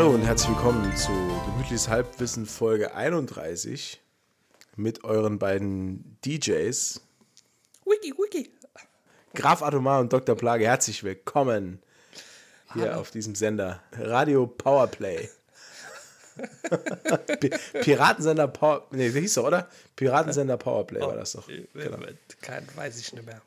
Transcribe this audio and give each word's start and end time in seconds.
Hallo 0.00 0.14
und 0.14 0.22
herzlich 0.22 0.48
willkommen 0.56 0.96
zu 0.96 1.12
Gemütliches 1.44 1.90
Halbwissen 1.90 2.46
Folge 2.46 2.94
31 2.94 4.00
mit 4.74 5.04
euren 5.04 5.38
beiden 5.38 6.16
DJs 6.24 7.02
Wiki, 7.84 8.14
wiki. 8.16 8.50
Graf 9.34 9.62
Atomar 9.62 10.00
und 10.00 10.10
Dr. 10.10 10.36
Plage. 10.36 10.64
Herzlich 10.64 11.04
willkommen 11.04 11.82
hier 12.72 12.98
auf 12.98 13.10
diesem 13.10 13.34
Sender 13.34 13.82
Radio 13.92 14.46
Powerplay. 14.46 15.28
Pi- 17.38 17.50
Piratensender 17.82 18.48
Power. 18.48 18.86
Nee, 18.92 19.12
wie 19.12 19.20
hieß 19.20 19.36
er, 19.36 19.44
oder? 19.44 19.68
Piratensender 19.96 20.56
Powerplay 20.56 21.02
war 21.02 21.16
das 21.16 21.32
doch. 21.32 21.46
Genau. 21.46 21.98
Kein, 22.40 22.66
weiß 22.74 22.98
ich 22.98 23.12
nicht 23.12 23.26
mehr. 23.26 23.42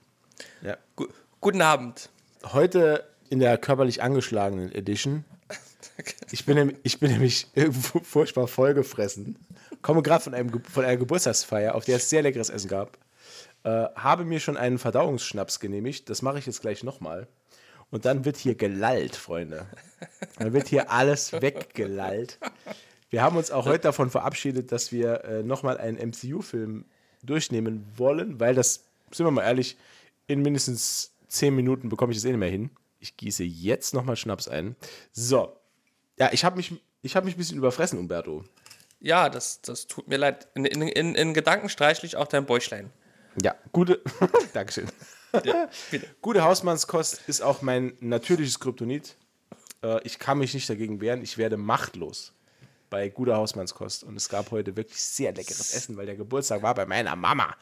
Ja. 0.61 0.77
Gu 0.97 1.07
Guten 1.41 1.63
Abend. 1.63 2.09
Heute 2.43 3.09
in 3.31 3.39
der 3.39 3.57
körperlich 3.57 4.03
angeschlagenen 4.03 4.71
Edition. 4.71 5.25
Ich 6.31 6.45
bin, 6.45 6.55
nämlich- 6.55 6.77
ich 6.83 6.99
bin 6.99 7.11
nämlich 7.11 7.47
irgendwo 7.53 7.99
furchtbar 8.03 8.47
vollgefressen. 8.47 9.37
Komme 9.81 10.01
gerade 10.01 10.23
von, 10.23 10.33
einem 10.33 10.63
von 10.63 10.83
einer 10.85 10.97
Geburtstagsfeier, 10.97 11.75
auf 11.75 11.85
der 11.85 11.97
es 11.97 12.09
sehr 12.09 12.21
leckeres 12.21 12.49
Essen 12.49 12.67
gab. 12.69 12.97
Äh, 13.63 13.69
habe 13.95 14.25
mir 14.25 14.39
schon 14.39 14.57
einen 14.57 14.77
Verdauungsschnaps 14.79 15.59
genehmigt. 15.59 16.09
Das 16.09 16.21
mache 16.21 16.39
ich 16.39 16.45
jetzt 16.45 16.61
gleich 16.61 16.83
nochmal. 16.83 17.27
Und 17.91 18.05
dann 18.05 18.25
wird 18.25 18.37
hier 18.37 18.55
gelallt, 18.55 19.15
Freunde. 19.15 19.67
Dann 20.39 20.51
wird 20.53 20.67
hier 20.67 20.89
alles 20.91 21.31
weggelallt. 21.41 22.39
Wir 23.11 23.21
haben 23.21 23.37
uns 23.37 23.51
auch 23.51 23.65
heute 23.65 23.83
davon 23.83 24.09
verabschiedet, 24.09 24.71
dass 24.71 24.91
wir 24.91 25.23
äh, 25.25 25.43
nochmal 25.43 25.77
einen 25.77 25.97
MCU-Film 26.09 26.85
durchnehmen 27.21 27.85
wollen, 27.95 28.39
weil 28.39 28.55
das, 28.55 28.83
sind 29.11 29.25
wir 29.27 29.31
mal 29.31 29.43
ehrlich, 29.43 29.77
in 30.25 30.41
mindestens 30.41 31.13
10 31.27 31.55
Minuten 31.55 31.89
bekomme 31.89 32.11
ich 32.11 32.17
das 32.17 32.25
eh 32.25 32.29
nicht 32.29 32.39
mehr 32.39 32.49
hin. 32.49 32.71
Ich 32.99 33.15
gieße 33.15 33.43
jetzt 33.43 33.93
nochmal 33.93 34.15
Schnaps 34.15 34.47
ein. 34.47 34.75
So. 35.11 35.55
Ja, 36.17 36.29
ich 36.31 36.43
habe 36.45 36.57
mich, 36.57 36.73
ich 37.01 37.15
hab 37.15 37.25
mich 37.25 37.35
ein 37.35 37.37
bisschen 37.37 37.57
überfressen, 37.57 37.99
Umberto. 37.99 38.43
Ja, 38.99 39.29
das, 39.29 39.61
das 39.61 39.87
tut 39.87 40.07
mir 40.07 40.17
leid. 40.17 40.47
In, 40.55 40.65
in, 40.65 40.81
in, 40.81 41.15
in 41.15 41.33
Gedanken 41.33 41.69
streichle 41.69 42.05
ich 42.05 42.15
auch 42.15 42.27
dein 42.27 42.45
Bäuchlein. 42.45 42.91
Ja, 43.41 43.55
gute. 43.71 44.01
Dankeschön. 44.53 44.87
Ja. 45.43 45.67
Gute 46.21 46.43
Hausmannskost 46.43 47.21
ist 47.27 47.41
auch 47.41 47.61
mein 47.61 47.93
natürliches 47.99 48.59
Kryptonit. 48.59 49.17
Äh, 49.83 49.99
ich 50.03 50.19
kann 50.19 50.37
mich 50.37 50.53
nicht 50.53 50.69
dagegen 50.69 51.01
wehren. 51.01 51.21
Ich 51.21 51.37
werde 51.37 51.57
machtlos 51.57 52.33
bei 52.93 53.09
guter 53.09 53.37
Hausmannskost. 53.37 54.03
Und 54.03 54.15
es 54.15 54.29
gab 54.29 54.51
heute 54.51 54.77
wirklich 54.77 55.03
sehr 55.03 55.33
leckeres 55.33 55.73
Essen, 55.73 55.97
weil 55.97 56.05
der 56.05 56.15
Geburtstag 56.15 56.61
war 56.61 56.75
bei 56.75 56.85
meiner 56.85 57.15
Mama. 57.15 57.55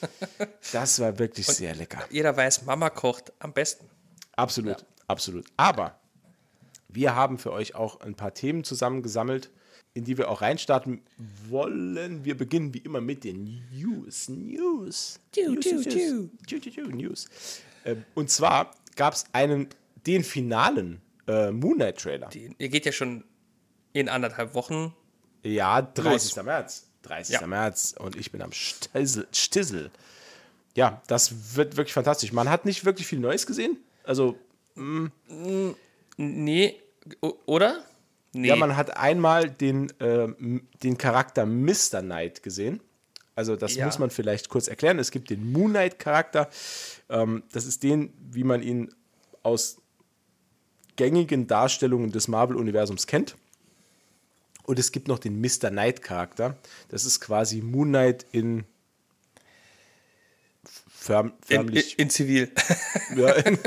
Das 0.72 1.00
war 1.00 1.18
wirklich 1.18 1.46
sehr 1.46 1.74
lecker. 1.74 2.04
Jeder 2.10 2.36
weiß, 2.36 2.64
Mama 2.64 2.90
kocht 2.90 3.32
am 3.38 3.52
besten. 3.52 3.88
Absolut, 4.36 4.84
absolut. 5.08 5.46
Aber 5.56 5.97
wir 6.88 7.14
haben 7.14 7.38
für 7.38 7.52
euch 7.52 7.74
auch 7.74 8.00
ein 8.00 8.14
paar 8.14 8.34
Themen 8.34 8.64
zusammengesammelt, 8.64 9.50
in 9.94 10.04
die 10.04 10.16
wir 10.16 10.30
auch 10.30 10.40
reinstarten 10.40 11.02
wollen. 11.48 12.24
Wir 12.24 12.36
beginnen 12.36 12.74
wie 12.74 12.78
immer 12.78 13.00
mit 13.00 13.24
den 13.24 13.62
News. 13.72 14.28
News. 14.28 15.20
News, 15.36 15.66
Und 18.14 18.30
zwar 18.30 18.74
gab 18.96 19.14
es 19.14 19.26
einen, 19.32 19.68
den 20.06 20.24
finalen 20.24 21.00
äh, 21.26 21.50
Moonlight-Trailer. 21.50 22.28
Die, 22.28 22.54
ihr 22.58 22.68
geht 22.68 22.86
ja 22.86 22.92
schon 22.92 23.24
in 23.92 24.08
anderthalb 24.08 24.54
Wochen. 24.54 24.94
Ja, 25.42 25.82
30. 25.82 26.42
März. 26.42 26.88
30. 27.02 27.34
Ja. 27.34 27.46
März. 27.46 27.94
Und 27.98 28.16
ich 28.16 28.32
bin 28.32 28.42
am 28.42 28.52
Stissel. 28.52 29.26
Stissel. 29.32 29.90
Ja, 30.74 31.02
das 31.06 31.56
wird 31.56 31.76
wirklich 31.76 31.94
fantastisch. 31.94 32.32
Man 32.32 32.48
hat 32.48 32.64
nicht 32.64 32.84
wirklich 32.84 33.06
viel 33.06 33.18
Neues 33.18 33.46
gesehen. 33.46 33.78
Also, 34.04 34.38
Nee, 36.18 36.74
oder? 37.46 37.82
Nee. 38.32 38.48
Ja, 38.48 38.56
man 38.56 38.76
hat 38.76 38.96
einmal 38.96 39.48
den, 39.48 39.90
ähm, 40.00 40.66
den 40.82 40.98
Charakter 40.98 41.46
Mr. 41.46 42.02
Knight 42.02 42.42
gesehen. 42.42 42.80
Also 43.34 43.56
das 43.56 43.76
Ja. 43.76 43.86
muss 43.86 43.98
man 43.98 44.10
vielleicht 44.10 44.48
kurz 44.48 44.66
erklären. 44.68 44.98
Es 44.98 45.10
gibt 45.12 45.30
den 45.30 45.50
Moon 45.52 45.70
Knight-Charakter. 45.70 46.50
Ähm, 47.08 47.44
das 47.52 47.64
ist 47.66 47.82
den, 47.84 48.12
wie 48.30 48.44
man 48.44 48.62
ihn 48.62 48.92
aus 49.42 49.80
gängigen 50.96 51.46
Darstellungen 51.46 52.10
des 52.10 52.26
Marvel-Universums 52.28 53.06
kennt. 53.06 53.36
Und 54.64 54.78
es 54.78 54.90
gibt 54.92 55.06
noch 55.08 55.20
den 55.20 55.40
Mr. 55.40 55.70
Knight-Charakter. 55.70 56.58
Das 56.88 57.04
ist 57.04 57.20
quasi 57.20 57.62
Moon 57.62 57.88
Knight 57.88 58.26
in 58.32 58.64
förm, 61.08 61.26
in, 61.26 61.32
in, 61.32 61.56
förmlich 61.56 61.98
in 61.98 62.10
Zivil. 62.10 62.50
ja, 63.16 63.30
in, 63.32 63.58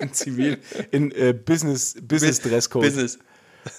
in 0.00 0.12
Zivil, 0.12 0.58
in 0.90 1.12
äh, 1.12 1.32
Business, 1.32 1.94
Business 2.02 2.40
Dresscode. 2.40 2.82
Business. 2.84 3.18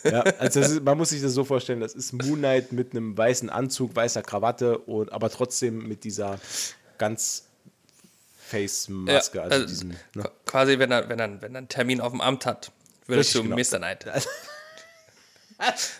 Ja, 0.03 0.21
also 0.39 0.59
ist, 0.59 0.81
man 0.83 0.97
muss 0.97 1.09
sich 1.09 1.21
das 1.21 1.33
so 1.33 1.43
vorstellen, 1.43 1.79
das 1.79 1.93
ist 1.95 2.13
Moon 2.13 2.37
Knight 2.39 2.71
mit 2.71 2.91
einem 2.91 3.17
weißen 3.17 3.49
Anzug, 3.49 3.95
weißer 3.95 4.21
Krawatte 4.21 4.77
und 4.77 5.11
aber 5.11 5.29
trotzdem 5.29 5.87
mit 5.87 6.03
dieser 6.03 6.39
ganz 6.97 7.45
Face-Maske, 8.37 9.37
Ja, 9.39 9.43
also, 9.45 9.55
also 9.55 9.65
diesen, 9.67 9.89
ne? 9.89 10.23
Qu- 10.23 10.29
Quasi, 10.45 10.77
wenn 10.79 10.91
er, 10.91 11.09
wenn, 11.09 11.19
er, 11.19 11.41
wenn 11.41 11.55
er 11.55 11.59
einen 11.59 11.67
Termin 11.67 11.99
auf 12.01 12.11
dem 12.11 12.21
Amt 12.21 12.45
hat, 12.45 12.71
würdest 13.07 13.35
Richtig, 13.35 13.49
du 13.49 13.55
genau. 13.55 13.69
Mr. 13.71 13.77
Knight. 13.77 14.05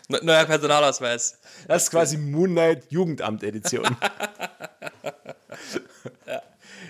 Ne- 0.10 0.20
Neuer 0.24 0.46
Personalausweis. 0.46 1.38
Das 1.68 1.84
ist 1.84 1.92
quasi 1.92 2.18
Moon 2.18 2.50
Knight 2.52 2.84
Jugendamt-Edition. 2.90 3.84
ja. 6.28 6.42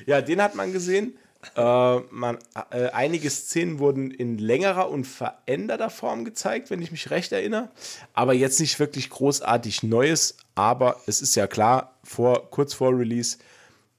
Den 0.05 0.41
hat 0.41 0.55
man 0.55 0.71
gesehen. 0.73 1.17
Äh, 1.55 1.99
man, 2.11 2.37
äh, 2.69 2.89
einige 2.89 3.29
Szenen 3.29 3.79
wurden 3.79 4.11
in 4.11 4.37
längerer 4.37 4.89
und 4.91 5.05
veränderter 5.05 5.89
Form 5.89 6.23
gezeigt, 6.23 6.69
wenn 6.69 6.81
ich 6.83 6.91
mich 6.91 7.09
recht 7.09 7.31
erinnere. 7.31 7.69
Aber 8.13 8.33
jetzt 8.33 8.59
nicht 8.59 8.79
wirklich 8.79 9.09
großartig 9.09 9.81
Neues. 9.81 10.37
Aber 10.53 11.01
es 11.07 11.21
ist 11.21 11.35
ja 11.35 11.47
klar, 11.47 11.97
vor, 12.03 12.51
kurz 12.51 12.73
vor 12.75 12.95
Release, 12.97 13.37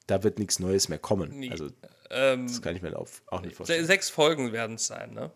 da 0.06 0.22
wird 0.22 0.38
nichts 0.38 0.60
Neues 0.60 0.88
mehr 0.88 0.98
kommen. 1.00 1.30
Nie. 1.38 1.50
Also, 1.50 1.70
Ähm, 2.10 2.46
das 2.46 2.62
kann 2.62 2.76
ich 2.76 2.82
mir 2.82 2.96
auf, 2.96 3.22
auch 3.26 3.40
nicht 3.40 3.56
vorstellen. 3.56 3.80
se- 3.80 3.86
sechs 3.86 4.08
Folgen 4.10 4.52
werden 4.52 4.76
es 4.76 4.86
sein, 4.86 5.12
ne? 5.14 5.30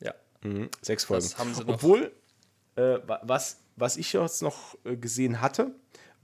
Ja. 0.00 0.12
Sechs 0.82 1.04
Folgen. 1.04 1.22
Das 1.24 1.38
haben 1.38 1.54
sie 1.54 1.62
noch. 1.64 1.74
Obwohl, 1.74 2.12
äh, 2.76 2.98
wa- 3.06 3.20
was, 3.22 3.58
was 3.76 3.96
ich 3.96 4.12
jetzt 4.12 4.42
noch 4.42 4.76
äh, 4.84 4.96
gesehen 4.96 5.40
hatte, 5.40 5.70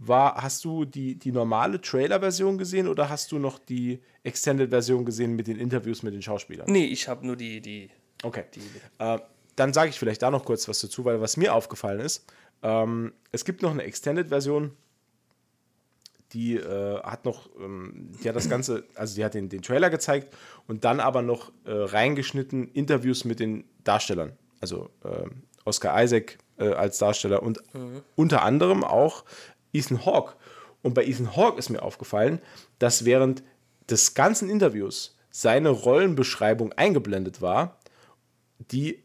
war, 0.06 0.42
hast 0.42 0.64
du 0.64 0.84
die, 0.84 1.16
die 1.16 1.32
normale 1.32 1.80
Trailer-Version 1.80 2.58
gesehen 2.58 2.88
oder 2.88 3.08
hast 3.08 3.32
du 3.32 3.38
noch 3.38 3.58
die 3.58 4.00
Extended-Version 4.22 5.04
gesehen 5.04 5.34
mit 5.34 5.46
den 5.46 5.58
Interviews 5.58 6.02
mit 6.02 6.14
den 6.14 6.22
Schauspielern? 6.22 6.70
Nee, 6.70 6.86
ich 6.86 7.08
habe 7.08 7.26
nur 7.26 7.36
die, 7.36 7.60
die. 7.60 7.90
Okay. 8.22 8.44
Äh, 8.98 9.18
dann 9.56 9.72
sage 9.72 9.91
ich 9.91 9.98
vielleicht 9.98 10.22
da 10.22 10.30
noch 10.30 10.44
kurz 10.44 10.68
was 10.68 10.80
dazu, 10.80 11.04
weil 11.04 11.20
was 11.20 11.36
mir 11.36 11.54
aufgefallen 11.54 12.00
ist, 12.00 12.24
ähm, 12.62 13.12
es 13.32 13.44
gibt 13.44 13.62
noch 13.62 13.70
eine 13.70 13.82
Extended-Version, 13.82 14.72
die 16.32 16.56
äh, 16.56 17.02
hat 17.02 17.24
noch, 17.24 17.50
ähm, 17.60 18.10
die 18.22 18.28
hat 18.28 18.36
das 18.36 18.48
Ganze, 18.48 18.84
also 18.94 19.14
die 19.14 19.24
hat 19.24 19.34
den, 19.34 19.48
den 19.48 19.62
Trailer 19.62 19.91
gezeigt 19.91 20.34
und 20.66 20.84
dann 20.84 21.00
aber 21.00 21.22
noch 21.22 21.52
äh, 21.64 21.72
reingeschnitten 21.72 22.68
Interviews 22.68 23.24
mit 23.24 23.41
den 23.41 23.64
Darstellern. 23.84 24.32
Also 24.60 24.91
ähm, 25.04 25.42
Oscar 25.64 26.02
Isaac 26.02 26.38
äh, 26.58 26.72
als 26.72 26.98
Darsteller 26.98 27.42
und 27.42 27.62
unter 28.16 28.42
anderem 28.42 28.84
auch 28.84 29.24
Ethan 29.72 30.05
Hawke. 30.05 30.34
Und 30.83 30.94
bei 30.94 31.05
Ethan 31.05 31.37
Hawke 31.37 31.59
ist 31.59 31.71
mir 31.71 31.83
aufgefallen, 31.83 32.41
dass 32.78 33.05
während 33.05 33.43
des 33.88 34.15
ganzen 34.15 34.50
Interviews 34.50 35.16
seine 35.31 35.71
Rollenbeschreibung 35.71 36.72
eingeblendet 36.72 37.41
war, 37.41 37.78
die 38.71 39.03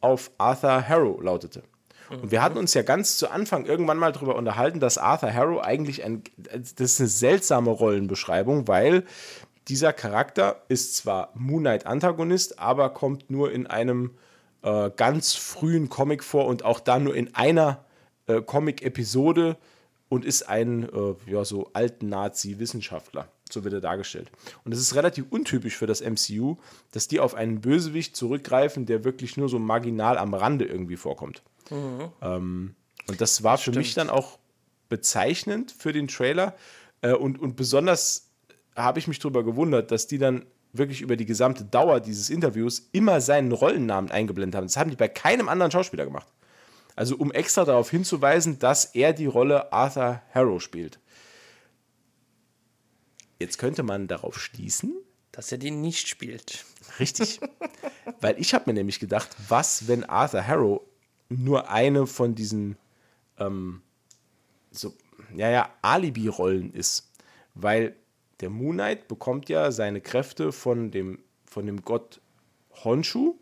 auf 0.00 0.30
Arthur 0.38 0.88
Harrow 0.88 1.20
lautete. 1.22 1.62
Und 2.08 2.30
wir 2.30 2.42
hatten 2.42 2.56
uns 2.56 2.72
ja 2.74 2.82
ganz 2.82 3.16
zu 3.16 3.30
Anfang 3.30 3.66
irgendwann 3.66 3.98
mal 3.98 4.12
darüber 4.12 4.36
unterhalten, 4.36 4.78
dass 4.78 4.98
Arthur 4.98 5.32
Harrow 5.32 5.60
eigentlich 5.60 6.04
ein, 6.04 6.22
das 6.36 6.92
ist 6.92 7.00
eine 7.00 7.08
seltsame 7.08 7.70
Rollenbeschreibung, 7.70 8.68
weil 8.68 9.04
dieser 9.68 9.92
Charakter 9.92 10.62
ist 10.68 10.96
zwar 10.96 11.32
Moon 11.34 11.62
Knight 11.62 11.86
Antagonist, 11.86 12.60
aber 12.60 12.90
kommt 12.90 13.30
nur 13.30 13.50
in 13.50 13.66
einem 13.66 14.12
äh, 14.62 14.90
ganz 14.96 15.34
frühen 15.34 15.88
Comic 15.88 16.22
vor 16.22 16.46
und 16.46 16.64
auch 16.64 16.78
da 16.78 17.00
nur 17.00 17.16
in 17.16 17.34
einer 17.34 17.84
äh, 18.28 18.40
Comic-Episode 18.40 19.56
und 20.08 20.24
ist 20.24 20.48
ein 20.48 20.88
äh, 20.88 21.14
ja, 21.30 21.44
so 21.44 21.70
alten 21.72 22.08
Nazi-Wissenschaftler. 22.08 23.28
So 23.50 23.62
wird 23.64 23.74
er 23.74 23.80
dargestellt. 23.80 24.30
Und 24.64 24.72
es 24.72 24.80
ist 24.80 24.94
relativ 24.94 25.26
untypisch 25.30 25.76
für 25.76 25.86
das 25.86 26.00
MCU, 26.00 26.56
dass 26.90 27.06
die 27.06 27.20
auf 27.20 27.34
einen 27.34 27.60
Bösewicht 27.60 28.16
zurückgreifen, 28.16 28.86
der 28.86 29.04
wirklich 29.04 29.36
nur 29.36 29.48
so 29.48 29.58
marginal 29.58 30.18
am 30.18 30.34
Rande 30.34 30.64
irgendwie 30.64 30.96
vorkommt. 30.96 31.42
Ähm, 32.22 32.74
und 33.08 33.20
das 33.20 33.42
war 33.42 33.58
für 33.58 33.72
mich 33.72 33.94
dann 33.94 34.10
auch 34.10 34.38
bezeichnend 34.88 35.72
für 35.76 35.92
den 35.92 36.08
Trailer. 36.08 36.56
Äh, 37.02 37.12
und, 37.12 37.40
und 37.40 37.56
besonders 37.56 38.30
habe 38.74 38.98
ich 38.98 39.08
mich 39.08 39.18
darüber 39.18 39.44
gewundert, 39.44 39.90
dass 39.90 40.06
die 40.06 40.18
dann 40.18 40.44
wirklich 40.72 41.00
über 41.00 41.16
die 41.16 41.26
gesamte 41.26 41.64
Dauer 41.64 42.00
dieses 42.00 42.30
Interviews 42.30 42.88
immer 42.92 43.20
seinen 43.20 43.52
Rollennamen 43.52 44.10
eingeblendet 44.10 44.56
haben. 44.56 44.66
Das 44.66 44.76
haben 44.76 44.90
die 44.90 44.96
bei 44.96 45.08
keinem 45.08 45.48
anderen 45.48 45.70
Schauspieler 45.70 46.04
gemacht. 46.04 46.26
Also 46.96 47.16
um 47.16 47.30
extra 47.30 47.64
darauf 47.64 47.90
hinzuweisen, 47.90 48.58
dass 48.58 48.86
er 48.86 49.12
die 49.12 49.26
Rolle 49.26 49.72
Arthur 49.72 50.22
Harrow 50.34 50.60
spielt. 50.60 50.98
Jetzt 53.38 53.58
könnte 53.58 53.82
man 53.82 54.08
darauf 54.08 54.40
schließen, 54.40 54.94
Dass 55.30 55.52
er 55.52 55.58
die 55.58 55.70
nicht 55.70 56.08
spielt. 56.08 56.64
richtig, 56.98 57.40
weil 58.22 58.40
ich 58.40 58.54
habe 58.54 58.64
mir 58.66 58.74
nämlich 58.74 58.98
gedacht, 58.98 59.28
was, 59.48 59.88
wenn 59.88 60.04
Arthur 60.04 60.46
Harrow 60.46 60.80
nur 61.28 61.68
eine 61.70 62.06
von 62.06 62.34
diesen 62.34 62.78
ähm, 63.38 63.82
so, 64.70 64.94
ja, 65.34 65.50
ja, 65.50 65.70
Alibi-Rollen 65.82 66.72
ist. 66.72 67.10
Weil 67.54 67.94
der 68.40 68.50
Moon 68.50 68.76
Knight 68.76 69.08
bekommt 69.08 69.48
ja 69.48 69.70
seine 69.72 70.00
Kräfte 70.00 70.52
von 70.52 70.90
dem, 70.90 71.18
von 71.44 71.66
dem 71.66 71.82
Gott 71.82 72.20
Honshu. 72.84 73.34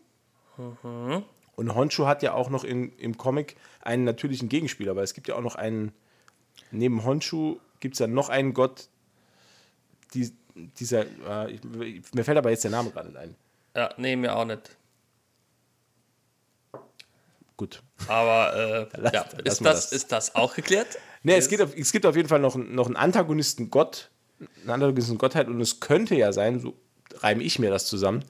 Mhm. 0.57 1.23
Und 1.55 1.73
Honshu 1.73 2.05
hat 2.05 2.21
ja 2.21 2.33
auch 2.33 2.49
noch 2.49 2.63
in, 2.63 2.91
im 2.97 3.17
Comic 3.17 3.55
einen 3.81 4.03
natürlichen 4.03 4.49
Gegenspieler, 4.49 4.95
weil 4.95 5.03
es 5.03 5.13
gibt 5.13 5.27
ja 5.27 5.35
auch 5.35 5.41
noch 5.41 5.55
einen, 5.55 5.93
neben 6.71 7.03
Honshu 7.03 7.59
gibt 7.79 7.95
es 7.95 7.99
ja 7.99 8.07
noch 8.07 8.29
einen 8.29 8.53
Gott, 8.53 8.89
die, 10.13 10.31
dieser, 10.55 11.05
äh, 11.27 11.51
ich, 11.51 12.13
mir 12.13 12.23
fällt 12.23 12.37
aber 12.37 12.49
jetzt 12.49 12.63
der 12.63 12.71
Name 12.71 12.91
gerade 12.91 13.09
nicht 13.09 13.17
ein. 13.17 13.35
Ja, 13.75 13.89
nee, 13.97 14.15
mir 14.15 14.35
auch 14.35 14.45
nicht. 14.45 14.77
Gut. 17.57 17.81
Aber 18.07 18.89
äh, 18.93 18.97
lass, 18.99 19.13
ja, 19.13 19.21
ist, 19.21 19.45
das, 19.45 19.59
das, 19.59 19.91
ist 19.91 20.11
das 20.11 20.35
auch 20.35 20.55
geklärt? 20.55 20.97
Nee, 21.23 21.35
es, 21.35 21.47
geht 21.47 21.61
auf, 21.61 21.75
es 21.75 21.91
gibt 21.91 22.05
auf 22.05 22.15
jeden 22.15 22.27
Fall 22.27 22.39
noch, 22.39 22.55
noch 22.55 22.87
einen 22.87 22.97
Antagonisten 22.97 23.69
Gott, 23.69 24.11
eine 24.63 24.73
Antagonisten 24.73 25.17
Gottheit 25.17 25.47
und 25.47 25.59
es 25.61 25.79
könnte 25.79 26.15
ja 26.15 26.33
sein, 26.33 26.59
so 26.59 26.75
reime 27.19 27.43
ich 27.43 27.59
mir 27.59 27.69
das 27.69 27.85
zusammen, 27.85 28.25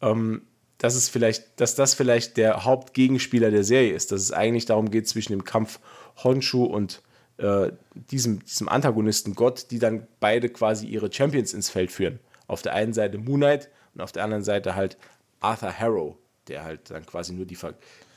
ähm, 0.00 0.46
dass 0.82 0.96
es 0.96 1.08
vielleicht, 1.08 1.60
dass 1.60 1.76
das 1.76 1.94
vielleicht 1.94 2.36
der 2.36 2.64
Hauptgegenspieler 2.64 3.52
der 3.52 3.62
Serie 3.62 3.94
ist, 3.94 4.10
dass 4.10 4.20
es 4.20 4.32
eigentlich 4.32 4.66
darum 4.66 4.90
geht 4.90 5.06
zwischen 5.06 5.30
dem 5.30 5.44
Kampf 5.44 5.78
Honshu 6.24 6.64
und 6.64 7.02
äh, 7.36 7.70
diesem, 7.94 8.44
diesem 8.44 8.68
Antagonisten 8.68 9.36
Gott, 9.36 9.70
die 9.70 9.78
dann 9.78 10.08
beide 10.18 10.48
quasi 10.48 10.88
ihre 10.88 11.12
Champions 11.12 11.54
ins 11.54 11.70
Feld 11.70 11.92
führen. 11.92 12.18
Auf 12.48 12.62
der 12.62 12.72
einen 12.72 12.92
Seite 12.92 13.18
Moon 13.18 13.38
Knight 13.38 13.70
und 13.94 14.00
auf 14.00 14.10
der 14.10 14.24
anderen 14.24 14.42
Seite 14.42 14.74
halt 14.74 14.98
Arthur 15.38 15.72
Harrow, 15.72 16.16
der 16.48 16.64
halt 16.64 16.90
dann 16.90 17.06
quasi 17.06 17.32
nur 17.32 17.46
die, 17.46 17.56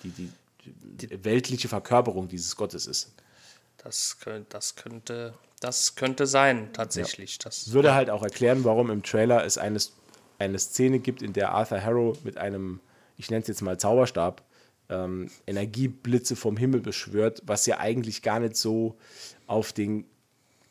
die, 0.01 0.09
die, 0.09 0.31
die 0.65 1.23
weltliche 1.23 1.67
Verkörperung 1.67 2.27
dieses 2.27 2.55
Gottes 2.55 2.87
ist. 2.87 3.13
Das, 3.77 4.17
könnte, 4.19 4.47
das 4.49 4.75
könnte, 4.75 5.35
das 5.59 5.93
könnte 5.93 6.25
sein, 6.25 6.73
tatsächlich. 6.73 7.33
Ja. 7.33 7.41
Das 7.43 7.73
würde 7.73 7.93
halt 7.93 8.09
auch 8.09 8.23
erklären, 8.23 8.63
warum 8.63 8.89
im 8.89 9.03
Trailer 9.03 9.45
es 9.45 9.59
eine, 9.59 9.77
eine 10.39 10.59
Szene 10.59 10.99
gibt, 10.99 11.21
in 11.21 11.33
der 11.33 11.51
Arthur 11.51 11.81
Harrow 11.81 12.17
mit 12.23 12.37
einem, 12.37 12.79
ich 13.17 13.29
nenne 13.29 13.41
es 13.41 13.47
jetzt 13.47 13.61
mal 13.61 13.77
Zauberstab, 13.77 14.43
ähm, 14.89 15.29
Energieblitze 15.47 16.35
vom 16.35 16.57
Himmel 16.57 16.81
beschwört, 16.81 17.41
was 17.45 17.65
ja 17.65 17.79
eigentlich 17.79 18.21
gar 18.21 18.39
nicht 18.39 18.55
so 18.55 18.97
auf 19.47 19.73
den 19.73 20.05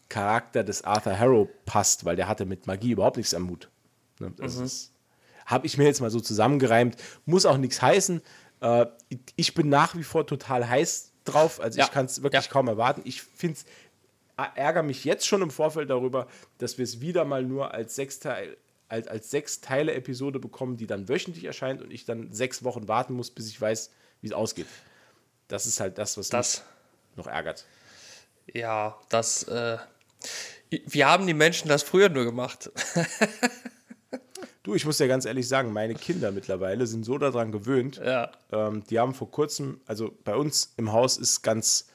Charakter 0.08 0.62
des 0.62 0.84
Arthur 0.84 1.18
Harrow 1.18 1.48
passt, 1.64 2.04
weil 2.04 2.16
der 2.16 2.28
hatte 2.28 2.44
mit 2.44 2.66
Magie 2.66 2.92
überhaupt 2.92 3.16
nichts 3.16 3.34
am 3.34 3.48
Hut. 3.48 3.70
Ne? 4.20 4.32
Das 4.36 4.56
mhm. 4.56 4.70
habe 5.46 5.66
ich 5.66 5.78
mir 5.78 5.84
jetzt 5.84 6.00
mal 6.00 6.10
so 6.10 6.20
zusammengereimt. 6.20 6.96
Muss 7.26 7.46
auch 7.46 7.56
nichts 7.56 7.82
heißen. 7.82 8.20
Äh, 8.60 8.86
ich 9.36 9.54
bin 9.54 9.68
nach 9.68 9.96
wie 9.96 10.04
vor 10.04 10.26
total 10.26 10.68
heiß 10.68 11.12
drauf. 11.24 11.60
Also 11.60 11.78
ja. 11.78 11.86
ich 11.86 11.90
kann 11.90 12.06
es 12.06 12.22
wirklich 12.22 12.44
ja. 12.44 12.50
kaum 12.50 12.68
erwarten. 12.68 13.02
Ich 13.04 13.22
finde 13.22 13.58
es 13.58 13.64
ärgere 14.36 14.82
mich 14.82 15.04
jetzt 15.04 15.26
schon 15.26 15.42
im 15.42 15.50
Vorfeld 15.50 15.90
darüber, 15.90 16.26
dass 16.58 16.78
wir 16.78 16.84
es 16.84 17.00
wieder 17.00 17.24
mal 17.24 17.44
nur 17.44 17.72
als 17.72 17.94
Sechsteil, 17.94 18.56
als, 18.94 19.08
als 19.08 19.30
sechs 19.30 19.60
Teile 19.60 19.92
Episode 19.94 20.38
bekommen, 20.38 20.76
die 20.76 20.86
dann 20.86 21.08
wöchentlich 21.08 21.44
erscheint 21.44 21.82
und 21.82 21.90
ich 21.90 22.04
dann 22.04 22.32
sechs 22.32 22.62
Wochen 22.62 22.86
warten 22.88 23.14
muss, 23.14 23.30
bis 23.30 23.48
ich 23.48 23.60
weiß, 23.60 23.90
wie 24.20 24.28
es 24.28 24.32
ausgeht. 24.32 24.66
Das 25.48 25.66
ist 25.66 25.80
halt 25.80 25.98
das, 25.98 26.16
was 26.16 26.28
das, 26.28 26.62
mich 27.10 27.16
noch 27.16 27.26
ärgert. 27.26 27.66
Ja, 28.52 28.96
das. 29.08 29.42
Äh, 29.44 29.78
wir 30.70 31.06
haben 31.06 31.26
die 31.26 31.34
Menschen 31.34 31.68
das 31.68 31.82
früher 31.82 32.08
nur 32.08 32.24
gemacht. 32.24 32.70
Du, 34.62 34.74
ich 34.74 34.86
muss 34.86 34.98
ja 34.98 35.06
ganz 35.06 35.26
ehrlich 35.26 35.46
sagen, 35.46 35.74
meine 35.74 35.94
Kinder 35.94 36.32
mittlerweile 36.32 36.86
sind 36.86 37.04
so 37.04 37.18
daran 37.18 37.52
gewöhnt. 37.52 38.00
Ja. 38.02 38.32
Ähm, 38.50 38.82
die 38.88 38.98
haben 38.98 39.12
vor 39.12 39.30
kurzem, 39.30 39.78
also 39.84 40.16
bei 40.24 40.34
uns 40.34 40.72
im 40.78 40.90
Haus 40.90 41.18
ist 41.18 41.42
ganz 41.42 41.88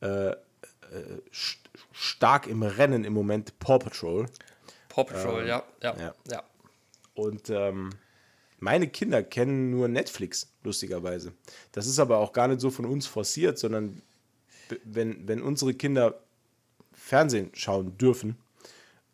äh, 0.00 0.28
äh, 0.28 0.36
stark 1.90 2.46
im 2.46 2.62
Rennen 2.62 3.02
im 3.02 3.14
Moment 3.14 3.58
Paw 3.58 3.80
Patrol. 3.80 4.26
Paw 4.94 5.04
Patrol, 5.04 5.42
ähm, 5.42 5.48
ja, 5.48 5.64
ja, 5.82 5.96
ja, 5.98 6.14
ja. 6.30 6.42
Und 7.14 7.50
ähm, 7.50 7.90
meine 8.58 8.88
Kinder 8.88 9.22
kennen 9.22 9.70
nur 9.70 9.88
Netflix, 9.88 10.52
lustigerweise. 10.62 11.32
Das 11.72 11.86
ist 11.86 11.98
aber 11.98 12.18
auch 12.18 12.32
gar 12.32 12.48
nicht 12.48 12.60
so 12.60 12.70
von 12.70 12.86
uns 12.86 13.06
forciert, 13.06 13.58
sondern 13.58 14.02
wenn, 14.84 15.26
wenn 15.26 15.42
unsere 15.42 15.74
Kinder 15.74 16.20
Fernsehen 16.92 17.50
schauen 17.54 17.98
dürfen, 17.98 18.36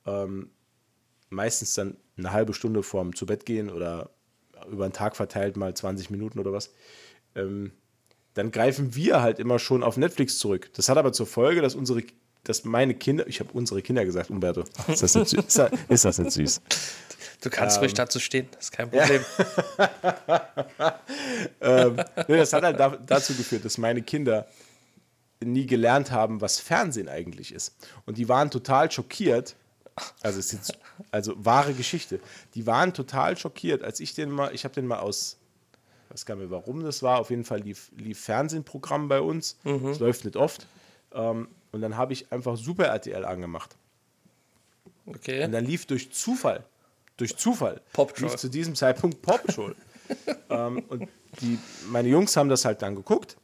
ähm, 0.07 0.51
meistens 1.31 1.75
dann 1.75 1.97
eine 2.17 2.33
halbe 2.33 2.53
Stunde 2.53 2.83
vorm 2.83 3.17
zu 3.17 3.27
Bett 3.27 3.47
gehen 3.47 3.71
oder 3.71 4.11
über 4.71 4.87
den 4.89 4.93
Tag 4.93 5.17
verteilt 5.17 5.57
mal 5.57 5.75
20 5.75 6.11
Minuten 6.11 6.39
oder 6.39 6.53
was, 6.53 6.73
ähm, 7.35 7.73
dann 8.35 8.51
greifen 8.51 8.95
wir 8.95 9.23
halt 9.23 9.39
immer 9.39 9.59
schon 9.59 9.83
auf 9.83 9.97
Netflix 9.97 10.39
zurück. 10.39 10.71
Das 10.75 10.89
hat 10.89 10.99
aber 10.99 11.13
zur 11.13 11.27
Folge, 11.27 11.63
dass 11.63 11.75
unsere, 11.75 12.03
dass 12.45 12.65
meine 12.65 12.95
Kinder, 12.95 13.27
ich 13.27 13.41
habe 13.41 13.51
unsere 13.53 13.83
Kinder 13.83 14.05
gesagt, 14.05 14.31
Umberto, 14.31 14.65
ist 14.89 15.03
das 15.03 15.15
nicht 15.15 15.31
süß? 15.31 15.45
Ist 15.45 15.59
das, 15.59 15.71
ist 15.89 16.05
das 16.05 16.19
nicht 16.19 16.33
süß? 16.33 16.61
Du 17.43 17.49
kannst 17.49 17.77
ähm, 17.77 17.85
ruhig 17.85 17.95
dazu 17.95 18.21
stehen, 18.21 18.49
das 18.53 18.65
ist 18.65 18.73
kein 18.73 18.91
Problem. 18.91 19.25
Ähm, 21.61 21.97
nee, 22.29 22.37
das 22.37 22.53
hat 22.53 22.63
halt 22.63 22.79
da, 22.79 22.91
dazu 22.91 23.35
geführt, 23.35 23.65
dass 23.65 23.79
meine 23.79 24.03
Kinder 24.03 24.47
nie 25.43 25.67
gelernt 25.67 26.11
haben, 26.11 26.41
was 26.41 26.59
Fernsehen 26.59 27.09
eigentlich 27.09 27.53
ist. 27.53 27.75
Und 28.07 28.19
die 28.19 28.29
waren 28.29 28.51
total 28.51 28.91
schockiert, 28.91 29.57
also 30.23 30.39
es 30.39 30.53
ist 30.53 30.79
also 31.11 31.35
wahre 31.37 31.75
Geschichte. 31.75 32.21
Die 32.55 32.67
waren 32.67 32.95
total 32.95 33.37
schockiert, 33.37 33.83
als 33.83 34.01
ich 34.01 34.15
den 34.15 34.31
mal, 34.31 34.55
ich 34.55 34.65
habe 34.65 34.75
den 34.75 34.87
mal 34.87 35.01
aus, 35.01 35.39
ich 36.07 36.15
weiß 36.15 36.27
gar 36.27 36.37
nicht 36.37 36.49
mehr, 36.49 36.51
warum 36.51 36.83
das 36.83 37.03
war, 37.03 37.19
auf 37.19 37.31
jeden 37.31 37.45
Fall 37.45 37.61
lief, 37.61 37.91
lief 37.97 38.21
Fernsehprogramm 38.21 39.09
bei 39.09 39.21
uns. 39.21 39.57
Mhm. 39.65 39.85
Das 39.85 39.99
läuft 39.99 40.25
nicht 40.25 40.37
oft. 40.37 40.67
Ähm, 41.13 41.49
und 41.73 41.81
dann 41.81 41.97
habe 41.97 42.13
ich 42.13 42.31
einfach 42.33 42.57
Super 42.57 42.87
RTL 42.87 43.25
angemacht. 43.25 43.77
Okay. 45.07 45.45
Und 45.45 45.53
dann 45.53 45.65
lief 45.65 45.87
durch 45.87 46.13
Zufall, 46.13 46.65
durch 47.17 47.37
Zufall, 47.37 47.81
Pop 47.93 48.19
lief 48.19 48.37
zu 48.37 48.49
diesem 48.49 48.75
Zeitpunkt 48.75 49.23
Pop 49.23 49.45
Patrol. 49.45 49.75
ähm, 50.51 50.85
und 50.89 51.09
die, 51.41 51.59
meine 51.89 52.09
Jungs 52.09 52.37
haben 52.37 52.49
das 52.49 52.65
halt 52.65 52.83
dann 52.83 52.95
geguckt. 52.97 53.37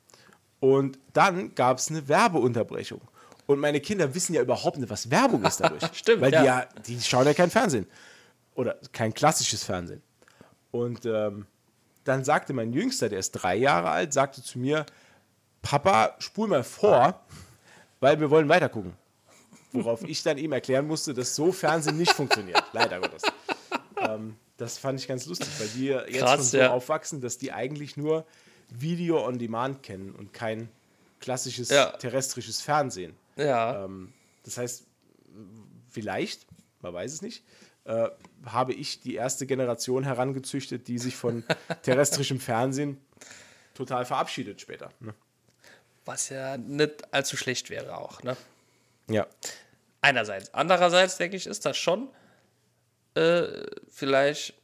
Und 0.61 0.99
dann 1.13 1.55
gab 1.55 1.79
es 1.79 1.91
eine 1.91 2.09
Werbeunterbrechung. 2.09 3.01
Und 3.47 3.61
meine 3.61 3.81
Kinder 3.81 4.13
wissen 4.15 4.35
ja 4.35 4.43
überhaupt 4.43 4.79
nicht, 4.79 4.91
was 4.91 5.11
Werbung 5.11 5.45
ist 5.45 5.61
dadurch. 5.61 5.85
Stimmt. 5.93 6.21
Weil 6.21 6.33
die 6.33 6.45
ja, 6.45 6.67
die 6.87 7.01
schauen 7.01 7.27
ja 7.27 7.35
kein 7.35 7.51
Fernsehen. 7.51 7.87
Oder 8.55 8.77
kein 8.93 9.15
klassisches 9.15 9.63
Fernsehen. 9.63 10.03
Und 10.71 11.07
ähm, 11.07 11.47
dann 12.05 12.25
sagte 12.25 12.53
mein 12.53 12.73
Jüngster, 12.73 13.09
der 13.09 13.19
ist 13.19 13.33
drei 13.33 13.57
Jahre 13.57 13.91
alt, 13.91 14.13
sagte 14.13 14.43
zu 14.43 14.59
mir, 14.59 14.87
Papa, 15.63 16.15
spul 16.19 16.49
mal 16.49 16.65
vor, 16.65 17.21
weil 18.01 18.21
wir 18.21 18.31
wollen 18.31 18.49
weitergucken. 18.49 18.95
Worauf 19.73 20.03
ich 20.05 20.23
dann 20.23 20.39
ihm 20.39 20.53
erklären 20.53 20.87
musste, 20.87 21.13
dass 21.13 21.35
so 21.35 21.53
Fernsehen 21.53 21.99
nicht 21.99 22.13
funktioniert. 22.13 22.63
Leider 22.73 23.01
Gottes. 23.01 23.23
Ähm, 23.99 24.37
das 24.57 24.79
fand 24.79 24.99
ich 25.01 25.09
ganz 25.09 25.27
lustig, 25.27 25.49
weil 25.59 25.69
die 25.69 25.87
jetzt 25.87 26.19
Krass, 26.19 26.35
schon 26.37 26.45
so 26.45 26.59
ja. 26.59 26.71
aufwachsen, 26.71 27.21
dass 27.21 27.39
die 27.39 27.53
eigentlich 27.53 27.97
nur 27.97 28.27
Video 28.71 29.25
on 29.25 29.39
Demand 29.39 29.83
kennen 29.83 30.13
und 30.13 30.33
kein 30.33 30.69
klassisches 31.21 31.71
ja. 31.71 31.91
terrestrisches 31.91 32.61
Fernsehen. 32.61 33.15
Ja. 33.37 33.85
Ähm, 33.85 34.13
das 34.45 34.59
heißt, 34.59 34.85
vielleicht, 35.91 36.47
man 36.81 36.95
weiß 36.95 37.13
es 37.13 37.23
nicht, 37.23 37.45
äh, 37.85 38.09
habe 38.45 38.73
ich 38.73 39.01
die 39.01 39.15
erste 39.15 39.47
Generation 39.47 40.05
herangezüchtet, 40.05 40.89
die 40.89 40.99
sich 40.99 41.17
von 41.17 41.45
terrestrischem 41.83 42.41
Fernsehen 42.41 42.99
total 43.75 44.05
verabschiedet 44.05 44.61
später. 44.61 44.91
Ne? 45.01 45.15
Was 46.07 46.29
ja 46.31 46.57
nicht 46.57 47.13
allzu 47.13 47.37
schlecht 47.37 47.69
wäre 47.69 47.99
auch, 47.99 48.23
ne? 48.23 48.37
Ja. 49.09 49.27
Einerseits. 50.01 50.55
Andererseits 50.55 51.17
denke 51.17 51.37
ich, 51.37 51.47
ist 51.47 51.67
das 51.67 51.77
schon 51.77 52.09
äh, 53.15 53.67
vielleicht 53.91 54.55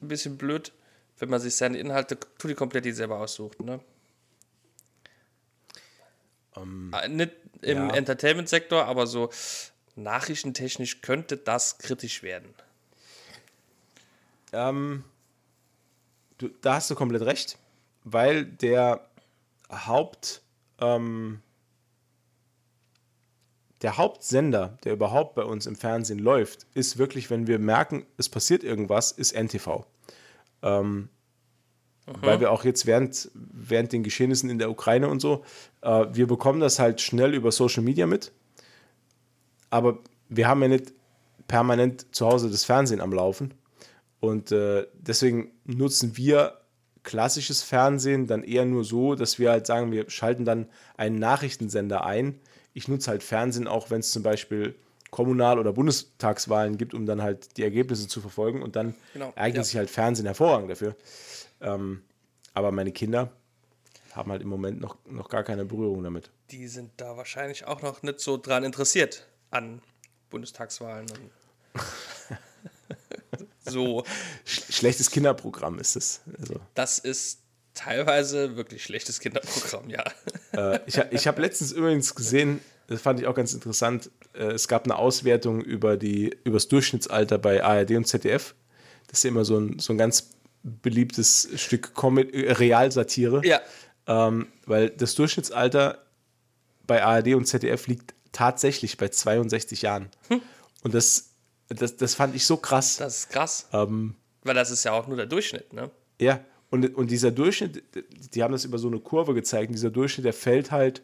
ein 0.00 0.08
bisschen 0.08 0.38
blöd, 0.38 0.72
wenn 1.18 1.28
man 1.28 1.40
sich 1.40 1.54
seine 1.56 1.78
Inhalte 1.78 2.18
tut 2.38 2.50
die 2.50 2.54
komplett 2.54 2.94
selber 2.94 3.20
aussucht, 3.20 3.60
ne? 3.60 3.80
Um, 6.54 6.94
ähm, 7.02 7.16
nicht 7.16 7.32
im 7.60 7.88
ja. 7.88 7.94
Entertainment-Sektor, 7.94 8.86
aber 8.86 9.06
so 9.06 9.30
nachrichtentechnisch 9.94 11.02
könnte 11.02 11.36
das 11.36 11.76
kritisch 11.78 12.22
werden. 12.22 12.54
Ähm, 14.52 15.04
du, 16.38 16.48
da 16.62 16.74
hast 16.76 16.90
du 16.90 16.94
komplett 16.94 17.22
recht, 17.22 17.58
weil 18.04 18.46
der 18.46 19.06
Haupt 19.70 20.40
ähm, 20.80 21.40
der 23.82 23.98
Hauptsender, 23.98 24.78
der 24.84 24.94
überhaupt 24.94 25.34
bei 25.34 25.44
uns 25.44 25.66
im 25.66 25.76
Fernsehen 25.76 26.18
läuft, 26.18 26.66
ist 26.74 26.98
wirklich, 26.98 27.30
wenn 27.30 27.46
wir 27.46 27.58
merken, 27.58 28.06
es 28.16 28.28
passiert 28.28 28.64
irgendwas, 28.64 29.12
ist 29.12 29.32
NTV. 29.32 29.86
Ähm, 30.62 31.08
weil 32.06 32.40
wir 32.40 32.52
auch 32.52 32.64
jetzt 32.64 32.86
während, 32.86 33.30
während 33.34 33.92
den 33.92 34.04
Geschehnissen 34.04 34.48
in 34.48 34.58
der 34.58 34.70
Ukraine 34.70 35.08
und 35.08 35.20
so, 35.20 35.44
äh, 35.82 36.06
wir 36.12 36.28
bekommen 36.28 36.60
das 36.60 36.78
halt 36.78 37.00
schnell 37.00 37.34
über 37.34 37.50
Social 37.50 37.82
Media 37.82 38.06
mit, 38.06 38.32
aber 39.70 39.98
wir 40.28 40.48
haben 40.48 40.62
ja 40.62 40.68
nicht 40.68 40.92
permanent 41.48 42.14
zu 42.14 42.26
Hause 42.26 42.50
das 42.50 42.64
Fernsehen 42.64 43.00
am 43.00 43.12
Laufen. 43.12 43.54
Und 44.20 44.52
äh, 44.52 44.86
deswegen 44.94 45.52
nutzen 45.64 46.16
wir 46.16 46.60
klassisches 47.06 47.62
Fernsehen 47.62 48.26
dann 48.26 48.42
eher 48.42 48.66
nur 48.66 48.84
so, 48.84 49.14
dass 49.14 49.38
wir 49.38 49.50
halt 49.50 49.66
sagen, 49.66 49.92
wir 49.92 50.10
schalten 50.10 50.44
dann 50.44 50.68
einen 50.98 51.18
Nachrichtensender 51.18 52.04
ein. 52.04 52.38
Ich 52.74 52.88
nutze 52.88 53.10
halt 53.10 53.22
Fernsehen 53.22 53.66
auch, 53.68 53.88
wenn 53.90 54.00
es 54.00 54.10
zum 54.10 54.22
Beispiel 54.22 54.74
Kommunal- 55.10 55.58
oder 55.58 55.72
Bundestagswahlen 55.72 56.76
gibt, 56.76 56.92
um 56.92 57.06
dann 57.06 57.22
halt 57.22 57.56
die 57.56 57.62
Ergebnisse 57.62 58.08
zu 58.08 58.20
verfolgen. 58.20 58.60
Und 58.60 58.76
dann 58.76 58.94
Genau, 59.14 59.32
eignet 59.36 59.58
ja. 59.58 59.62
sich 59.64 59.76
halt 59.76 59.88
Fernsehen 59.88 60.26
hervorragend 60.26 60.70
dafür. 60.70 60.94
Ähm, 61.62 62.02
aber 62.52 62.72
meine 62.72 62.90
Kinder 62.92 63.30
haben 64.12 64.30
halt 64.32 64.42
im 64.42 64.48
Moment 64.48 64.80
noch, 64.80 64.96
noch 65.08 65.28
gar 65.28 65.44
keine 65.44 65.64
Berührung 65.64 66.02
damit. 66.02 66.30
Die 66.50 66.66
sind 66.66 66.90
da 66.96 67.16
wahrscheinlich 67.16 67.66
auch 67.66 67.82
noch 67.82 68.02
nicht 68.02 68.18
so 68.20 68.36
dran 68.36 68.64
interessiert 68.64 69.26
an 69.50 69.80
Bundestagswahlen. 70.30 71.06
So, 73.66 74.04
Sch 74.44 74.62
schlechtes 74.70 75.10
Kinderprogramm 75.10 75.78
ist 75.78 75.96
es. 75.96 76.20
Also, 76.38 76.60
das 76.74 76.98
ist 76.98 77.40
teilweise 77.74 78.56
wirklich 78.56 78.82
schlechtes 78.84 79.20
Kinderprogramm, 79.20 79.90
ja. 79.90 80.04
äh, 80.52 80.80
ich 80.86 80.98
ich 81.10 81.26
habe 81.26 81.42
letztens 81.42 81.72
übrigens 81.72 82.14
gesehen, 82.14 82.60
das 82.86 83.00
fand 83.00 83.20
ich 83.20 83.26
auch 83.26 83.34
ganz 83.34 83.52
interessant, 83.52 84.10
äh, 84.34 84.44
es 84.44 84.68
gab 84.68 84.84
eine 84.84 84.96
Auswertung 84.96 85.60
über, 85.60 85.96
die, 85.96 86.34
über 86.44 86.56
das 86.56 86.68
Durchschnittsalter 86.68 87.38
bei 87.38 87.62
ARD 87.62 87.92
und 87.92 88.06
ZDF. 88.06 88.54
Das 89.08 89.18
ist 89.18 89.24
ja 89.24 89.30
immer 89.30 89.44
so 89.44 89.58
ein, 89.58 89.78
so 89.78 89.92
ein 89.92 89.98
ganz 89.98 90.30
beliebtes 90.62 91.48
Stück 91.56 91.92
Comi- 91.94 92.32
äh, 92.32 92.52
Realsatire. 92.52 93.42
Ja, 93.44 93.60
Ähm, 94.08 94.46
weil 94.66 94.90
das 94.90 95.14
Durchschnittsalter 95.16 96.04
bei 96.86 97.04
ARD 97.04 97.34
und 97.34 97.46
ZDF 97.46 97.88
liegt 97.88 98.14
tatsächlich 98.32 98.96
bei 98.96 99.08
62 99.08 99.82
Jahren. 99.82 100.10
Und 100.82 100.94
das, 100.94 101.25
das, 101.68 101.96
das 101.96 102.14
fand 102.14 102.34
ich 102.34 102.46
so 102.46 102.56
krass. 102.56 102.96
das 102.96 103.18
ist 103.18 103.30
krass. 103.30 103.68
Ähm, 103.72 104.14
Weil 104.42 104.54
das 104.54 104.70
ist 104.70 104.84
ja 104.84 104.92
auch 104.92 105.06
nur 105.06 105.16
der 105.16 105.26
Durchschnitt, 105.26 105.72
ne? 105.72 105.90
ja, 106.20 106.40
und, 106.70 106.94
und 106.94 107.10
dieser 107.10 107.30
Durchschnitt, 107.30 107.82
die 108.34 108.42
haben 108.42 108.52
das 108.52 108.64
über 108.64 108.78
so 108.78 108.88
eine 108.88 108.98
Kurve 108.98 109.34
gezeigt, 109.34 109.72
dieser 109.72 109.90
Durchschnitt, 109.90 110.24
der 110.24 110.32
fällt 110.32 110.72
halt 110.72 111.02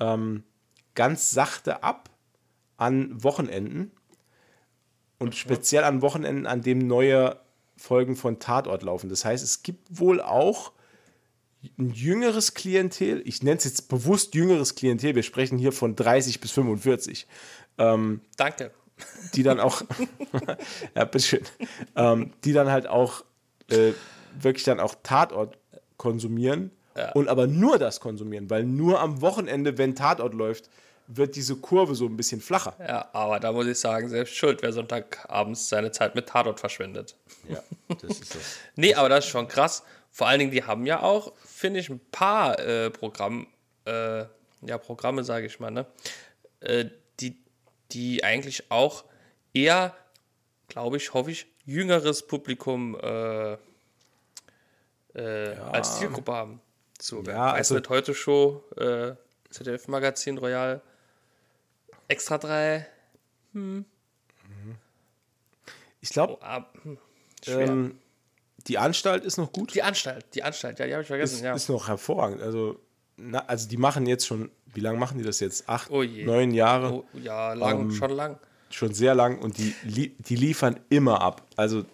ähm, 0.00 0.44
ganz 0.94 1.30
sachte 1.30 1.82
ab 1.82 2.10
an 2.76 3.22
Wochenenden 3.22 3.90
und 5.18 5.34
speziell 5.34 5.84
an 5.84 6.02
Wochenenden, 6.02 6.46
an 6.46 6.62
dem 6.62 6.78
neue 6.78 7.38
Folgen 7.76 8.16
von 8.16 8.38
Tatort 8.38 8.82
laufen. 8.82 9.08
Das 9.08 9.24
heißt, 9.24 9.44
es 9.44 9.62
gibt 9.62 9.98
wohl 9.98 10.20
auch 10.20 10.72
ein 11.78 11.90
jüngeres 11.90 12.54
Klientel, 12.54 13.22
ich 13.24 13.42
nenne 13.42 13.56
es 13.56 13.64
jetzt 13.64 13.88
bewusst 13.88 14.34
jüngeres 14.34 14.74
Klientel, 14.74 15.14
wir 15.14 15.22
sprechen 15.22 15.58
hier 15.58 15.72
von 15.72 15.96
30 15.96 16.40
bis 16.40 16.50
45, 16.52 17.26
Danke. 18.36 18.70
Die 19.34 19.42
dann 19.42 19.60
auch, 19.60 19.82
ja, 20.94 21.04
bitteschön, 21.04 21.44
ähm, 21.96 22.32
die 22.44 22.52
dann 22.52 22.70
halt 22.70 22.86
auch 22.86 23.24
äh, 23.70 23.92
wirklich 24.38 24.64
dann 24.64 24.80
auch 24.80 24.94
Tatort 25.02 25.58
konsumieren 25.96 26.70
und 27.14 27.28
aber 27.28 27.46
nur 27.46 27.78
das 27.78 28.00
konsumieren, 28.00 28.50
weil 28.50 28.64
nur 28.64 29.00
am 29.00 29.20
Wochenende, 29.20 29.78
wenn 29.78 29.96
Tatort 29.96 30.34
läuft, 30.34 30.70
wird 31.06 31.36
diese 31.36 31.56
Kurve 31.56 31.94
so 31.94 32.06
ein 32.06 32.16
bisschen 32.16 32.40
flacher. 32.40 32.74
Ja, 32.78 33.08
aber 33.12 33.40
da 33.40 33.52
muss 33.52 33.66
ich 33.66 33.78
sagen, 33.78 34.08
selbst 34.08 34.34
schuld, 34.36 34.62
wer 34.62 34.72
Sonntagabends 34.72 35.68
seine 35.68 35.90
Zeit 35.90 36.14
mit 36.14 36.28
Tatort 36.28 36.60
verschwendet. 36.60 37.16
Ja, 37.48 37.62
das 38.00 38.20
ist 38.20 38.32
so. 38.32 38.38
Nee, 38.76 38.94
aber 38.94 39.08
das 39.08 39.24
ist 39.24 39.30
schon 39.30 39.48
krass. 39.48 39.82
Vor 40.10 40.28
allen 40.28 40.38
Dingen, 40.38 40.52
die 40.52 40.62
haben 40.62 40.86
ja 40.86 41.02
auch, 41.02 41.32
finde 41.44 41.80
ich, 41.80 41.90
ein 41.90 42.00
paar 42.12 42.58
äh, 42.60 42.90
Programm, 42.90 43.48
äh, 43.84 44.24
ja, 44.62 44.78
Programme, 44.78 45.24
sage 45.24 45.46
ich 45.46 45.60
mal, 45.60 45.70
ne? 45.70 45.86
Die, 47.94 48.22
eigentlich 48.24 48.70
auch 48.70 49.04
eher, 49.52 49.96
glaube 50.68 50.96
ich, 50.96 51.14
hoffe 51.14 51.30
ich, 51.30 51.46
jüngeres 51.64 52.26
Publikum 52.26 52.96
äh, 53.00 53.56
äh, 55.14 55.56
als 55.56 55.98
Zielgruppe 55.98 56.32
haben. 56.32 56.60
So, 57.00 57.22
Ja, 57.22 57.52
also- 57.52 57.76
nicht, 57.76 57.88
heute 57.88 58.14
Show, 58.14 58.64
äh, 58.76 59.14
ZDF-Magazin 59.50 60.38
Royal, 60.38 60.82
Extra 62.08 62.38
3, 62.38 62.86
Ich 66.00 66.10
glaube, 66.10 66.38
ah, 66.42 66.66
hm, 66.82 66.98
ähm, 67.46 67.98
die 68.66 68.78
Anstalt 68.78 69.24
ist 69.24 69.38
noch 69.38 69.52
gut. 69.52 69.74
die 69.74 69.82
Anstalt, 69.82 70.26
die 70.34 70.42
Anstalt, 70.42 70.78
ja, 70.78 70.86
die 70.86 70.92
habe 70.92 71.02
ich 71.02 71.06
vergessen, 71.06 71.36
ist, 71.36 71.40
ja. 71.42 71.54
ist 71.54 71.68
noch 71.68 71.88
hervorragend. 71.88 72.42
Also, 72.42 72.78
na, 73.16 73.38
also 73.46 73.68
die 73.68 73.76
machen 73.76 74.06
jetzt 74.06 74.26
schon, 74.26 74.50
wie 74.74 74.80
lange 74.80 74.98
machen 74.98 75.18
die 75.18 75.24
das 75.24 75.40
jetzt? 75.40 75.68
Acht, 75.68 75.90
Oh 75.90 76.02
neun 76.02 76.52
Jahre? 76.52 76.92
Oh, 76.92 77.04
ja, 77.14 77.52
lang, 77.54 77.80
Ähm, 77.82 77.90
schon 77.92 78.10
lang. 78.10 78.38
schon 78.70 78.92
sehr 78.94 79.14
lang 79.14 79.38
und 79.38 79.58
die, 79.58 79.74
die 80.18 80.36
liefern 80.36 80.78
immer 80.90 81.20
ab. 81.20 81.42
Also 81.56 81.84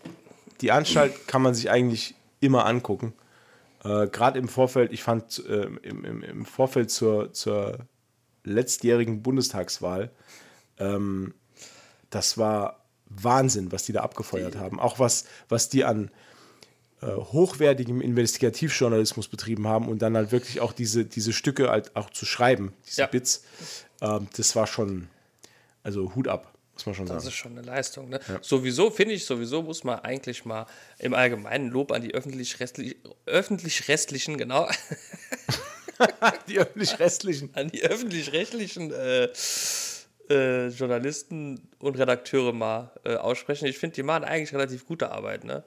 die 0.61 0.73
Anstalt 0.73 1.27
kann 1.29 1.43
man 1.43 1.55
sich 1.55 1.71
eigentlich 1.71 2.15
immer 2.41 2.67
angucken. 2.67 3.13
Äh, 3.85 4.09
Gerade 4.09 4.39
im 4.39 4.49
Vorfeld, 4.49 4.93
ich 4.93 5.03
fand 5.03 5.43
äh, 5.49 5.63
im, 5.83 6.05
im, 6.05 6.23
im 6.23 6.45
Vorfeld 6.45 6.91
zur, 6.91 7.33
zur 7.33 7.79
letztjährigen 8.45 9.23
Bundestagswahl, 9.23 10.11
ähm, 10.79 11.35
das 12.11 12.39
war 12.39 12.85
Wahnsinn, 13.07 13.73
was 13.73 13.85
die 13.85 13.93
da 13.93 14.01
abgefeuert 14.03 14.57
haben. 14.57 14.79
Auch 14.81 14.99
was, 14.99 15.25
was 15.49 15.69
die 15.69 15.85
an 15.85 16.11
hochwertigem 17.07 18.01
Investigativjournalismus 18.01 19.29
betrieben 19.29 19.67
haben 19.67 19.89
und 19.89 20.03
dann 20.03 20.17
halt 20.17 20.33
wirklich 20.33 20.61
auch 20.61 20.73
diese, 20.73 21.05
diese 21.05 21.33
Stücke 21.33 21.71
halt 21.71 21.97
auch 21.97 22.11
zu 22.11 22.27
schreiben, 22.27 22.73
diese 22.87 23.03
Ja. 23.03 23.07
Bits, 23.07 23.45
ähm, 24.03 24.29
das 24.37 24.55
war 24.57 24.67
schon, 24.67 25.09
also 25.83 26.15
Hut 26.15 26.29
ab, 26.29 26.53
muss 26.75 26.87
man 26.87 26.95
schon 26.95 27.07
Das 27.07 27.17
sagen. 27.23 27.29
ist 27.29 27.35
schon 27.35 27.53
eine 27.59 27.63
Leistung. 27.67 28.09
Ne? 28.11 28.21
Sowieso, 28.43 28.91
finde 28.91 29.15
ich, 29.15 29.25
sowieso 29.25 29.63
muss 29.63 29.83
man 29.85 29.99
eigentlich 30.01 30.45
mal 30.45 30.67
im 30.99 31.15
Allgemeinen 31.15 31.69
Lob 31.71 31.91
an 31.93 32.03
die 32.03 32.13
öffentlich-rechtlichen, 32.15 32.97
öffentlich-rechtlichen, 33.27 34.37
genau, 34.39 34.69
Die 36.49 36.59
öffentlich-rechtlichen. 36.59 37.51
an 37.55 37.69
die 37.71 37.83
öffentlich-rechtlichen 37.83 38.91
äh, 38.93 39.29
äh, 40.31 40.69
Journalisten 40.69 41.61
und 41.79 41.99
Redakteure 41.99 42.53
mal 42.55 42.91
äh, 43.05 43.17
aussprechen. 43.17 43.67
Ich 43.67 43.79
finde, 43.79 43.97
die 43.97 44.03
machen 44.03 44.25
eigentlich 44.25 44.55
relativ 44.55 44.87
gute 44.87 45.11
Arbeit. 45.13 45.45
Ne? 45.45 45.63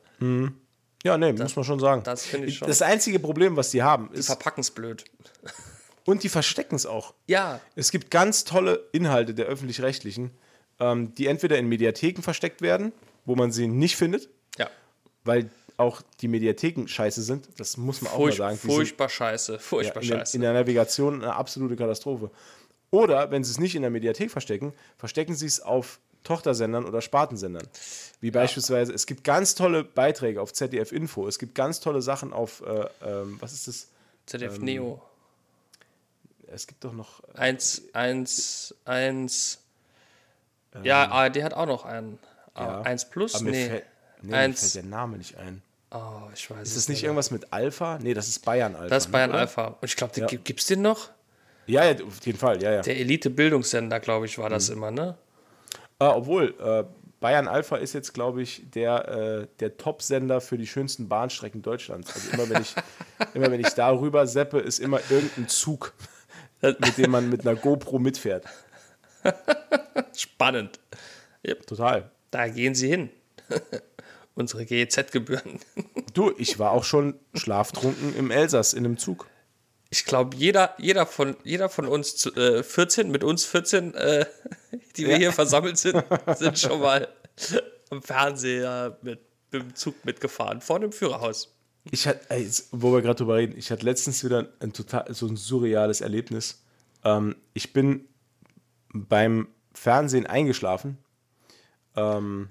Ja, 1.04 1.18
nee, 1.18 1.34
muss 1.34 1.56
man 1.56 1.66
schon 1.66 1.80
sagen. 1.80 2.02
das 2.04 2.26
finde 2.26 2.48
ich 2.48 2.58
schon. 2.58 2.68
Das 2.68 2.82
einzige 2.82 3.20
Problem, 3.20 3.56
was 3.58 3.72
die 3.72 3.84
haben, 3.84 4.10
ist, 4.14 4.28
Verpacken 4.28 4.62
es 4.62 4.72
blöd. 4.72 5.04
und 6.06 6.24
die 6.24 6.30
verstecken 6.30 6.76
es 6.76 6.86
auch. 6.86 7.14
Ja, 7.28 7.60
Es 7.76 7.92
gibt 7.92 8.10
ganz 8.10 8.46
tolle 8.46 8.88
Inhalte 8.94 9.34
der 9.34 9.46
öffentlich-rechtlichen, 9.48 10.32
ähm, 10.80 11.14
die 11.16 11.28
entweder 11.28 11.58
in 11.58 11.68
Mediatheken 11.68 12.22
versteckt 12.22 12.62
werden, 12.62 12.94
wo 13.26 13.36
man 13.36 13.52
sie 13.52 13.68
nicht 13.68 13.96
findet, 13.98 14.30
ja. 14.58 14.70
weil 15.26 15.50
auch 15.78 16.02
die 16.22 16.28
Mediatheken 16.28 16.88
scheiße 16.88 17.22
sind. 17.24 17.48
Das 17.58 17.78
muss 17.78 18.02
man 18.02 18.14
auch 18.14 18.18
mal 18.20 18.26
Furch, 18.26 18.36
sagen. 18.38 18.56
Die 18.56 18.62
sind- 18.68 18.72
furchtbar 18.76 19.10
scheiße. 19.10 19.54
Ja, 19.54 19.60
Furchtbar 19.60 20.04
in, 20.04 20.10
der, 20.10 20.18
scheiße. 20.20 20.38
in 20.38 20.42
der 20.42 20.54
Navigation 20.54 21.22
eine 21.22 21.36
absolute 21.36 21.76
Katastrophe. 21.76 22.32
Oder 22.92 23.32
wenn 23.32 23.44
sie 23.44 23.52
es 23.52 23.60
nicht 23.60 23.76
in 23.76 23.82
der 23.82 23.90
Mediathek 23.92 24.30
verstecken, 24.30 24.72
verstecken 24.98 25.36
sie 25.36 25.48
es 25.48 25.60
auf 25.60 26.00
Tochtersendern 26.24 26.86
oder 26.86 27.02
Spartensendern. 27.02 27.68
Wie 28.22 28.32
beispielsweise, 28.32 28.94
es 28.94 29.06
gibt 29.06 29.24
ganz 29.24 29.56
tolle 29.56 29.84
Beiträge 29.84 30.42
auf 30.42 30.54
ZDF 30.54 30.92
Info, 30.92 31.28
es 31.28 31.40
gibt 31.40 31.56
ganz 31.56 31.80
tolle 31.80 32.02
Sachen 32.02 32.32
auf, 32.34 32.62
äh, 32.66 32.86
ähm, 33.06 33.38
was 33.40 33.54
ist 33.54 33.68
das? 33.68 33.88
ZDF 34.26 34.56
ähm, 34.56 34.64
Neo. 34.64 35.02
Es 36.48 36.68
gibt 36.68 36.84
doch 36.84 36.94
noch, 36.94 37.22
äh, 37.36 37.40
1, 37.40 37.82
1, 37.94 38.76
1. 38.86 39.60
Ja, 40.84 41.10
ARD 41.12 41.44
hat 41.44 41.54
auch 41.54 41.66
noch 41.66 41.86
einen. 41.86 42.20
Ja. 42.56 42.82
1 42.82 43.10
Plus? 43.10 43.36
aber 43.36 43.44
mir, 43.46 43.52
Nee. 43.52 43.68
fällt, 43.70 43.86
nee, 44.22 44.32
mir 44.32 44.38
Eins- 44.38 44.60
fällt 44.60 44.76
der 44.76 44.84
Name 44.84 45.18
nicht 45.18 45.38
ein. 45.38 45.62
Oh, 45.92 46.30
ich 46.34 46.50
weiß 46.50 46.62
Ist 46.64 46.70
es 46.70 46.76
das 46.76 46.90
nicht 46.90 47.04
irgendwas 47.04 47.30
mit 47.32 47.54
Alpha? 47.54 48.00
Nee, 48.02 48.14
das 48.16 48.28
ist 48.28 48.40
Bayern 48.46 48.76
Alpha. 48.76 48.88
Das 48.88 49.06
ist 49.06 49.12
Bayern 49.12 49.32
ne? 49.32 49.38
Alpha. 49.40 49.68
Und 49.80 49.84
ich 49.84 49.96
glaube, 49.96 50.20
gibt 50.26 50.60
es 50.60 50.66
den 50.68 50.82
noch? 50.82 51.10
Ja, 51.68 51.86
ja, 51.86 52.04
auf 52.04 52.26
jeden 52.26 52.38
Fall, 52.40 52.62
ja, 52.62 52.72
ja. 52.72 52.82
Der 52.82 52.98
Elite-Bildungssender, 53.00 54.00
glaube 54.00 54.26
ich, 54.26 54.38
war 54.40 54.50
das 54.50 54.70
Mhm. 54.70 54.76
immer, 54.78 54.92
ne? 54.92 55.18
Äh, 56.00 56.06
obwohl, 56.06 56.56
äh, 56.60 56.84
Bayern 57.20 57.48
Alpha 57.48 57.78
ist 57.78 57.94
jetzt, 57.94 58.14
glaube 58.14 58.42
ich, 58.42 58.70
der, 58.72 59.08
äh, 59.08 59.48
der 59.60 59.78
Top-Sender 59.78 60.42
für 60.42 60.58
die 60.58 60.68
schönsten 60.68 61.08
Bahnstrecken 61.08 61.62
Deutschlands. 61.62 62.14
Also 62.14 62.32
immer 62.32 62.50
wenn 62.50 62.62
ich, 62.62 62.76
immer 63.34 63.50
wenn 63.50 63.62
ich 63.62 63.70
darüber 63.70 64.28
seppe, 64.28 64.60
ist 64.60 64.80
immer 64.80 65.00
irgendein 65.10 65.48
Zug, 65.48 65.94
mit 66.62 66.98
dem 66.98 67.12
man 67.12 67.30
mit 67.30 67.48
einer 67.48 67.56
GoPro 67.56 68.00
mitfährt. 68.00 68.46
Spannend. 70.18 70.80
Total. 71.66 72.12
Da 72.32 72.48
gehen 72.48 72.76
sie 72.76 72.90
hin. 72.90 73.10
Unsere 74.36 74.66
GEZ-Gebühren. 74.66 75.60
Du, 76.14 76.34
ich 76.38 76.60
war 76.60 76.72
auch 76.72 76.84
schon 76.84 77.20
schlaftrunken 77.36 78.16
im 78.16 78.32
Elsass 78.32 78.74
in 78.74 78.86
einem 78.86 78.98
Zug. 78.98 79.28
Ich 79.94 80.06
glaube, 80.06 80.36
jeder, 80.36 80.74
jeder, 80.80 81.06
von, 81.06 81.36
jeder 81.44 81.70
von 81.70 81.88
uns 81.88 82.16
zu- 82.16 82.34
äh, 82.34 82.64
14, 82.64 83.12
mit 83.12 83.24
uns 83.24 83.46
14, 83.46 83.94
äh, 83.94 84.26
die 84.98 85.04
wir 85.06 85.12
Ja. 85.12 85.18
hier 85.18 85.32
versammelt 85.32 85.78
sind, 85.78 86.04
sind 86.36 86.58
schon 86.58 86.80
mal 86.82 87.08
am 87.92 88.02
Fernseher 88.02 88.98
mit, 89.04 89.20
mit 89.52 89.62
dem 89.62 89.76
Zug 89.76 90.04
mitgefahren, 90.04 90.62
vor 90.62 90.80
dem 90.80 90.92
Führerhaus. 90.92 91.54
Ich 91.92 92.08
hatte, 92.08 92.22
wo 92.72 92.92
wir 92.92 93.04
gerade 93.04 93.18
drüber 93.20 93.36
reden, 93.36 93.56
ich 93.56 93.70
hatte 93.70 93.86
letztens 93.86 94.24
wieder 94.24 94.48
ein 94.62 94.74
total 94.74 95.14
so 95.14 95.28
ein 95.28 95.36
surreales 95.38 96.02
Erlebnis. 96.02 96.64
Ähm, 97.04 97.36
ich 97.54 97.72
bin 97.72 98.08
beim 98.94 99.48
Fernsehen 99.76 100.26
eingeschlafen. 100.26 100.98
Ähm, 101.96 102.50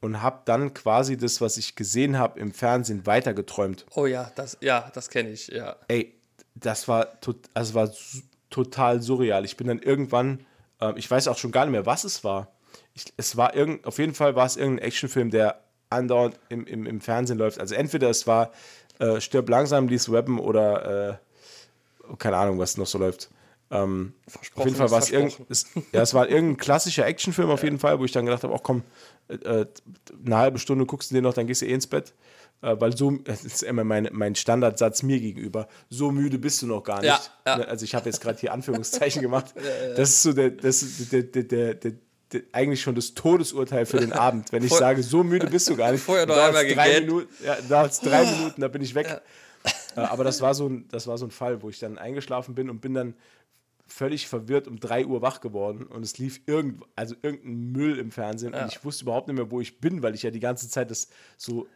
und 0.00 0.22
habe 0.22 0.40
dann 0.46 0.72
quasi 0.72 1.18
das, 1.18 1.42
was 1.42 1.58
ich 1.58 1.76
gesehen 1.76 2.16
habe 2.18 2.40
im 2.40 2.54
Fernsehen, 2.54 3.04
weitergeträumt. 3.04 3.84
Oh 3.94 4.06
ja, 4.06 4.32
das, 4.34 4.56
ja, 4.62 4.90
das 4.94 5.10
kenne 5.10 5.28
ich, 5.28 5.48
ja. 5.48 5.76
Ey, 5.88 6.14
das 6.54 6.88
war, 6.88 7.20
tot, 7.20 7.36
also 7.54 7.74
war 7.74 7.90
total 8.50 9.02
surreal. 9.02 9.44
Ich 9.44 9.56
bin 9.56 9.66
dann 9.66 9.78
irgendwann, 9.78 10.40
äh, 10.80 10.92
ich 10.96 11.10
weiß 11.10 11.28
auch 11.28 11.38
schon 11.38 11.52
gar 11.52 11.64
nicht 11.64 11.72
mehr, 11.72 11.86
was 11.86 12.04
es 12.04 12.24
war. 12.24 12.48
Ich, 12.94 13.04
es 13.16 13.36
war 13.36 13.54
irgend, 13.54 13.86
auf 13.86 13.98
jeden 13.98 14.14
Fall 14.14 14.34
war 14.36 14.46
es 14.46 14.56
irgendein 14.56 14.86
Actionfilm, 14.86 15.30
der 15.30 15.60
andauernd 15.90 16.38
im, 16.48 16.66
im, 16.66 16.86
im 16.86 17.00
Fernsehen 17.00 17.38
läuft. 17.38 17.60
Also 17.60 17.74
entweder 17.74 18.10
es 18.10 18.26
war 18.26 18.52
äh, 18.98 19.20
Stirb 19.20 19.48
langsam, 19.48 19.88
Lies 19.88 20.10
Weapon 20.10 20.38
oder 20.38 21.10
äh, 21.10 22.14
keine 22.18 22.36
Ahnung, 22.36 22.58
was 22.58 22.76
noch 22.76 22.86
so 22.86 22.98
läuft. 22.98 23.30
Ähm, 23.72 24.14
auf 24.56 24.64
jeden 24.64 24.76
Fall 24.76 24.90
war 24.90 24.98
es 24.98 25.10
irgendein, 25.10 25.46
ja, 25.92 26.02
es 26.02 26.12
war 26.12 26.28
irgendein 26.28 26.56
klassischer 26.56 27.06
Actionfilm 27.06 27.50
auf 27.50 27.62
jeden 27.62 27.78
Fall, 27.78 28.00
wo 28.00 28.04
ich 28.04 28.12
dann 28.12 28.26
gedacht 28.26 28.42
habe, 28.42 28.52
auch 28.52 28.62
komm, 28.62 28.82
äh, 29.28 29.34
äh, 29.34 29.66
eine 30.24 30.36
halbe 30.36 30.58
Stunde 30.58 30.86
guckst 30.86 31.10
du 31.10 31.14
den 31.14 31.24
noch, 31.24 31.34
dann 31.34 31.46
gehst 31.46 31.62
du 31.62 31.66
eh 31.66 31.72
ins 31.72 31.86
Bett. 31.86 32.12
Äh, 32.62 32.76
weil 32.78 32.96
so, 32.96 33.10
das 33.12 33.44
ist 33.44 33.62
immer 33.62 33.84
mein, 33.84 34.08
mein 34.12 34.34
Standardsatz 34.34 35.02
mir 35.02 35.18
gegenüber, 35.18 35.68
so 35.88 36.10
müde 36.10 36.38
bist 36.38 36.60
du 36.62 36.66
noch 36.66 36.82
gar 36.82 37.00
nicht. 37.00 37.08
Ja, 37.08 37.20
ja. 37.46 37.58
Ne, 37.58 37.68
also 37.68 37.84
ich 37.84 37.94
habe 37.94 38.06
jetzt 38.06 38.20
gerade 38.20 38.38
hier 38.38 38.52
Anführungszeichen 38.52 39.22
gemacht. 39.22 39.54
Das 39.96 40.10
ist 40.10 40.22
so 40.22 40.32
der, 40.32 40.50
das 40.50 40.82
ist 40.82 41.12
der, 41.12 41.22
der, 41.22 41.42
der, 41.42 41.74
der 41.74 41.92
eigentlich 42.52 42.80
schon 42.80 42.94
das 42.94 43.14
Todesurteil 43.14 43.86
für 43.86 43.98
den 43.98 44.12
Abend, 44.12 44.52
wenn 44.52 44.62
ich 44.62 44.72
sage, 44.72 45.02
so 45.02 45.24
müde 45.24 45.48
bist 45.48 45.68
du 45.68 45.76
gar 45.76 45.90
nicht. 45.90 46.02
Vorher 46.02 46.26
noch 46.26 46.36
einmal 46.36 46.66
drei 46.66 47.00
Minuten, 47.00 47.28
ja, 47.44 47.56
da 47.68 47.88
drei 47.88 48.24
Minuten, 48.36 48.60
da 48.60 48.68
bin 48.68 48.82
ich 48.82 48.94
weg. 48.94 49.20
Ja. 49.96 50.10
Aber 50.10 50.22
das 50.22 50.40
war, 50.40 50.54
so 50.54 50.68
ein, 50.68 50.86
das 50.88 51.06
war 51.06 51.18
so 51.18 51.26
ein 51.26 51.30
Fall, 51.30 51.62
wo 51.62 51.68
ich 51.68 51.78
dann 51.78 51.98
eingeschlafen 51.98 52.54
bin 52.54 52.70
und 52.70 52.80
bin 52.80 52.94
dann 52.94 53.14
völlig 53.86 54.28
verwirrt 54.28 54.68
um 54.68 54.78
3 54.78 55.06
Uhr 55.06 55.22
wach 55.22 55.40
geworden 55.40 55.86
und 55.86 56.04
es 56.04 56.18
lief 56.18 56.40
irgend, 56.46 56.82
also 56.94 57.16
irgendein 57.22 57.72
Müll 57.72 57.98
im 57.98 58.12
Fernsehen 58.12 58.52
ja. 58.52 58.62
und 58.62 58.72
ich 58.72 58.84
wusste 58.84 59.04
überhaupt 59.04 59.26
nicht 59.26 59.36
mehr, 59.36 59.50
wo 59.50 59.60
ich 59.60 59.80
bin, 59.80 60.02
weil 60.02 60.14
ich 60.14 60.22
ja 60.22 60.30
die 60.30 60.40
ganze 60.40 60.68
Zeit 60.68 60.90
das 60.90 61.08
so 61.36 61.66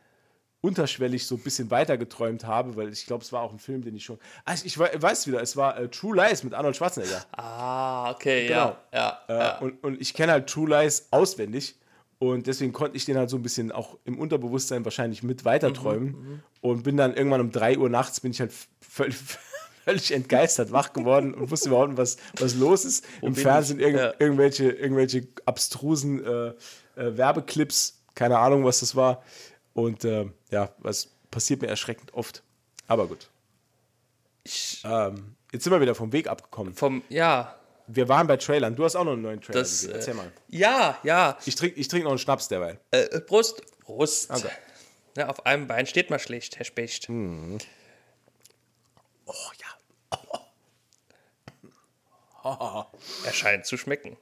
unterschwellig 0.64 1.26
so 1.26 1.34
ein 1.34 1.42
bisschen 1.42 1.70
weiter 1.70 1.98
geträumt 1.98 2.46
habe, 2.46 2.74
weil 2.74 2.90
ich 2.90 3.04
glaube, 3.04 3.22
es 3.22 3.34
war 3.34 3.42
auch 3.42 3.52
ein 3.52 3.58
Film, 3.58 3.82
den 3.82 3.94
ich 3.94 4.04
schon. 4.06 4.18
Also 4.46 4.64
ich 4.64 4.78
weiß 4.78 5.26
wieder, 5.26 5.42
es 5.42 5.58
war 5.58 5.78
äh, 5.78 5.88
True 5.88 6.16
Lies 6.16 6.42
mit 6.42 6.54
Arnold 6.54 6.74
Schwarzenegger. 6.74 7.22
Ah, 7.32 8.10
okay, 8.10 8.46
genau. 8.46 8.74
ja. 8.90 9.18
ja, 9.28 9.28
äh, 9.28 9.38
ja. 9.38 9.58
Und, 9.58 9.84
und 9.84 10.00
ich 10.00 10.14
kenne 10.14 10.32
halt 10.32 10.48
True 10.48 10.70
Lies 10.70 11.08
auswendig 11.10 11.76
und 12.18 12.46
deswegen 12.46 12.72
konnte 12.72 12.96
ich 12.96 13.04
den 13.04 13.18
halt 13.18 13.28
so 13.28 13.36
ein 13.36 13.42
bisschen 13.42 13.72
auch 13.72 13.98
im 14.06 14.18
Unterbewusstsein 14.18 14.86
wahrscheinlich 14.86 15.22
mit 15.22 15.44
weiterträumen 15.44 16.12
mhm, 16.12 16.28
mhm. 16.30 16.42
und 16.62 16.82
bin 16.82 16.96
dann 16.96 17.14
irgendwann 17.14 17.42
um 17.42 17.52
3 17.52 17.76
Uhr 17.76 17.90
nachts 17.90 18.20
bin 18.20 18.30
ich 18.30 18.40
halt 18.40 18.52
völlig, 18.80 19.16
völlig 19.84 20.12
entgeistert 20.12 20.72
wach 20.72 20.94
geworden 20.94 21.34
und 21.34 21.50
wusste 21.50 21.68
überhaupt 21.68 21.90
nicht, 21.90 21.98
was, 21.98 22.16
was 22.40 22.54
los 22.54 22.86
ist. 22.86 23.04
Wo 23.20 23.26
Im 23.26 23.34
Fernsehen 23.34 23.80
irg 23.80 23.96
ja. 23.96 24.14
irgendwelche, 24.18 24.70
irgendwelche 24.70 25.28
abstrusen 25.44 26.24
äh, 26.24 26.48
äh, 26.96 27.18
Werbeclips, 27.18 28.00
keine 28.14 28.38
Ahnung, 28.38 28.64
was 28.64 28.80
das 28.80 28.96
war. 28.96 29.22
Und 29.74 30.04
äh, 30.04 30.26
ja, 30.50 30.72
was 30.78 31.08
passiert 31.30 31.60
mir 31.60 31.68
erschreckend 31.68 32.14
oft. 32.14 32.42
Aber 32.86 33.06
gut. 33.06 33.28
Ich, 34.44 34.82
ähm, 34.84 35.36
jetzt 35.52 35.64
sind 35.64 35.72
wir 35.72 35.80
wieder 35.80 35.94
vom 35.94 36.12
Weg 36.12 36.28
abgekommen. 36.28 36.74
Vom, 36.74 37.02
ja. 37.08 37.58
Wir 37.86 38.08
waren 38.08 38.26
bei 38.26 38.36
Trailern. 38.36 38.76
Du 38.76 38.84
hast 38.84 38.96
auch 38.96 39.04
noch 39.04 39.12
einen 39.12 39.22
neuen 39.22 39.40
Trailer 39.40 39.60
das, 39.60 39.70
gesehen. 39.70 39.94
Erzähl 39.94 40.14
mal. 40.14 40.32
Ja, 40.48 40.98
ja. 41.02 41.36
Ich 41.44 41.54
trinke 41.54 41.78
ich 41.78 41.88
trink 41.88 42.04
noch 42.04 42.12
einen 42.12 42.18
Schnaps 42.18 42.48
derweil. 42.48 42.78
Äh, 42.90 43.20
Brust. 43.20 43.62
Brust. 43.80 44.30
Okay. 44.30 44.48
Ja, 45.16 45.28
auf 45.28 45.44
einem 45.44 45.66
Bein 45.66 45.86
steht 45.86 46.10
man 46.10 46.18
schlecht, 46.18 46.56
Herr 46.58 46.64
Specht. 46.64 47.08
Mhm. 47.08 47.58
Oh 49.26 49.32
ja. 49.60 49.66
Oh. 52.44 52.84
Er 53.24 53.32
scheint 53.32 53.64
zu 53.66 53.76
schmecken. 53.76 54.16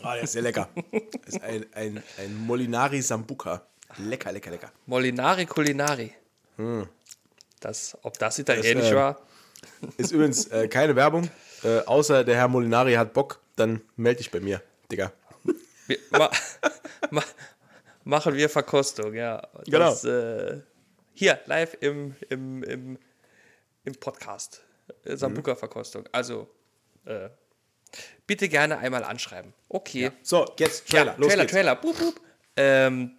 Oh, 0.00 0.12
der 0.12 0.22
ist 0.22 0.32
sehr 0.32 0.42
lecker. 0.42 0.68
Das 0.92 1.34
ist 1.34 1.42
ein, 1.42 1.66
ein, 1.72 2.02
ein 2.18 2.36
Molinari 2.46 3.00
Sambuca. 3.00 3.66
Lecker, 3.98 4.32
lecker, 4.32 4.50
lecker. 4.50 4.72
Molinari 4.86 5.46
Culinari. 5.46 6.12
Hm. 6.56 6.88
Das, 7.60 7.96
ob 8.02 8.18
das 8.18 8.38
italienisch 8.38 8.84
das, 8.84 8.92
äh, 8.92 8.96
war? 8.96 9.20
Ist 9.96 10.12
übrigens 10.12 10.46
äh, 10.46 10.68
keine 10.68 10.96
Werbung. 10.96 11.30
Äh, 11.62 11.80
außer 11.80 12.24
der 12.24 12.36
Herr 12.36 12.48
Molinari 12.48 12.94
hat 12.94 13.12
Bock, 13.12 13.40
dann 13.56 13.80
melde 13.96 14.18
dich 14.18 14.30
bei 14.30 14.40
mir, 14.40 14.62
Digga. 14.90 15.12
Wir, 15.86 15.98
ma, 16.10 16.30
ma, 17.10 17.22
machen 18.04 18.34
wir 18.34 18.48
Verkostung, 18.48 19.14
ja. 19.14 19.42
Das, 19.66 20.02
genau. 20.02 20.62
Hier, 21.14 21.40
live 21.46 21.76
im, 21.80 22.16
im, 22.30 22.62
im, 22.62 22.98
im 23.84 23.94
Podcast. 23.94 24.62
Äh, 25.04 25.16
Sambuka-Verkostung. 25.16 26.08
Also, 26.10 26.48
äh, 27.04 27.28
bitte 28.26 28.48
gerne 28.48 28.78
einmal 28.78 29.04
anschreiben. 29.04 29.52
Okay. 29.68 30.04
Ja. 30.04 30.12
So, 30.22 30.46
jetzt 30.58 30.88
Trailer. 30.88 31.12
Ja, 31.12 31.14
Los 31.18 31.28
Trailer, 31.28 31.42
geht's. 31.42 31.52
Trailer. 31.52 31.76
Boop, 31.76 31.98
boop. 31.98 32.20
Ähm, 32.56 33.18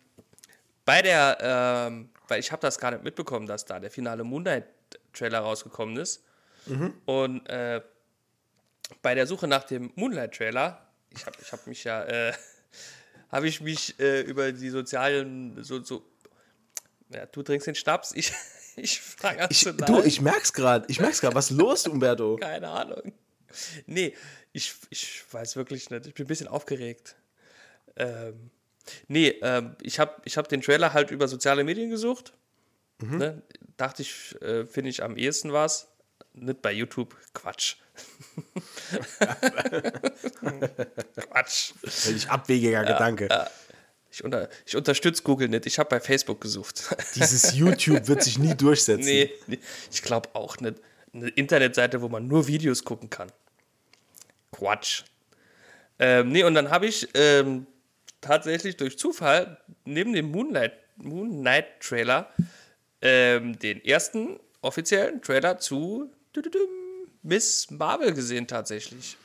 bei 0.85 1.01
der, 1.01 1.37
ähm, 1.41 2.09
weil 2.27 2.39
ich 2.39 2.51
habe 2.51 2.61
das 2.61 2.77
gar 2.77 2.91
nicht 2.91 3.03
mitbekommen, 3.03 3.47
dass 3.47 3.65
da 3.65 3.79
der 3.79 3.91
finale 3.91 4.23
Moonlight-Trailer 4.23 5.39
rausgekommen 5.39 5.97
ist. 5.97 6.23
Mhm. 6.65 6.93
Und 7.05 7.47
äh, 7.47 7.81
bei 9.01 9.15
der 9.15 9.27
Suche 9.27 9.47
nach 9.47 9.63
dem 9.63 9.91
Moonlight-Trailer, 9.95 10.85
ich 11.09 11.25
habe 11.25 11.37
ich 11.41 11.51
hab 11.51 11.67
mich 11.67 11.83
ja, 11.83 12.03
äh, 12.03 12.33
habe 13.31 13.47
ich 13.47 13.61
mich 13.61 13.99
äh, 13.99 14.21
über 14.21 14.51
die 14.51 14.69
sozialen, 14.69 15.63
so, 15.63 15.83
so, 15.83 16.05
ja, 17.09 17.25
du 17.25 17.43
trinkst 17.43 17.67
den 17.67 17.75
Schnaps, 17.75 18.11
ich, 18.13 18.31
ich 18.75 19.01
frage 19.01 19.47
ich, 19.49 19.63
Du, 19.63 20.01
ich 20.01 20.21
merk's 20.21 20.53
gerade, 20.53 20.85
ich 20.89 20.99
merk's 20.99 21.21
gerade, 21.21 21.35
was 21.35 21.51
ist 21.51 21.57
los, 21.57 21.87
Umberto? 21.87 22.35
Keine 22.41 22.69
Ahnung. 22.69 23.13
Nee, 23.85 24.15
ich, 24.51 24.73
ich 24.89 25.23
weiß 25.31 25.55
wirklich 25.55 25.89
nicht, 25.89 26.07
ich 26.07 26.13
bin 26.13 26.25
ein 26.25 26.27
bisschen 26.27 26.47
aufgeregt. 26.47 27.15
Ähm, 27.95 28.49
Nee, 29.07 29.29
äh, 29.29 29.63
ich 29.81 29.99
habe 29.99 30.21
ich 30.25 30.37
hab 30.37 30.49
den 30.49 30.61
Trailer 30.61 30.93
halt 30.93 31.11
über 31.11 31.27
soziale 31.27 31.63
Medien 31.63 31.89
gesucht. 31.89 32.33
Mhm. 33.01 33.17
Ne? 33.17 33.41
Dachte 33.77 34.01
ich, 34.01 34.35
äh, 34.41 34.65
finde 34.65 34.89
ich 34.89 35.03
am 35.03 35.17
ehesten 35.17 35.53
was. 35.53 35.89
Nicht 36.33 36.61
bei 36.61 36.71
YouTube. 36.71 37.15
Quatsch. 37.33 37.75
Quatsch. 41.15 41.73
Völlig 41.83 42.29
abwegiger 42.29 42.83
ja, 42.83 42.83
Gedanke. 42.83 43.27
Ja. 43.29 43.49
Ich, 44.11 44.23
unter, 44.23 44.49
ich 44.65 44.75
unterstütze 44.75 45.23
Google 45.23 45.49
nicht. 45.49 45.65
Ich 45.65 45.79
habe 45.79 45.89
bei 45.89 45.99
Facebook 45.99 46.39
gesucht. 46.41 46.95
Dieses 47.15 47.55
YouTube 47.55 48.07
wird 48.07 48.23
sich 48.23 48.37
nie 48.37 48.53
durchsetzen. 48.57 49.05
Nee, 49.05 49.31
nee 49.47 49.59
ich 49.91 50.01
glaube 50.03 50.29
auch 50.33 50.57
nicht. 50.57 50.75
Eine 51.13 51.29
Internetseite, 51.29 52.01
wo 52.01 52.09
man 52.09 52.27
nur 52.27 52.47
Videos 52.47 52.83
gucken 52.83 53.09
kann. 53.09 53.31
Quatsch. 54.51 55.03
Ähm, 55.99 56.29
nee, 56.29 56.43
und 56.43 56.55
dann 56.55 56.69
habe 56.69 56.87
ich 56.87 57.07
ähm, 57.13 57.67
tatsächlich 58.23 58.77
durch 58.77 58.97
Zufall 58.97 59.57
neben 59.85 60.13
dem 60.13 60.31
Moonlight, 60.31 60.73
Moonlight 60.97 61.79
Trailer 61.81 62.29
ähm, 63.01 63.59
den 63.59 63.83
ersten 63.83 64.39
offiziellen 64.61 65.21
Trailer 65.21 65.59
zu 65.59 66.09
Miss 67.21 67.69
Marvel 67.69 68.13
gesehen 68.13 68.47
tatsächlich. 68.47 69.17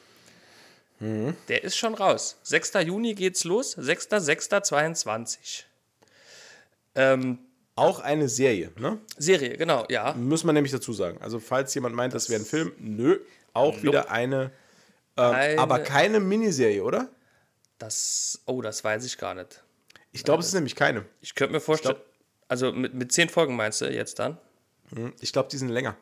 Mhm. 1.01 1.35
Der 1.49 1.63
ist 1.65 1.77
schon 1.77 1.95
raus. 1.95 2.37
6. 2.43 2.73
Juni 2.85 3.15
geht's 3.15 3.45
los. 3.45 3.79
6.6.22. 3.79 5.65
Ähm, 6.95 7.39
auch 7.77 8.01
eine 8.01 8.29
Serie, 8.29 8.73
ne? 8.77 8.99
Serie, 9.17 9.57
genau, 9.57 9.87
ja. 9.89 10.13
Muss 10.15 10.43
man 10.43 10.57
nämlich 10.57 10.73
dazu 10.73 10.93
sagen. 10.93 11.19
Also, 11.23 11.39
falls 11.39 11.73
jemand 11.75 11.95
meint, 11.95 12.13
das, 12.13 12.25
das 12.25 12.31
wäre 12.31 12.43
ein 12.43 12.47
Film, 12.47 12.73
nö, 12.79 13.21
auch 13.53 13.75
nope. 13.75 13.83
wieder 13.87 14.11
eine, 14.11 14.51
äh, 15.17 15.21
eine, 15.21 15.61
aber 15.61 15.79
keine 15.81 16.19
Miniserie, 16.19 16.83
oder? 16.83 17.09
Das, 17.79 18.41
oh, 18.47 18.61
das 18.61 18.83
weiß 18.83 19.05
ich 19.05 19.19
gar 19.19 19.35
nicht. 19.35 19.63
Ich 20.13 20.25
glaube, 20.25 20.41
es 20.41 20.49
ist 20.49 20.55
nämlich 20.55 20.75
keine. 20.75 21.05
Ich 21.21 21.35
könnte 21.35 21.53
mir 21.53 21.61
vorstellen, 21.61 21.97
also 22.49 22.73
mit, 22.73 22.95
mit 22.95 23.13
zehn 23.13 23.29
Folgen 23.29 23.57
meinst 23.57 23.81
du 23.81 23.91
jetzt 23.91 24.19
dann? 24.19 24.39
Hm, 24.95 25.13
ich 25.21 25.33
glaube, 25.33 25.49
die 25.51 25.59
sind 25.59 25.69
länger. 25.69 25.97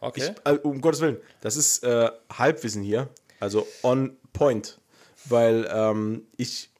Okay. 0.00 0.32
Ich, 0.32 0.46
also, 0.46 0.60
um 0.62 0.80
Gottes 0.80 1.00
Willen, 1.00 1.16
das 1.40 1.56
ist 1.56 1.82
äh, 1.82 2.10
Halbwissen 2.30 2.82
hier, 2.82 3.08
also 3.40 3.66
on 3.82 4.16
point, 4.32 4.78
weil 5.24 5.68
ähm, 5.72 6.26
ich, 6.36 6.70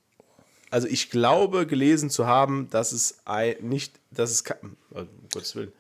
also 0.71 0.87
ich 0.87 1.11
glaube 1.11 1.67
gelesen 1.67 2.11
zu 2.11 2.27
haben, 2.27 2.69
dass 2.71 2.93
es 2.93 3.19
ein, 3.25 3.57
nicht, 3.61 3.99
dass 4.11 4.31
es, 4.31 4.45
also, 4.45 4.61
um 4.91 5.29
Gottes 5.33 5.57
Willen, 5.57 5.73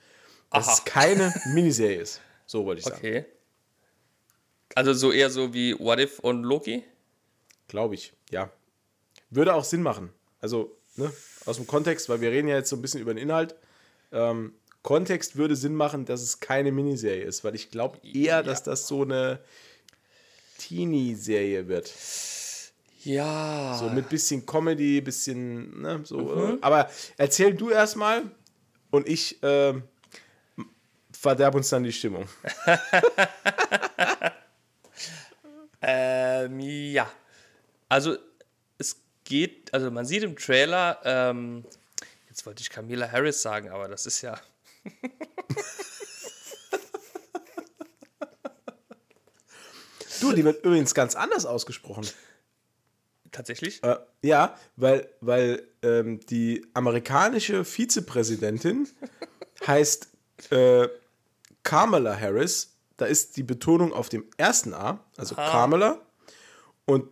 dass 0.50 0.66
Aha. 0.66 0.74
es 0.74 0.84
keine 0.84 1.34
Miniserie 1.54 2.00
ist. 2.00 2.20
So 2.46 2.64
wollte 2.64 2.80
ich 2.80 2.86
sagen. 2.86 2.98
Okay. 2.98 3.24
Also 4.74 4.94
so 4.94 5.12
eher 5.12 5.30
so 5.30 5.52
wie 5.52 5.78
What 5.78 6.00
If 6.00 6.18
und 6.20 6.42
Loki? 6.42 6.84
Glaube 7.68 7.94
ich, 7.94 8.12
ja. 8.30 8.50
Würde 9.30 9.54
auch 9.54 9.64
Sinn 9.64 9.82
machen. 9.82 10.10
Also, 10.40 10.76
ne, 10.96 11.12
aus 11.44 11.56
dem 11.56 11.66
Kontext, 11.66 12.08
weil 12.08 12.20
wir 12.20 12.30
reden 12.30 12.48
ja 12.48 12.56
jetzt 12.56 12.70
so 12.70 12.76
ein 12.76 12.82
bisschen 12.82 13.00
über 13.00 13.14
den 13.14 13.22
Inhalt. 13.22 13.56
Ähm, 14.12 14.54
Kontext 14.82 15.36
würde 15.36 15.56
Sinn 15.56 15.74
machen, 15.74 16.04
dass 16.04 16.22
es 16.22 16.38
keine 16.38 16.70
Miniserie 16.70 17.24
ist, 17.24 17.42
weil 17.42 17.56
ich 17.56 17.70
glaube 17.70 17.98
eher, 18.06 18.36
ja. 18.36 18.42
dass 18.42 18.62
das 18.62 18.86
so 18.86 19.02
eine 19.02 19.40
Teenie-Serie 20.58 21.66
wird. 21.66 21.92
Ja. 23.02 23.76
So 23.78 23.88
mit 23.88 24.08
bisschen 24.08 24.46
Comedy, 24.46 25.00
bisschen, 25.00 25.82
ne, 25.82 26.00
so. 26.04 26.18
Mhm. 26.18 26.58
Aber 26.60 26.88
erzähl 27.16 27.54
du 27.54 27.70
erstmal 27.70 28.22
und 28.90 29.08
ich 29.08 29.42
äh, 29.42 29.74
verderb 31.12 31.54
uns 31.54 31.68
dann 31.68 31.82
die 31.82 31.92
Stimmung. 31.92 32.26
ähm, 35.82 36.60
ja. 36.60 37.10
Also, 37.88 38.16
es 38.78 38.96
geht, 39.24 39.72
also 39.72 39.90
man 39.90 40.04
sieht 40.06 40.22
im 40.22 40.36
Trailer, 40.36 41.00
ähm, 41.04 41.64
jetzt 42.28 42.46
wollte 42.46 42.62
ich 42.62 42.70
Camila 42.70 43.10
Harris 43.10 43.42
sagen, 43.42 43.70
aber 43.70 43.88
das 43.88 44.06
ist 44.06 44.22
ja. 44.22 44.38
Du, 50.20 50.32
die 50.32 50.44
wird 50.44 50.64
übrigens 50.64 50.94
ganz 50.94 51.14
anders 51.14 51.46
ausgesprochen. 51.46 52.06
Tatsächlich? 53.32 53.82
Äh, 53.82 53.96
ja, 54.22 54.56
weil, 54.76 55.08
weil 55.20 55.68
ähm, 55.82 56.20
die 56.26 56.66
amerikanische 56.74 57.64
Vizepräsidentin 57.64 58.88
heißt 59.66 60.08
äh, 60.50 60.88
Kamala 61.62 62.18
Harris. 62.18 62.72
Da 62.96 63.04
ist 63.04 63.36
die 63.36 63.42
Betonung 63.42 63.92
auf 63.92 64.08
dem 64.08 64.24
ersten 64.38 64.72
A, 64.72 65.04
also 65.18 65.34
Kamala. 65.34 66.00
Und 66.86 67.10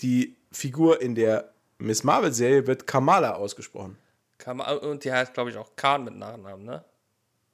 die 0.00 0.36
Figur 0.52 1.00
in 1.00 1.14
der 1.14 1.52
Miss 1.78 2.04
Marvel-Serie 2.04 2.66
wird 2.66 2.86
Kamala 2.86 3.34
ausgesprochen. 3.34 3.96
Kam, 4.38 4.60
und 4.60 5.04
die 5.04 5.12
heißt, 5.12 5.34
glaube 5.34 5.50
ich, 5.50 5.56
auch 5.56 5.76
Khan 5.76 6.04
mit 6.04 6.16
Nachnamen, 6.16 6.64
ne? 6.64 6.84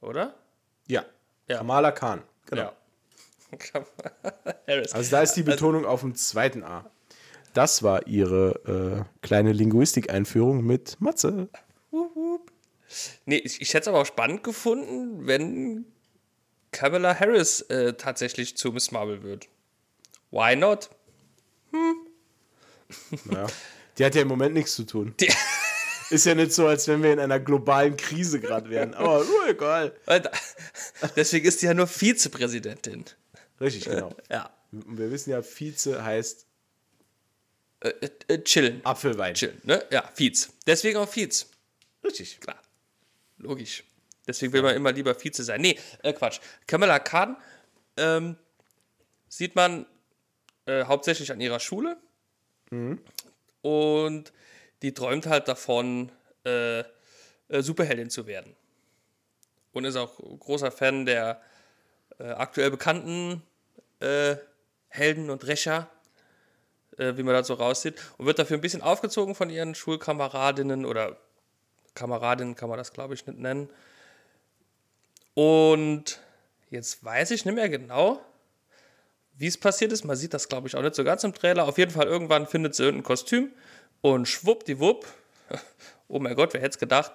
Oder? 0.00 0.34
Ja. 0.86 1.04
Ja. 1.48 1.58
Kamala 1.58 1.92
Khan. 1.92 2.22
Genau. 2.46 2.62
Ja. 2.62 2.72
Also 4.66 5.10
da 5.10 5.22
ist 5.22 5.34
die 5.34 5.44
Betonung 5.44 5.86
auf 5.86 6.00
dem 6.00 6.16
zweiten 6.16 6.64
A. 6.64 6.90
Das 7.54 7.82
war 7.82 8.06
ihre 8.06 9.06
äh, 9.06 9.24
kleine 9.24 9.52
Linguistikeinführung 9.52 10.64
mit 10.64 11.00
Matze. 11.00 11.48
Nee, 13.24 13.36
ich, 13.36 13.60
ich 13.60 13.72
hätte 13.72 13.82
es 13.82 13.88
aber 13.88 14.00
auch 14.00 14.06
spannend 14.06 14.42
gefunden, 14.42 15.26
wenn 15.26 15.86
Kamala 16.72 17.18
Harris 17.18 17.62
äh, 17.62 17.94
tatsächlich 17.94 18.56
zu 18.56 18.72
Miss 18.72 18.90
Marvel 18.90 19.22
wird. 19.22 19.48
Why 20.30 20.56
not? 20.56 20.90
Ja. 23.30 23.46
Die 23.98 24.04
hat 24.04 24.14
ja 24.14 24.22
im 24.22 24.28
Moment 24.28 24.54
nichts 24.54 24.74
zu 24.74 24.84
tun. 24.84 25.14
Die, 25.20 25.32
Ist 26.10 26.24
ja 26.26 26.34
nicht 26.34 26.52
so, 26.52 26.66
als 26.66 26.86
wenn 26.86 27.02
wir 27.02 27.12
in 27.12 27.18
einer 27.18 27.40
globalen 27.40 27.96
Krise 27.96 28.38
gerade 28.40 28.70
wären. 28.70 28.94
Aber 28.94 29.22
uh, 29.22 29.48
egal. 29.48 29.92
deswegen 31.16 31.46
ist 31.46 31.60
sie 31.60 31.66
ja 31.66 31.74
nur 31.74 31.88
Vizepräsidentin. 31.88 33.04
Richtig, 33.60 33.86
genau. 33.86 34.14
Ja. 34.30 34.50
Und 34.70 34.98
wir 34.98 35.10
wissen 35.10 35.30
ja, 35.30 35.42
Vize 35.42 36.04
heißt 36.04 36.46
Äh, 37.80 37.88
äh, 37.88 38.10
äh, 38.28 38.42
chillen. 38.42 38.80
Apfelwein. 38.84 39.34
Chillen, 39.34 39.60
ne? 39.64 39.84
Ja, 39.90 40.08
Vize. 40.14 40.48
Deswegen 40.66 40.98
auch 40.98 41.08
Vize. 41.08 41.46
Richtig. 42.04 42.40
Klar. 42.40 42.60
Logisch. 43.38 43.84
Deswegen 44.26 44.52
will 44.52 44.62
man 44.62 44.74
immer 44.74 44.92
lieber 44.92 45.14
Vize 45.14 45.42
sein. 45.42 45.60
Nee, 45.60 45.78
äh, 46.02 46.12
Quatsch. 46.12 46.40
Kamala 46.66 46.98
Khan 47.00 47.36
ähm, 47.96 48.36
sieht 49.28 49.56
man 49.56 49.86
äh, 50.66 50.84
hauptsächlich 50.84 51.32
an 51.32 51.40
ihrer 51.40 51.60
Schule. 51.60 51.96
Und 53.62 54.32
die 54.82 54.94
träumt 54.94 55.26
halt 55.26 55.48
davon, 55.48 56.12
äh, 56.44 56.80
äh, 56.80 56.84
Superheldin 57.62 58.10
zu 58.10 58.26
werden. 58.26 58.54
Und 59.72 59.84
ist 59.84 59.96
auch 59.96 60.16
großer 60.16 60.70
Fan 60.70 61.06
der 61.06 61.40
äh, 62.18 62.24
aktuell 62.24 62.70
bekannten 62.70 63.42
äh, 64.00 64.36
Helden 64.88 65.30
und 65.30 65.46
Rächer, 65.46 65.88
äh, 66.98 67.16
wie 67.16 67.22
man 67.22 67.34
das 67.34 67.46
so 67.46 67.54
raussieht. 67.54 68.00
Und 68.16 68.26
wird 68.26 68.38
dafür 68.38 68.56
ein 68.56 68.62
bisschen 68.62 68.82
aufgezogen 68.82 69.34
von 69.34 69.50
ihren 69.50 69.74
Schulkameradinnen 69.74 70.84
oder 70.84 71.16
Kameradinnen 71.94 72.54
kann 72.54 72.68
man 72.68 72.78
das, 72.78 72.92
glaube 72.92 73.14
ich, 73.14 73.26
nicht 73.26 73.38
nennen. 73.38 73.70
Und 75.34 76.20
jetzt 76.70 77.04
weiß 77.04 77.30
ich 77.32 77.44
nicht 77.44 77.54
mehr 77.54 77.68
genau, 77.68 78.20
wie 79.36 79.46
es 79.46 79.58
passiert 79.58 79.92
ist. 79.92 80.04
Man 80.04 80.16
sieht 80.16 80.34
das, 80.34 80.48
glaube 80.48 80.68
ich, 80.68 80.76
auch 80.76 80.82
nicht 80.82 80.94
so 80.94 81.04
ganz 81.04 81.24
im 81.24 81.34
Trailer. 81.34 81.66
Auf 81.66 81.78
jeden 81.78 81.90
Fall, 81.90 82.06
irgendwann 82.06 82.46
findet 82.46 82.74
sie 82.74 82.84
irgendein 82.84 83.04
Kostüm 83.04 83.50
und 84.00 84.26
schwuppdiwupp, 84.26 85.06
oh 86.08 86.18
mein 86.18 86.34
Gott, 86.34 86.54
wer 86.54 86.60
hätte 86.60 86.70
es 86.70 86.78
gedacht, 86.78 87.12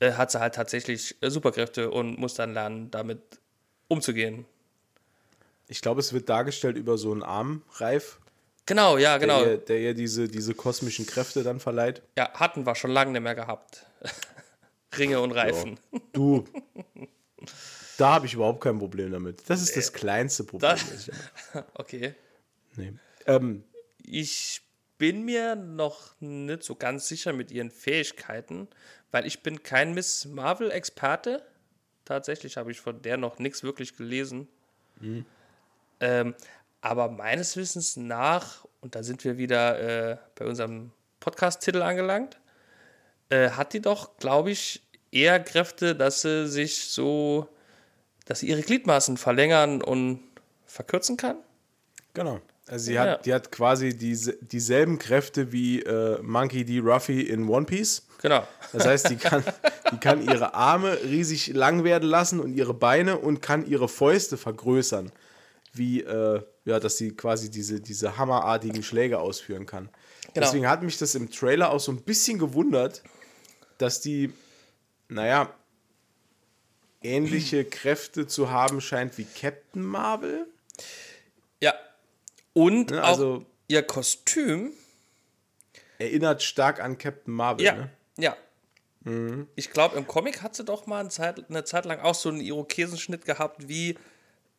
äh, 0.00 0.12
hat 0.12 0.30
sie 0.30 0.40
halt 0.40 0.54
tatsächlich 0.54 1.16
äh, 1.20 1.30
Superkräfte 1.30 1.90
und 1.90 2.18
muss 2.18 2.34
dann 2.34 2.54
lernen, 2.54 2.90
damit 2.90 3.20
umzugehen. 3.88 4.46
Ich 5.68 5.80
glaube, 5.80 6.00
es 6.00 6.12
wird 6.12 6.28
dargestellt 6.28 6.76
über 6.76 6.98
so 6.98 7.12
einen 7.12 7.22
Armreif, 7.22 8.18
Genau, 8.66 8.96
ja, 8.96 9.18
genau. 9.18 9.42
der, 9.42 9.52
ihr, 9.52 9.58
der 9.58 9.78
ihr 9.80 9.94
diese, 9.94 10.28
diese 10.28 10.54
kosmischen 10.54 11.04
Kräfte 11.06 11.42
dann 11.42 11.58
verleiht. 11.58 12.02
Ja, 12.16 12.32
hatten 12.34 12.64
wir 12.64 12.74
schon 12.74 12.92
lange 12.92 13.12
nicht 13.12 13.22
mehr 13.22 13.34
gehabt. 13.34 13.86
Ringe 14.98 15.20
und 15.20 15.32
Reifen. 15.32 15.80
Du, 16.12 16.44
da 17.98 18.14
habe 18.14 18.26
ich 18.26 18.34
überhaupt 18.34 18.62
kein 18.62 18.78
Problem 18.78 19.10
damit. 19.12 19.48
Das 19.48 19.62
ist 19.62 19.76
das 19.76 19.92
kleinste 19.92 20.44
Problem. 20.44 20.76
Da-. 21.52 21.64
Okay. 21.74 22.14
nee. 22.76 22.92
ähm, 23.26 23.64
Ich 23.98 24.62
bin 24.98 25.24
mir 25.24 25.56
noch 25.56 26.14
nicht 26.20 26.62
so 26.62 26.74
ganz 26.74 27.08
sicher 27.08 27.32
mit 27.32 27.50
ihren 27.50 27.70
Fähigkeiten, 27.70 28.68
weil 29.10 29.26
ich 29.26 29.42
bin 29.42 29.62
kein 29.62 29.94
Miss 29.94 30.24
Marvel-Experte. 30.26 31.42
Tatsächlich 32.04 32.56
habe 32.56 32.70
ich 32.70 32.80
von 32.80 33.02
der 33.02 33.16
noch 33.16 33.38
nichts 33.38 33.62
wirklich 33.62 33.96
gelesen. 33.96 34.48
Ähm, 36.00 36.34
aber 36.80 37.08
meines 37.08 37.56
Wissens 37.56 37.96
nach, 37.96 38.64
und 38.80 38.94
da 38.94 39.02
sind 39.02 39.24
wir 39.24 39.38
wieder 39.38 40.10
äh, 40.12 40.16
bei 40.34 40.44
unserem 40.44 40.92
Podcast-Titel 41.20 41.82
angelangt, 41.82 42.40
äh, 43.28 43.50
hat 43.50 43.72
die 43.72 43.80
doch, 43.80 44.16
glaube 44.18 44.50
ich, 44.50 44.82
eher 45.10 45.38
Kräfte, 45.40 45.94
dass 45.94 46.22
sie 46.22 46.48
sich 46.48 46.88
so, 46.88 47.48
dass 48.26 48.40
sie 48.40 48.48
ihre 48.48 48.62
Gliedmaßen 48.62 49.16
verlängern 49.16 49.82
und 49.82 50.20
verkürzen 50.66 51.16
kann. 51.16 51.36
Genau. 52.14 52.40
Also 52.68 52.86
sie 52.86 52.94
Ja. 52.94 53.02
hat, 53.12 53.26
die 53.26 53.34
hat 53.34 53.50
quasi 53.50 53.96
diese, 53.96 54.34
dieselben 54.34 54.98
Kräfte 54.98 55.52
wie 55.52 55.80
äh, 55.82 56.20
Monkey 56.22 56.64
D. 56.64 56.78
Ruffy 56.78 57.22
in 57.22 57.48
One 57.48 57.66
Piece. 57.66 58.06
Genau. 58.20 58.46
Das 58.72 58.86
heißt, 58.86 59.10
die 59.10 59.16
kann, 59.16 59.42
die 59.90 59.96
kann 59.98 60.22
ihre 60.22 60.54
Arme 60.54 60.96
riesig 61.02 61.48
lang 61.48 61.82
werden 61.82 62.08
lassen 62.08 62.38
und 62.38 62.52
ihre 62.54 62.72
Beine 62.72 63.18
und 63.18 63.42
kann 63.42 63.66
ihre 63.66 63.88
Fäuste 63.88 64.36
vergrößern. 64.36 65.10
Wie, 65.74 66.02
äh, 66.02 66.40
ja, 66.64 66.78
dass 66.78 66.98
sie 66.98 67.10
quasi 67.16 67.50
diese, 67.50 67.80
diese 67.80 68.16
hammerartigen 68.18 68.82
Schläge 68.82 69.18
ausführen 69.18 69.66
kann. 69.66 69.88
Genau. 70.34 70.46
Deswegen 70.46 70.68
hat 70.68 70.82
mich 70.82 70.98
das 70.98 71.14
im 71.16 71.30
Trailer 71.30 71.70
auch 71.70 71.80
so 71.80 71.90
ein 71.90 72.02
bisschen 72.02 72.38
gewundert, 72.38 73.02
dass 73.78 74.00
die, 74.00 74.32
naja, 75.08 75.52
ähnliche 77.04 77.64
Kräfte 77.64 78.26
zu 78.26 78.50
haben 78.50 78.80
scheint 78.80 79.18
wie 79.18 79.24
Captain 79.24 79.82
Marvel. 79.82 80.46
Ja. 81.60 81.74
Und 82.52 82.90
Ne, 82.90 83.02
auch 83.02 83.08
also- 83.08 83.46
ihr 83.68 83.82
Kostüm. 83.82 84.72
Erinnert 85.98 86.42
stark 86.42 86.80
an 86.82 86.98
Captain 86.98 87.32
Marvel. 87.34 87.64
Ja. 87.64 87.74
Ne? 87.74 87.90
Ja. 88.16 88.36
Ich 89.56 89.70
glaube, 89.72 89.96
im 89.96 90.06
Comic 90.06 90.42
hat 90.42 90.54
sie 90.54 90.62
doch 90.64 90.86
mal 90.86 91.00
eine 91.00 91.08
Zeit, 91.08 91.44
eine 91.50 91.64
Zeit 91.64 91.86
lang 91.86 91.98
auch 92.00 92.14
so 92.14 92.28
einen 92.28 92.40
Irokesenschnitt 92.40 93.24
gehabt, 93.24 93.68
wie 93.68 93.98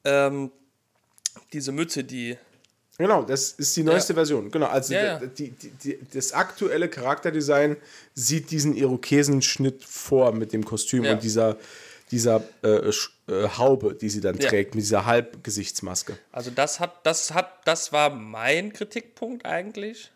ähm, 0.04 0.52
diese 1.54 1.72
Mütze, 1.72 2.04
die. 2.04 2.38
Genau, 2.98 3.24
das 3.24 3.54
ist 3.54 3.76
die 3.78 3.84
neueste 3.84 4.12
Ja. 4.12 4.16
Version. 4.16 4.52
Genau, 4.52 4.66
also 4.68 4.94
Ja, 4.94 5.04
ja. 5.04 5.20
Die, 5.26 5.52
die, 5.52 5.70
die, 5.70 6.00
das 6.14 6.34
aktuelle 6.34 6.90
Charakterdesign 6.90 7.78
sieht 8.16 8.52
diesen 8.52 8.76
Irokesenschnitt 8.76 9.84
vor 9.86 10.34
mit 10.34 10.52
dem 10.52 10.66
Kostüm 10.66 11.06
und 11.06 11.24
dieser, 11.24 11.58
dieser 12.14 12.44
äh, 12.64 12.92
äh, 13.28 13.48
Haube, 13.58 13.96
die 13.96 14.10
sie 14.10 14.22
dann 14.22 14.38
Ja. 14.38 14.48
trägt, 14.50 14.76
mit 14.76 14.84
dieser 14.84 15.06
Halbgesichtsmaske. 15.06 16.18
Also 16.32 16.52
das 16.52 16.80
hat, 16.80 17.06
das 17.06 17.34
hat, 17.34 17.68
das 17.68 17.92
war 17.92 18.10
mein 18.12 18.72
Kritikpunkt 18.72 19.46
eigentlich. 19.46 20.12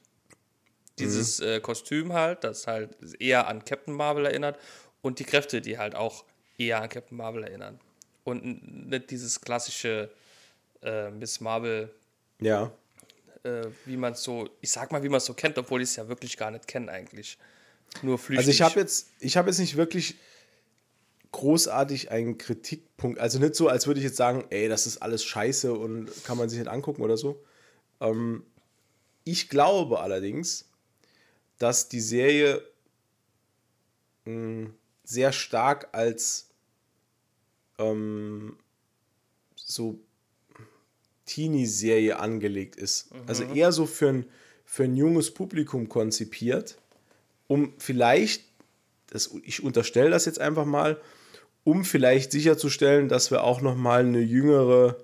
Dieses 0.99 1.39
äh, 1.39 1.59
Kostüm 1.59 2.13
halt, 2.13 2.43
das 2.43 2.65
halt 2.67 2.91
eher 3.19 3.47
an 3.47 3.65
Captain 3.65 3.93
Marvel 3.93 4.25
erinnert 4.25 4.57
und 5.01 5.19
die 5.19 5.23
Kräfte, 5.25 5.61
die 5.61 5.77
halt 5.77 5.95
auch 5.95 6.23
eher 6.57 6.81
an 6.81 6.89
Captain 6.89 7.17
Marvel 7.17 7.43
erinnern. 7.43 7.79
Und 8.23 8.89
nicht 8.89 9.09
dieses 9.11 9.41
klassische 9.41 10.09
äh, 10.83 11.09
Miss 11.11 11.39
Marvel 11.39 11.89
Ja. 12.41 12.71
äh, 13.43 13.67
wie 13.85 13.97
man 13.97 14.13
es 14.13 14.23
so, 14.23 14.49
ich 14.61 14.71
sag 14.71 14.91
mal, 14.91 15.01
wie 15.03 15.09
man 15.09 15.17
es 15.17 15.25
so 15.25 15.33
kennt, 15.33 15.57
obwohl 15.57 15.81
ich 15.81 15.89
es 15.89 15.95
ja 15.95 16.07
wirklich 16.07 16.35
gar 16.37 16.51
nicht 16.51 16.67
kenne 16.67 16.91
eigentlich. 16.91 17.37
Nur 18.01 18.17
flüchtig. 18.17 18.39
Also 18.39 18.51
ich 18.51 18.61
habe 18.61 18.79
jetzt, 18.79 19.07
ich 19.19 19.37
habe 19.37 19.49
jetzt 19.49 19.59
nicht 19.59 19.77
wirklich 19.77 20.15
großartig 21.37 22.09
einen 22.09 22.39
Kritikpunkt, 22.39 23.19
also 23.19 23.37
nicht 23.37 23.53
so, 23.53 23.67
als 23.67 23.85
würde 23.85 23.99
ich 23.99 24.03
jetzt 24.03 24.17
sagen, 24.17 24.45
ey, 24.49 24.67
das 24.67 24.87
ist 24.87 24.97
alles 25.03 25.23
scheiße 25.23 25.71
und 25.71 26.09
kann 26.23 26.35
man 26.35 26.49
sich 26.49 26.57
nicht 26.57 26.67
angucken 26.67 27.03
oder 27.03 27.15
so. 27.15 27.43
Ähm, 28.01 28.43
ich 29.23 29.47
glaube 29.47 29.99
allerdings, 29.99 30.65
dass 31.59 31.89
die 31.89 32.01
Serie 32.01 32.63
mh, 34.25 34.71
sehr 35.03 35.31
stark 35.31 35.89
als 35.91 36.49
ähm, 37.77 38.57
so 39.55 39.99
Teenie-Serie 41.27 42.17
angelegt 42.17 42.77
ist. 42.77 43.09
Also 43.27 43.43
eher 43.43 43.71
so 43.71 43.85
für 43.85 44.09
ein, 44.09 44.25
für 44.65 44.85
ein 44.85 44.95
junges 44.95 45.31
Publikum 45.31 45.87
konzipiert, 45.87 46.79
um 47.45 47.73
vielleicht, 47.77 48.43
das, 49.11 49.29
ich 49.43 49.61
unterstelle 49.61 50.09
das 50.09 50.25
jetzt 50.25 50.39
einfach 50.39 50.65
mal, 50.65 50.99
um 51.67 51.83
vielleicht 51.83 52.31
sicherzustellen, 52.31 53.09
dass 53.09 53.29
wir 53.29 53.43
auch 53.43 53.59
noch 53.59 53.75
mal 53.75 53.99
eine 53.99 54.21
jüngere 54.21 54.95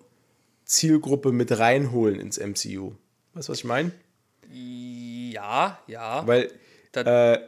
Zielgruppe 0.64 1.34
mit 1.34 1.52
reinholen 1.60 2.18
ins 2.22 2.38
MCU. 2.38 2.94
Weißt 3.34 3.50
du, 3.50 3.52
was 3.52 3.58
ich 3.60 3.66
meine? 3.66 3.92
Ja, 4.50 5.78
Ja. 5.88 6.26
Weil, 6.26 6.52
Das- 6.94 7.06
äh, 7.06 7.40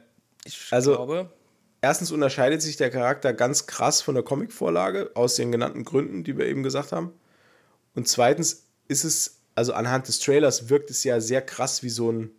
ich 0.44 0.68
also- 0.72 0.96
glaube, 0.96 1.30
erstens 1.82 2.12
unterscheidet 2.12 2.62
sich 2.62 2.76
der 2.76 2.90
Charakter 2.90 3.32
ganz 3.32 3.68
krass 3.68 4.02
von 4.02 4.16
der 4.16 4.24
Comicvorlage, 4.24 5.12
aus 5.14 5.36
den 5.36 5.50
genannten 5.52 5.86
Gründen, 5.86 6.26
die 6.26 6.38
wir 6.38 6.46
eben 6.48 6.64
gesagt 6.64 6.92
haben. 6.92 7.14
Und 7.94 8.10
zweitens 8.10 8.66
ist 8.90 9.06
es, 9.06 9.38
also 9.56 9.72
anhand 9.74 10.10
des 10.10 10.20
Trailers 10.20 10.68
wirkt 10.68 10.90
es 10.90 11.06
ja 11.06 11.22
sehr 11.22 11.42
krass 11.42 11.84
wie 11.84 11.90
so 11.90 12.12
ein, 12.12 12.32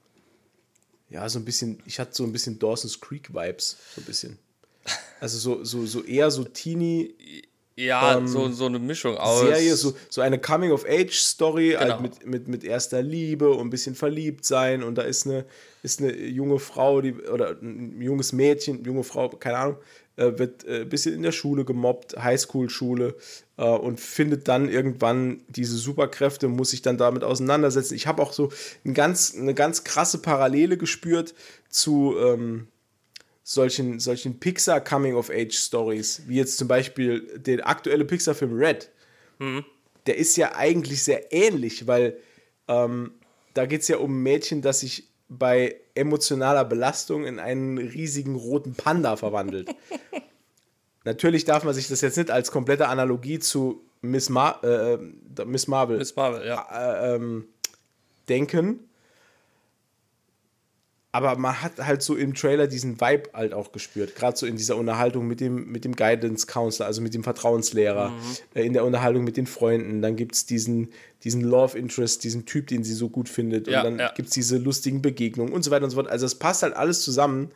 ja, 1.09 1.27
so 1.31 1.39
ein 1.39 1.45
bisschen, 1.47 1.83
ich 1.87 1.99
hatte 2.01 2.13
so 2.15 2.25
ein 2.25 2.33
bisschen 2.33 2.59
Dawson's 2.59 3.01
Creek-Vibes, 3.01 3.77
so 3.95 4.01
ein 4.03 4.05
bisschen. 4.05 4.39
Also 5.21 5.39
so, 5.39 5.65
so, 5.65 5.87
so 5.87 6.03
eher 6.03 6.31
so 6.31 6.45
Teenie, 6.45 7.15
ja, 7.79 8.23
so, 8.27 8.49
so 8.51 8.67
eine 8.67 8.79
Mischung 8.79 9.17
aus. 9.19 9.43
ähm, 9.43 9.49
Serie, 9.49 9.77
so, 9.77 9.95
so 10.09 10.21
eine 10.23 10.39
Coming-of-Age-Story 10.39 11.71
Genau. 11.79 11.81
halt 11.81 12.01
mit, 12.01 12.27
mit, 12.27 12.49
mit 12.49 12.65
erster 12.65 13.03
Liebe 13.03 13.51
und 13.51 13.67
ein 13.67 13.71
bisschen 13.71 13.95
verliebt 13.95 14.45
sein 14.47 14.83
und 14.83 14.97
da 14.97 15.03
ist 15.03 15.27
eine, 15.27 15.45
ist 15.83 16.01
eine 16.01 16.17
junge 16.17 16.59
Frau, 16.59 17.03
die, 17.03 17.13
oder 17.15 17.51
ein 17.61 18.01
junges 18.01 18.33
Mädchen, 18.33 18.83
junge 18.85 19.05
Frau, 19.05 19.29
keine 19.29 19.59
Ahnung, 19.59 19.77
äh, 20.17 20.39
wird 20.39 20.65
äh, 20.65 20.81
ein 20.83 20.89
bisschen 20.89 21.15
in 21.15 21.23
der 21.23 21.33
Schule 21.33 21.67
gemobbt, 21.67 22.17
Highschool-Schule 22.17 23.15
äh, 23.59 23.63
und 23.65 24.01
findet 24.01 24.49
dann 24.49 24.71
irgendwann 24.71 25.43
diese 25.49 25.77
Superkräfte, 25.77 26.49
muss 26.49 26.71
sich 26.71 26.81
dann 26.81 26.97
damit 26.97 27.25
auseinandersetzen. 27.25 27.95
Ich 27.95 28.07
habe 28.07 28.23
auch 28.23 28.33
so 28.33 28.51
ein 28.87 28.95
ganz, 28.95 29.35
eine 29.37 29.53
ganz 29.53 29.85
krasse 29.85 30.19
Parallele 30.23 30.79
gespürt 30.79 31.35
zu 31.69 32.15
ähm, 32.19 32.69
solchen, 33.49 34.01
solchen 34.01 34.41
Pixar 34.41 34.81
Coming-of-Age-Stories, 34.81 36.23
wie 36.27 36.35
jetzt 36.35 36.59
zum 36.59 36.67
Beispiel 36.67 37.39
der 37.39 37.67
aktuelle 37.69 38.05
Pixar-Film 38.05 38.53
Red. 38.53 38.91
Der 40.07 40.17
ist 40.17 40.37
ja 40.37 40.57
eigentlich 40.57 41.05
sehr 41.05 41.33
ähnlich, 41.33 41.87
weil 41.87 42.19
ähm, 42.67 43.13
da 43.55 43.67
geht 43.67 43.83
es 43.83 43.89
ja 43.89 43.99
um 43.99 44.19
ein 44.19 44.23
Mädchen, 44.25 44.63
das 44.63 44.81
sich 44.81 45.09
bei 45.29 45.77
emotionaler 45.95 46.65
Belastung 46.65 47.25
in 47.25 47.39
einen 47.39 47.79
riesigen 47.79 48.35
roten 48.35 48.75
Panda 48.75 49.15
verwandelt. 49.15 49.73
Natürlich 51.05 51.45
darf 51.45 51.63
man 51.63 51.73
sich 51.73 51.87
das 51.87 52.01
jetzt 52.01 52.17
nicht 52.17 52.33
als 52.33 52.51
komplette 52.51 52.89
Analogie 52.89 53.39
zu 53.39 53.85
Miss, 54.01 54.29
Mar 54.29 54.63
äh, 54.65 54.99
Miss 55.45 55.69
Marvel 55.69 55.99
Miss 55.99 56.17
Marvel, 56.17 56.45
ja. 56.45 56.67
äh, 56.69 57.15
ähm, 57.15 57.47
denken. 58.29 58.89
Aber 61.17 61.35
man 61.39 61.63
hat 61.63 61.79
halt 61.79 62.03
so 62.03 62.15
im 62.15 62.35
Trailer 62.35 62.67
diesen 62.67 63.01
Vibe 63.01 63.31
halt 63.33 63.55
auch 63.55 63.73
gespürt. 63.73 64.15
Gerade 64.15 64.37
so 64.37 64.45
in 64.45 64.57
dieser 64.57 64.77
Unterhaltung 64.77 65.27
mit 65.27 65.41
dem, 65.41 65.73
mit 65.73 65.87
dem 65.87 65.97
Guidance 65.97 66.47
Counselor, 66.47 66.87
also 66.87 67.01
mit 67.01 67.15
dem 67.15 67.25
Vertrauenslehrer, 67.25 68.13
äh, 68.55 68.67
in 68.67 68.75
der 68.75 68.85
Unterhaltung 68.85 69.25
mit 69.25 69.39
den 69.39 69.47
Freunden. 69.47 70.03
Dann 70.03 70.17
gibt 70.17 70.35
es 70.35 70.45
diesen, 70.45 70.91
diesen 71.25 71.41
Love 71.41 71.79
Interest, 71.79 72.23
diesen 72.23 72.45
Typ, 72.45 72.67
den 72.67 72.85
sie 72.85 72.93
so 72.93 73.09
gut 73.09 73.31
findet. 73.31 73.67
Ja, 73.67 73.79
und 73.79 73.85
dann 73.85 73.99
ja. 73.99 74.13
gibt 74.13 74.29
es 74.29 74.35
diese 74.35 74.59
lustigen 74.59 75.01
Begegnungen 75.01 75.55
und 75.55 75.63
so 75.63 75.71
weiter 75.71 75.85
und 75.85 75.91
so 75.91 75.97
fort. 75.97 76.09
Also 76.09 76.27
es 76.27 76.35
passt 76.35 76.63
halt 76.63 76.77
alles 76.77 77.01
zusammen. 77.01 77.51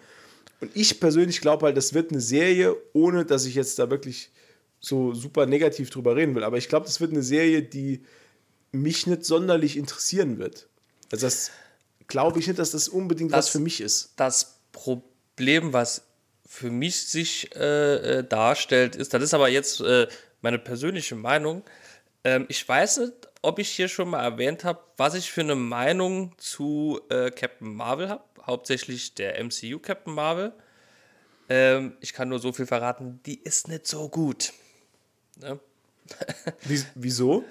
Und 0.62 0.70
ich 0.72 0.98
persönlich 0.98 1.42
glaube 1.42 1.66
halt, 1.66 1.76
das 1.76 1.92
wird 1.92 2.12
eine 2.12 2.22
Serie, 2.22 2.74
ohne 2.94 3.26
dass 3.26 3.44
ich 3.44 3.56
jetzt 3.56 3.78
da 3.78 3.90
wirklich 3.90 4.30
so 4.80 5.12
super 5.12 5.44
negativ 5.44 5.90
drüber 5.90 6.16
reden 6.16 6.34
will. 6.34 6.44
Aber 6.44 6.56
ich 6.56 6.70
glaube, 6.70 6.86
das 6.86 6.98
wird 6.98 7.12
eine 7.12 7.22
Serie, 7.22 7.60
die 7.60 8.00
mich 8.72 9.06
nicht 9.06 9.26
sonderlich 9.26 9.76
interessieren 9.76 10.38
wird. 10.38 10.66
Also 11.12 11.26
das 11.26 11.50
glaube 12.10 12.38
ich 12.40 12.46
nicht, 12.46 12.58
dass 12.58 12.72
das 12.72 12.88
unbedingt 12.88 13.32
was 13.32 13.46
Das- 13.46 13.48
für 13.52 13.60
mich 13.60 13.80
ist. 13.80 14.12
Das 14.16 14.58
Problem, 14.72 15.72
was 15.72 16.02
für 16.46 16.70
mich 16.70 17.06
sich 17.08 17.54
äh, 17.56 18.18
äh, 18.18 18.24
darstellt, 18.24 18.96
ist, 18.96 19.14
das 19.14 19.22
ist 19.22 19.32
aber 19.34 19.48
jetzt 19.48 19.80
äh, 19.80 20.06
meine 20.42 20.58
persönliche 20.58 21.14
Meinung. 21.14 21.62
Ähm, 22.24 22.44
ich 22.48 22.68
weiß 22.68 22.98
nicht, 22.98 23.12
ob 23.42 23.58
ich 23.58 23.70
hier 23.70 23.88
schon 23.88 24.10
mal 24.10 24.22
erwähnt 24.22 24.64
habe, 24.64 24.80
was 24.98 25.14
ich 25.14 25.30
für 25.32 25.40
eine 25.40 25.54
Meinung 25.54 26.34
zu 26.36 27.00
äh, 27.08 27.30
Captain 27.30 27.72
Marvel 27.74 28.08
habe, 28.10 28.24
hauptsächlich 28.44 29.14
der 29.14 29.38
MCU 29.42 29.78
Captain 29.78 30.12
Marvel. 30.12 30.52
Ähm, 31.48 31.96
ich 32.00 32.12
kann 32.12 32.28
nur 32.28 32.38
so 32.40 32.52
viel 32.52 32.66
verraten, 32.66 33.20
die 33.24 33.40
ist 33.40 33.68
nicht 33.68 33.86
so 33.86 34.08
gut. 34.08 34.52
Ne? 35.36 35.58
Wie, 36.62 36.82
wieso? 36.96 37.44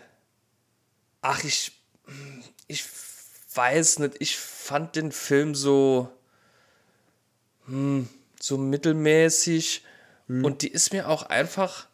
Ach, 1.22 1.44
ich, 1.44 1.72
ich 2.68 2.84
weiß 3.54 4.00
nicht. 4.00 4.16
Ich 4.20 4.38
fand 4.38 4.96
den 4.96 5.12
Film 5.12 5.56
so, 5.56 6.10
hm, 7.66 8.08
so 8.40 8.58
mittelmäßig. 8.58 9.84
Und 10.28 10.62
die 10.62 10.68
ist 10.68 10.94
mir 10.94 11.10
auch 11.10 11.24
einfach 11.24 11.88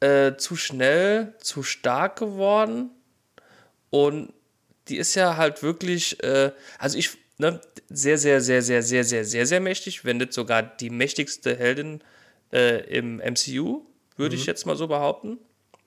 äh, 0.00 0.36
zu 0.36 0.56
schnell, 0.56 1.34
zu 1.38 1.62
stark 1.62 2.18
geworden. 2.18 2.90
Und 3.90 4.32
die 4.88 4.96
ist 4.96 5.14
ja 5.14 5.36
halt 5.36 5.62
wirklich, 5.62 6.20
äh, 6.24 6.50
also 6.78 6.98
ich, 6.98 7.10
ne, 7.38 7.60
sehr, 7.88 8.18
sehr, 8.18 8.40
sehr, 8.40 8.62
sehr, 8.62 8.82
sehr, 8.82 9.04
sehr, 9.04 9.24
sehr, 9.24 9.46
sehr 9.46 9.60
mächtig, 9.60 10.04
wenn 10.04 10.16
nicht 10.16 10.32
sogar 10.32 10.64
die 10.64 10.90
mächtigste 10.90 11.56
Heldin 11.56 12.02
äh, 12.52 12.84
im 12.86 13.20
MCU, 13.20 13.86
würde 14.16 14.34
ich 14.34 14.46
jetzt 14.46 14.66
mal 14.66 14.76
so 14.76 14.88
behaupten. 14.88 15.38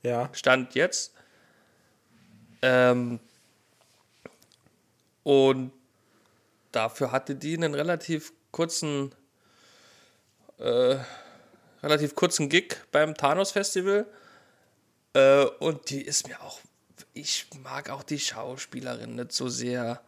Ja. 0.03 0.29
Stand 0.31 0.75
jetzt. 0.75 1.13
Ähm, 2.61 3.19
und 5.25 5.71
dafür 6.71 7.11
hatte 7.11 7.35
die 7.35 7.55
einen 7.57 7.73
relativ 7.73 8.31
kurzen, 8.51 9.13
äh, 10.59 10.97
relativ 11.81 12.13
kurzen 12.13 12.47
Gig 12.47 12.75
beim 12.91 13.15
Thanos 13.15 13.51
Festival. 13.51 14.05
Äh, 15.13 15.45
und 15.59 15.89
die 15.89 16.03
ist 16.03 16.27
mir 16.27 16.39
auch, 16.43 16.59
ich 17.13 17.47
mag 17.63 17.89
auch 17.89 18.03
die 18.03 18.19
Schauspielerin 18.19 19.15
nicht 19.15 19.31
so 19.31 19.49
sehr. 19.49 19.99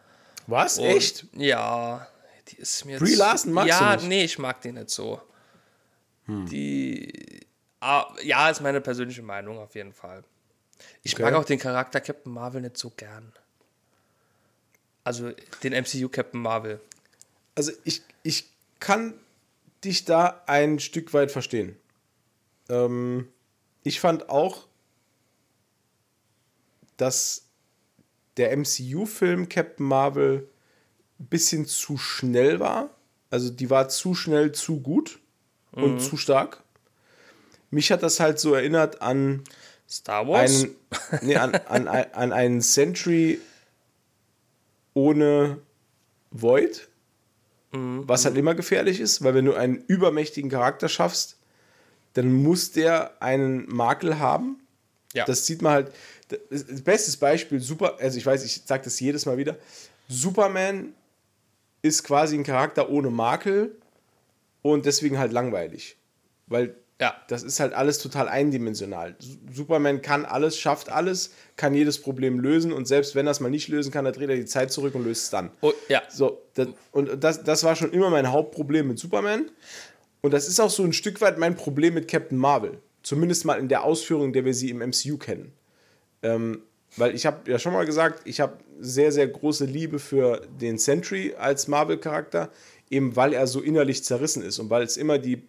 Was? 0.45 0.77
Und, 0.77 0.85
Echt? 0.85 1.25
Ja, 1.33 2.07
die 2.49 2.57
ist 2.57 2.85
mir 2.85 2.99
Brie 2.99 3.15
Larson 3.15 3.53
magst 3.53 3.69
ja, 3.69 3.95
du 3.95 4.01
nicht? 4.01 4.09
nee, 4.09 4.23
ich 4.23 4.37
mag 4.37 4.61
die 4.61 4.71
nicht 4.71 4.91
so. 4.91 5.19
Die, 6.27 7.47
ah, 7.79 8.05
ja, 8.21 8.49
ist 8.51 8.61
meine 8.61 8.81
persönliche 8.81 9.23
Meinung 9.23 9.57
auf 9.57 9.73
jeden 9.73 9.93
Fall. 9.93 10.23
Ich 11.01 11.13
Okay. 11.15 11.23
mag 11.23 11.33
auch 11.33 11.45
den 11.45 11.57
Charakter 11.57 12.01
Captain 12.01 12.31
Marvel 12.31 12.61
nicht 12.61 12.77
so 12.77 12.91
gern. 12.91 13.33
Also 15.07 15.31
den 15.63 15.71
MCU 15.71 16.09
Captain 16.09 16.41
Marvel. 16.41 16.81
Also 17.55 17.71
ich, 17.85 18.01
ich 18.23 18.49
kann 18.81 19.13
dich 19.81 20.03
da 20.03 20.43
ein 20.47 20.79
Stück 20.79 21.13
weit 21.13 21.31
verstehen. 21.31 21.77
Ähm, 22.67 23.29
ich 23.83 24.01
fand 24.01 24.27
auch, 24.27 24.67
dass 26.97 27.43
der 28.35 28.51
MCU-Film 28.57 29.47
Captain 29.47 29.85
Marvel 29.85 30.49
ein 31.21 31.27
bisschen 31.27 31.65
zu 31.65 31.97
schnell 31.97 32.59
war. 32.59 32.89
Also 33.29 33.49
die 33.49 33.69
war 33.69 33.87
zu 33.87 34.13
schnell, 34.13 34.51
zu 34.51 34.81
gut 34.81 35.19
und 35.71 36.01
zu 36.01 36.17
stark. 36.17 36.61
Mich 37.71 37.93
hat 37.93 38.03
das 38.03 38.19
halt 38.19 38.41
so 38.41 38.53
erinnert 38.53 39.01
an 39.01 39.45
Star 39.89 40.27
Wars? 40.27 40.63
einen, 40.63 40.75
nee, 41.21 41.37
an, 41.37 41.55
an, 41.55 41.87
an 41.87 42.33
einen 42.33 42.59
Sentry 42.59 43.39
ohne 44.97 45.59
Void, 46.31 46.89
was 47.71 48.25
halt 48.25 48.35
immer 48.35 48.55
gefährlich 48.55 48.99
ist, 48.99 49.23
weil 49.23 49.35
wenn 49.35 49.45
du 49.45 49.53
einen 49.53 49.83
übermächtigen 49.85 50.49
Charakter 50.49 50.89
schaffst, 50.89 51.37
dann 52.13 52.33
muss 52.33 52.71
der 52.71 53.21
einen 53.21 53.67
Makel 53.67 54.17
haben. 54.17 54.59
ja. 55.13 55.25
Das 55.25 55.45
sieht 55.45 55.61
man 55.61 55.73
halt. 55.73 55.91
Das 56.49 56.83
bestes 56.83 57.15
Beispiel, 57.17 57.59
super, 57.59 57.97
also 57.99 58.17
ich 58.17 58.25
weiß, 58.25 58.43
ich 58.43 58.63
sage 58.65 58.85
das 58.85 58.99
jedes 58.99 59.27
Mal 59.27 59.37
wieder. 59.37 59.57
Superman 60.09 60.93
ist 61.83 62.03
quasi 62.03 62.35
ein 62.35 62.43
Charakter 62.43 62.89
ohne 62.89 63.11
Makel 63.11 63.77
und 64.63 64.87
deswegen 64.87 65.19
halt 65.19 65.31
langweilig. 65.31 65.95
Weil 66.47 66.75
ja. 66.99 67.15
das 67.27 67.43
ist 67.43 67.59
halt 67.59 67.73
alles 67.73 67.99
total 67.99 68.27
eindimensional. 68.29 69.15
Su- 69.19 69.37
Superman 69.53 70.01
kann 70.01 70.25
alles, 70.25 70.57
schafft 70.57 70.89
alles, 70.89 71.31
kann 71.55 71.73
jedes 71.73 72.01
Problem 72.01 72.39
lösen 72.39 72.73
und 72.73 72.87
selbst 72.87 73.15
wenn 73.15 73.27
er 73.27 73.31
es 73.31 73.39
mal 73.39 73.49
nicht 73.49 73.67
lösen 73.67 73.91
kann, 73.91 74.05
dann 74.05 74.13
dreht 74.13 74.29
er 74.29 74.35
die 74.35 74.45
Zeit 74.45 74.71
zurück 74.71 74.95
und 74.95 75.03
löst 75.05 75.25
es 75.25 75.29
dann. 75.29 75.51
Oh, 75.61 75.73
ja. 75.89 76.01
So, 76.09 76.41
das, 76.55 76.67
und 76.91 77.23
das, 77.23 77.43
das 77.43 77.63
war 77.63 77.75
schon 77.75 77.91
immer 77.91 78.09
mein 78.09 78.31
Hauptproblem 78.31 78.87
mit 78.87 78.99
Superman. 78.99 79.49
Und 80.21 80.33
das 80.33 80.47
ist 80.47 80.59
auch 80.59 80.71
so 80.71 80.83
ein 80.83 80.93
Stück 80.93 81.21
weit 81.21 81.37
mein 81.37 81.55
Problem 81.55 81.93
mit 81.93 82.07
Captain 82.07 82.37
Marvel. 82.37 82.79
Zumindest 83.03 83.45
mal 83.45 83.59
in 83.59 83.67
der 83.69 83.83
Ausführung, 83.83 84.25
in 84.25 84.33
der 84.33 84.45
wir 84.45 84.53
sie 84.53 84.69
im 84.69 84.79
MCU 84.79 85.17
kennen. 85.17 85.53
Ähm, 86.23 86.63
weil 86.97 87.13
ich 87.13 87.25
habe 87.25 87.49
ja 87.49 87.59
schon 87.59 87.73
mal 87.73 87.85
gesagt, 87.85 88.21
ich 88.25 88.39
habe 88.39 88.57
sehr, 88.79 89.11
sehr 89.11 89.27
große 89.27 89.65
Liebe 89.65 89.99
für 89.99 90.41
den 90.59 90.77
Sentry 90.77 91.35
als 91.37 91.67
Marvel-Charakter, 91.67 92.49
eben 92.89 93.15
weil 93.15 93.33
er 93.33 93.45
so 93.45 93.61
innerlich 93.61 94.03
zerrissen 94.03 94.41
ist 94.41 94.59
und 94.59 94.69
weil 94.69 94.83
es 94.83 94.97
immer 94.97 95.19
die 95.19 95.43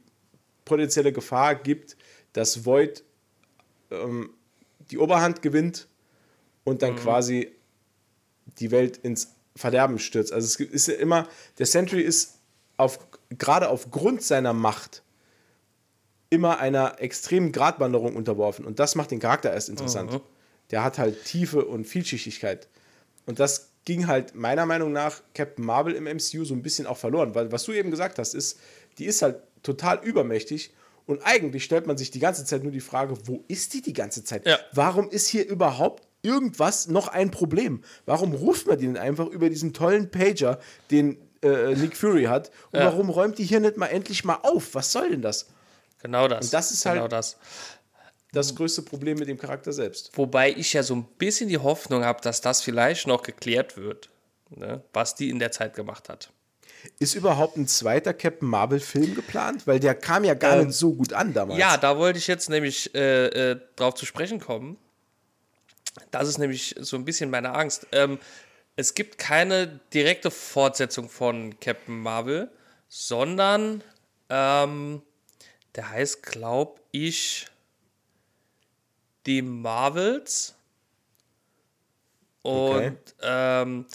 potenzielle 0.69 1.13
Gefahr 1.13 1.55
gibt, 1.57 1.97
dass 2.33 2.65
Void 2.65 3.03
ähm, 3.91 4.31
die 4.91 4.99
Oberhand 4.99 5.43
gewinnt 5.43 5.89
und 6.65 6.83
dann 6.83 6.97
quasi 6.97 7.53
die 8.59 8.71
Welt 8.71 8.97
ins 8.99 9.35
Verderben 9.57 9.99
stürzt. 9.99 10.33
Also 10.33 10.47
es 10.47 10.61
ist 10.61 10.89
ja 10.89 10.95
immer, 10.95 11.27
der 11.59 11.67
Sentry 11.67 12.01
ist 12.01 12.39
auf, 12.77 12.99
gerade 13.31 13.69
aufgrund 13.69 14.23
seiner 14.23 14.53
Macht 14.53 15.03
immer 16.31 16.59
einer 16.59 17.01
extremen 17.01 17.53
Gratwanderung 17.53 18.15
unterworfen. 18.15 18.65
Und 18.65 18.79
das 18.79 18.95
macht 18.95 19.11
den 19.11 19.19
Charakter 19.19 19.53
erst 19.53 19.69
interessant. 19.69 20.21
Der 20.71 20.85
hat 20.85 20.99
halt 20.99 21.25
Tiefe 21.25 21.65
und 21.65 21.87
Vielschichtigkeit. 21.87 22.69
Und 23.27 23.41
das 23.41 23.71
ging 23.85 24.07
halt 24.07 24.35
meiner 24.35 24.67
Meinung 24.67 24.93
nach 24.93 25.23
Captain 25.35 25.65
Marvel 25.65 25.95
im 25.95 26.05
MCU 26.05 26.45
so 26.45 26.55
ein 26.55 26.63
bisschen 26.63 26.87
auch 26.87 26.99
verloren, 26.99 27.35
weil 27.35 27.51
was 27.51 27.65
du 27.65 27.73
eben 27.73 27.91
gesagt 27.91 28.19
hast, 28.19 28.35
ist, 28.35 28.59
die 28.99 29.07
ist 29.07 29.23
halt 29.23 29.41
total 29.62 30.01
übermächtig 30.05 30.73
und 31.07 31.23
eigentlich 31.25 31.64
stellt 31.64 31.87
man 31.87 31.97
sich 31.97 32.11
die 32.11 32.18
ganze 32.18 32.44
Zeit 32.44 32.62
nur 32.62 32.73
die 32.73 32.81
Frage, 32.81 33.14
wo 33.27 33.44
ist 33.49 33.75
die 33.75 33.83
die 33.83 33.92
ganze 33.92 34.25
Zeit? 34.25 34.47
Ja. 34.47 34.59
Warum 34.73 35.09
ist 35.11 35.27
hier 35.29 35.47
überhaupt 35.47 36.07
irgendwas 36.23 36.88
noch 36.88 37.09
ein 37.09 37.31
Problem? 37.31 37.83
Warum 38.07 38.33
ruft 38.35 38.66
man 38.66 38.79
die 38.79 38.87
denn 38.87 38.97
einfach 38.97 39.27
über 39.27 39.49
diesen 39.49 39.73
tollen 39.73 40.11
Pager, 40.11 40.59
den 40.90 41.16
äh, 41.42 41.75
Nick 41.77 41.97
Fury 41.97 42.25
hat? 42.25 42.51
Und 42.73 42.81
Ja. 42.81 42.87
warum 42.87 43.09
räumt 43.11 43.38
die 43.38 43.44
hier 43.44 43.61
nicht 43.61 43.77
mal 43.77 43.87
endlich 43.87 44.25
mal 44.25 44.38
auf? 44.42 44.75
Was 44.75 44.92
soll 44.92 45.11
denn 45.11 45.23
das? 45.23 45.47
Genau 46.03 46.29
das. 46.29 46.47
Und 46.47 46.53
das 46.53 46.71
ist 46.73 46.83
genau 46.85 47.03
halt- 47.03 47.12
das. 47.12 47.37
Das 48.33 48.55
größte 48.55 48.83
Problem 48.83 49.18
mit 49.18 49.27
dem 49.29 49.38
Charakter 49.38 49.73
selbst. 49.73 50.11
Wobei 50.14 50.51
ich 50.53 50.75
ja 50.75 50.83
so 50.83 50.94
ein 50.94 51.05
bisschen 51.16 51.49
die 51.49 51.57
Hoffnung 51.57 52.05
habe, 52.05 52.21
dass 52.21 52.42
das 52.42 52.61
vielleicht 52.61 53.07
noch 53.07 53.23
geklärt 53.23 53.79
wird, 53.79 54.11
ne? 54.51 54.83
was 54.92 55.14
die 55.14 55.31
in 55.31 55.38
der 55.38 55.51
Zeit 55.51 55.75
gemacht 55.75 56.11
hat. 56.11 56.31
Ist 56.99 57.14
überhaupt 57.14 57.57
ein 57.57 57.67
zweiter 57.67 58.14
Captain 58.14 58.49
Marvel-Film 58.49 59.14
geplant? 59.14 59.67
Weil 59.67 59.81
der 59.81 59.95
kam 59.95 60.25
ja 60.25 60.35
gar 60.35 60.57
Ähm, 60.57 60.67
nicht 60.69 60.77
so 60.77 60.95
gut 60.95 61.12
an 61.12 61.33
damals. 61.33 61.59
Ja, 61.59 61.77
da 61.77 61.97
wollte 61.99 62.19
ich 62.19 62.27
jetzt 62.27 62.49
nämlich 62.51 62.95
äh, 62.95 63.27
äh, 63.53 63.61
drauf 63.77 63.95
zu 63.95 64.07
sprechen 64.07 64.41
kommen. 64.41 64.79
Das 66.11 66.29
ist 66.29 66.38
nämlich 66.38 66.75
so 66.79 66.97
ein 66.97 67.05
bisschen 67.05 67.31
meine 67.31 67.55
Angst. 67.55 67.87
Ähm, 67.93 68.19
es 68.77 68.95
gibt 68.95 69.19
keine 69.19 69.81
direkte 69.93 70.31
Fortsetzung 70.31 71.09
von 71.09 71.59
Captain 71.61 71.99
Marvel, 71.99 72.51
sondern 72.88 73.83
ähm, 74.29 75.03
der 75.75 75.91
heißt, 75.91 76.23
glaub 76.23 76.81
ich, 76.93 77.47
die 79.27 79.43
Marvels. 79.43 80.55
Und 82.43 82.73
Okay. 82.73 82.93
ähm, 83.23 83.87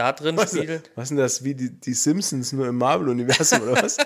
da 0.00 0.12
drin 0.12 0.36
Was, 0.36 0.50
spielen. 0.50 0.82
was 0.94 1.08
sind 1.08 1.18
das, 1.18 1.44
wie 1.44 1.54
die, 1.54 1.70
die 1.70 1.92
Simpsons 1.92 2.52
nur 2.52 2.66
im 2.66 2.76
Marvel-Universum 2.78 3.60
oder 3.62 3.82
was? 3.82 3.98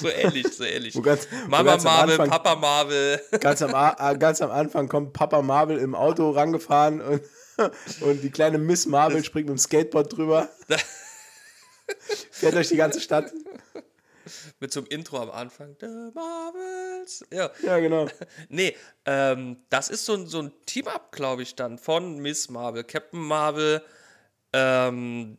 So 0.00 0.08
ähnlich, 0.08 0.46
so 0.48 0.62
ähnlich. 0.64 0.94
Ganz- 1.02 1.26
Mama 1.48 1.76
Marvel, 1.76 2.12
Anfang- 2.20 2.30
Papa 2.30 2.54
Marvel. 2.56 3.20
ganz, 3.40 3.62
am, 3.62 3.70
äh, 3.70 4.16
ganz 4.18 4.40
am 4.42 4.50
Anfang 4.52 4.88
kommt 4.88 5.12
Papa 5.12 5.42
Marvel 5.42 5.78
im 5.78 5.94
Auto 5.96 6.30
rangefahren 6.30 7.00
und, 7.00 7.22
und 8.02 8.22
die 8.22 8.30
kleine 8.30 8.58
Miss 8.58 8.86
Marvel 8.86 9.24
springt 9.24 9.48
mit 9.48 9.58
dem 9.58 9.60
Skateboard 9.60 10.16
drüber. 10.16 10.48
Fährt 12.30 12.54
durch 12.54 12.68
die 12.68 12.76
ganze 12.76 13.00
Stadt. 13.00 13.32
Mit 14.60 14.72
so 14.72 14.80
einem 14.80 14.88
Intro 14.88 15.18
am 15.20 15.30
Anfang. 15.30 15.76
The 15.80 16.10
Marvels. 16.14 17.24
Ja. 17.32 17.50
Ja, 17.62 17.78
genau. 17.78 18.06
Nee, 18.48 18.76
ähm, 19.06 19.56
das 19.70 19.88
ist 19.88 20.04
so, 20.04 20.14
ein- 20.14 20.26
so 20.26 20.40
ein 20.42 20.52
Team-Up, 20.66 21.12
glaube 21.12 21.42
ich, 21.42 21.54
dann 21.54 21.78
von 21.78 22.18
Miss 22.18 22.48
Marvel, 22.50 22.84
Captain 22.84 23.20
Marvel, 23.20 23.82
ähm, 24.52 25.38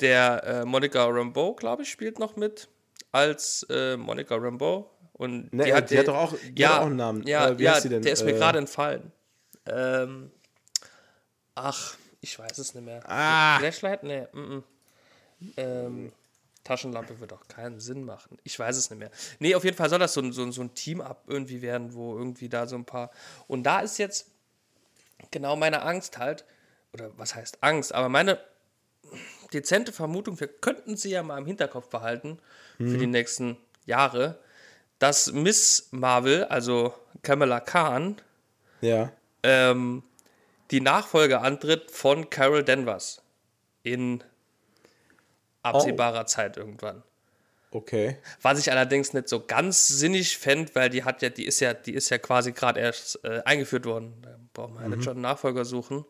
der 0.00 0.44
äh, 0.44 0.64
Monica 0.64 1.04
Rambeau, 1.04 1.54
glaube 1.54 1.82
ich, 1.82 1.90
spielt 1.90 2.18
noch 2.18 2.36
mit 2.36 2.68
als 3.12 3.66
äh, 3.70 3.96
Monica 3.96 4.36
Rambeau. 4.36 4.90
Und 5.14 5.52
Ne, 5.54 5.64
die 5.64 5.98
hat 5.98 6.08
doch 6.08 6.14
auch- 6.16 6.34
die 6.34 6.60
ja, 6.60 6.74
hat 6.74 6.80
auch 6.82 6.86
einen 6.86 6.96
Namen. 6.96 7.26
Ja, 7.26 7.48
Äh, 7.48 7.58
wie 7.58 7.62
ja 7.64 7.72
heißt 7.74 7.84
die 7.84 7.88
denn? 7.88 8.02
der 8.02 8.12
ist 8.12 8.24
mir 8.24 8.34
Äh, 8.34 8.38
gerade 8.38 8.58
entfallen. 8.58 9.10
Ähm, 9.66 10.30
ach, 11.54 11.96
ich 12.20 12.38
weiß 12.38 12.58
es 12.58 12.74
nicht 12.74 12.84
mehr. 12.84 13.02
Ah. 13.10 13.58
Flashlight? 13.58 14.02
Nee, 14.02 14.26
mm, 14.32 14.38
mm. 14.38 14.64
Ähm, 15.56 16.12
Taschenlampe 16.66 17.20
wird 17.20 17.32
auch 17.32 17.46
keinen 17.48 17.78
Sinn 17.80 18.04
machen. 18.04 18.38
Ich 18.44 18.58
weiß 18.58 18.76
es 18.76 18.90
nicht 18.90 18.98
mehr. 18.98 19.10
Nee, 19.38 19.54
auf 19.54 19.64
jeden 19.64 19.76
Fall 19.76 19.88
soll 19.88 19.98
das 20.00 20.12
so 20.14 20.20
ein, 20.20 20.32
so 20.32 20.50
so 20.50 20.60
ein 20.62 20.74
Team-Up 20.74 21.24
irgendwie 21.28 21.62
werden, 21.62 21.94
wo 21.94 22.16
irgendwie 22.16 22.48
da 22.48 22.66
so 22.66 22.76
ein 22.76 22.84
paar. 22.84 23.10
Und 23.46 23.62
da 23.64 23.80
ist 23.80 23.98
jetzt 23.98 24.26
genau 25.30 25.56
meine 25.56 25.82
Angst 25.82 26.18
halt, 26.18 26.44
oder 26.92 27.10
was 27.16 27.34
heißt 27.34 27.58
Angst, 27.62 27.94
aber 27.94 28.08
meine 28.08 28.38
dezente 29.52 29.92
Vermutung, 29.92 30.38
wir 30.40 30.48
könnten 30.48 30.96
sie 30.96 31.10
ja 31.10 31.22
mal 31.22 31.38
im 31.38 31.46
Hinterkopf 31.46 31.88
behalten 31.88 32.38
für 32.78 32.98
die 32.98 33.06
nächsten 33.06 33.56
Jahre, 33.86 34.38
dass 34.98 35.32
Miss 35.32 35.88
Marvel, 35.92 36.44
also 36.44 36.92
Kamala 37.22 37.60
Khan, 37.60 38.16
Ja. 38.80 39.12
ähm, 39.42 40.02
die 40.72 40.80
Nachfolge 40.80 41.40
antritt 41.40 41.90
von 41.92 42.28
Carol 42.28 42.64
Danvers 42.64 43.22
in 43.84 44.24
absehbarer 45.74 46.26
Zeit 46.26 46.56
irgendwann. 46.56 47.02
Okay. 47.70 48.16
Was 48.42 48.58
ich 48.58 48.70
allerdings 48.70 49.12
nicht 49.12 49.28
so 49.28 49.44
ganz 49.44 49.88
sinnig 49.88 50.38
fände, 50.38 50.74
weil 50.74 50.88
die 50.88 51.04
hat 51.04 51.20
ja, 51.22 51.28
die 51.28 51.44
ist 51.44 51.60
ja, 51.60 51.74
die 51.74 51.92
ist 51.92 52.08
ja 52.10 52.18
quasi 52.18 52.52
gerade 52.52 52.80
erst 52.80 53.22
äh, 53.24 53.42
eingeführt 53.44 53.84
worden. 53.84 54.14
Da 54.22 54.38
braucht 54.54 54.74
man 54.74 54.82
ja 54.84 54.88
nicht 54.88 55.04
schon 55.04 55.14
einen 55.14 55.22
Nachfolger 55.22 55.64
suchen. 55.64 56.04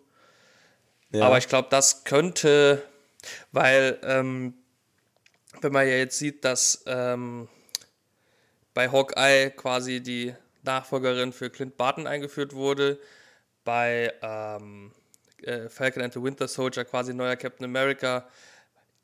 Ja. 1.10 1.26
Aber 1.26 1.38
ich 1.38 1.48
glaube, 1.48 1.68
das 1.70 2.04
könnte, 2.04 2.82
weil, 3.52 3.98
ähm, 4.02 4.54
wenn 5.60 5.72
man 5.72 5.86
ja 5.88 5.94
jetzt 5.94 6.18
sieht, 6.18 6.44
dass 6.44 6.84
ähm, 6.86 7.48
bei 8.74 8.90
Hawkeye 8.90 9.50
quasi 9.50 10.02
die 10.02 10.34
Nachfolgerin 10.62 11.32
für 11.32 11.48
Clint 11.48 11.76
Barton 11.76 12.06
eingeführt 12.06 12.54
wurde, 12.54 12.98
bei 13.64 14.12
ähm, 14.22 14.92
äh, 15.42 15.68
Falcon 15.68 16.02
and 16.02 16.12
the 16.12 16.22
Winter 16.22 16.46
Soldier 16.46 16.84
quasi 16.84 17.14
neuer 17.14 17.36
Captain 17.36 17.64
America, 17.64 18.28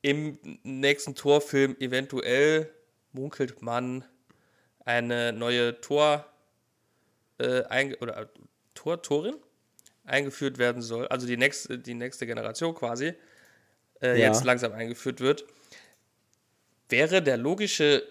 im 0.02 0.38
nächsten 0.64 1.14
Torfilm 1.14 1.76
eventuell 1.78 2.70
munkelt 3.12 3.62
man 3.62 4.04
eine 4.84 5.32
neue 5.32 5.80
Tor 5.80 6.26
äh, 7.38 7.62
einge 7.64 7.96
oder 7.98 8.22
äh, 8.22 8.26
Tor 8.74 9.00
Torin 9.02 9.36
eingeführt 10.04 10.58
werden 10.58 10.82
soll, 10.82 11.06
also 11.08 11.26
die 11.26 11.36
nächste 11.36 11.78
die 11.78 11.94
nächste 11.94 12.26
Generation 12.26 12.74
quasi 12.74 13.14
äh, 14.00 14.20
Ja. 14.20 14.26
jetzt 14.26 14.44
langsam 14.44 14.72
eingeführt 14.72 15.20
wird, 15.20 15.44
wäre 16.88 17.22
der 17.22 17.36
logische 17.36 18.02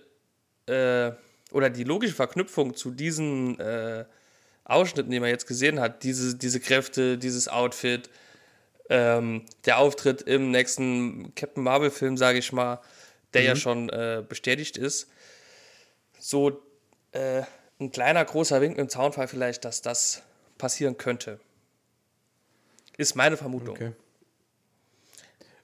äh, 0.67 1.11
oder 1.51 1.69
die 1.69 1.83
logische 1.83 2.15
Verknüpfung 2.15 2.75
zu 2.75 2.91
diesen 2.91 3.59
äh, 3.59 4.05
Ausschnitten, 4.63 5.11
die 5.11 5.19
man 5.19 5.29
jetzt 5.29 5.47
gesehen 5.47 5.81
hat, 5.81 6.03
diese, 6.03 6.35
diese 6.37 6.61
Kräfte, 6.61 7.17
dieses 7.17 7.49
Outfit, 7.49 8.09
ähm, 8.91 9.45
der 9.65 9.77
Auftritt 9.77 10.21
im 10.23 10.51
nächsten 10.51 11.33
Captain 11.33 11.63
Marvel-Film, 11.63 12.17
sage 12.17 12.39
ich 12.39 12.51
mal, 12.51 12.81
der 13.33 13.43
ja 13.43 13.55
schon 13.55 13.87
äh, 13.89 14.21
bestätigt 14.27 14.75
ist, 14.75 15.09
so 16.19 16.61
äh, 17.13 17.43
ein 17.79 17.91
kleiner, 17.91 18.25
großer 18.25 18.59
Wink 18.59 18.77
im 18.77 18.89
Zaunfall 18.89 19.29
vielleicht, 19.29 19.63
dass 19.63 19.81
das 19.81 20.23
passieren 20.57 20.97
könnte. 20.97 21.39
Ist 22.97 23.15
meine 23.15 23.37
Vermutung. 23.37 23.75
okay. 23.75 23.93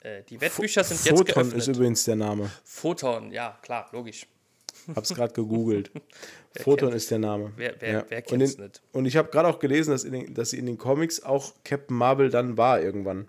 Äh, 0.00 0.22
die 0.22 0.40
Wettbücher 0.40 0.82
sind 0.82 1.04
jetzt 1.04 1.10
Photon 1.10 1.34
geöffnet. 1.34 1.58
ist 1.58 1.68
übrigens 1.68 2.04
der 2.04 2.16
Name. 2.16 2.50
Photon, 2.64 3.30
ja, 3.30 3.58
klar, 3.60 3.90
logisch. 3.92 4.26
Hab's 4.94 5.14
gerade 5.14 5.32
gegoogelt. 5.34 5.90
Photon 6.60 6.92
ist 6.92 7.10
der 7.10 7.18
Name. 7.18 7.52
Wer- 7.56 7.80
wer- 7.80 7.92
ja. 7.92 8.04
wer 8.08 8.18
und, 8.18 8.26
kennt's 8.26 8.54
in, 8.54 8.62
nicht? 8.64 8.82
und 8.92 9.06
ich 9.06 9.16
habe 9.16 9.30
gerade 9.30 9.48
auch 9.48 9.58
gelesen, 9.58 9.90
dass, 9.90 10.04
in 10.04 10.12
den, 10.12 10.34
dass 10.34 10.50
sie 10.50 10.58
in 10.58 10.66
den 10.66 10.78
Comics 10.78 11.22
auch 11.22 11.52
Captain 11.64 11.96
Marvel 11.96 12.30
dann 12.30 12.56
war 12.56 12.80
irgendwann. 12.80 13.28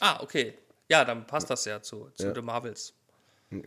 Ah, 0.00 0.22
okay. 0.22 0.54
Ja, 0.88 1.04
dann 1.04 1.26
passt 1.26 1.50
das 1.50 1.64
ja 1.64 1.80
zu, 1.82 2.08
zu 2.14 2.26
Ja. 2.28 2.34
The 2.34 2.42
Marvels. 2.42 2.94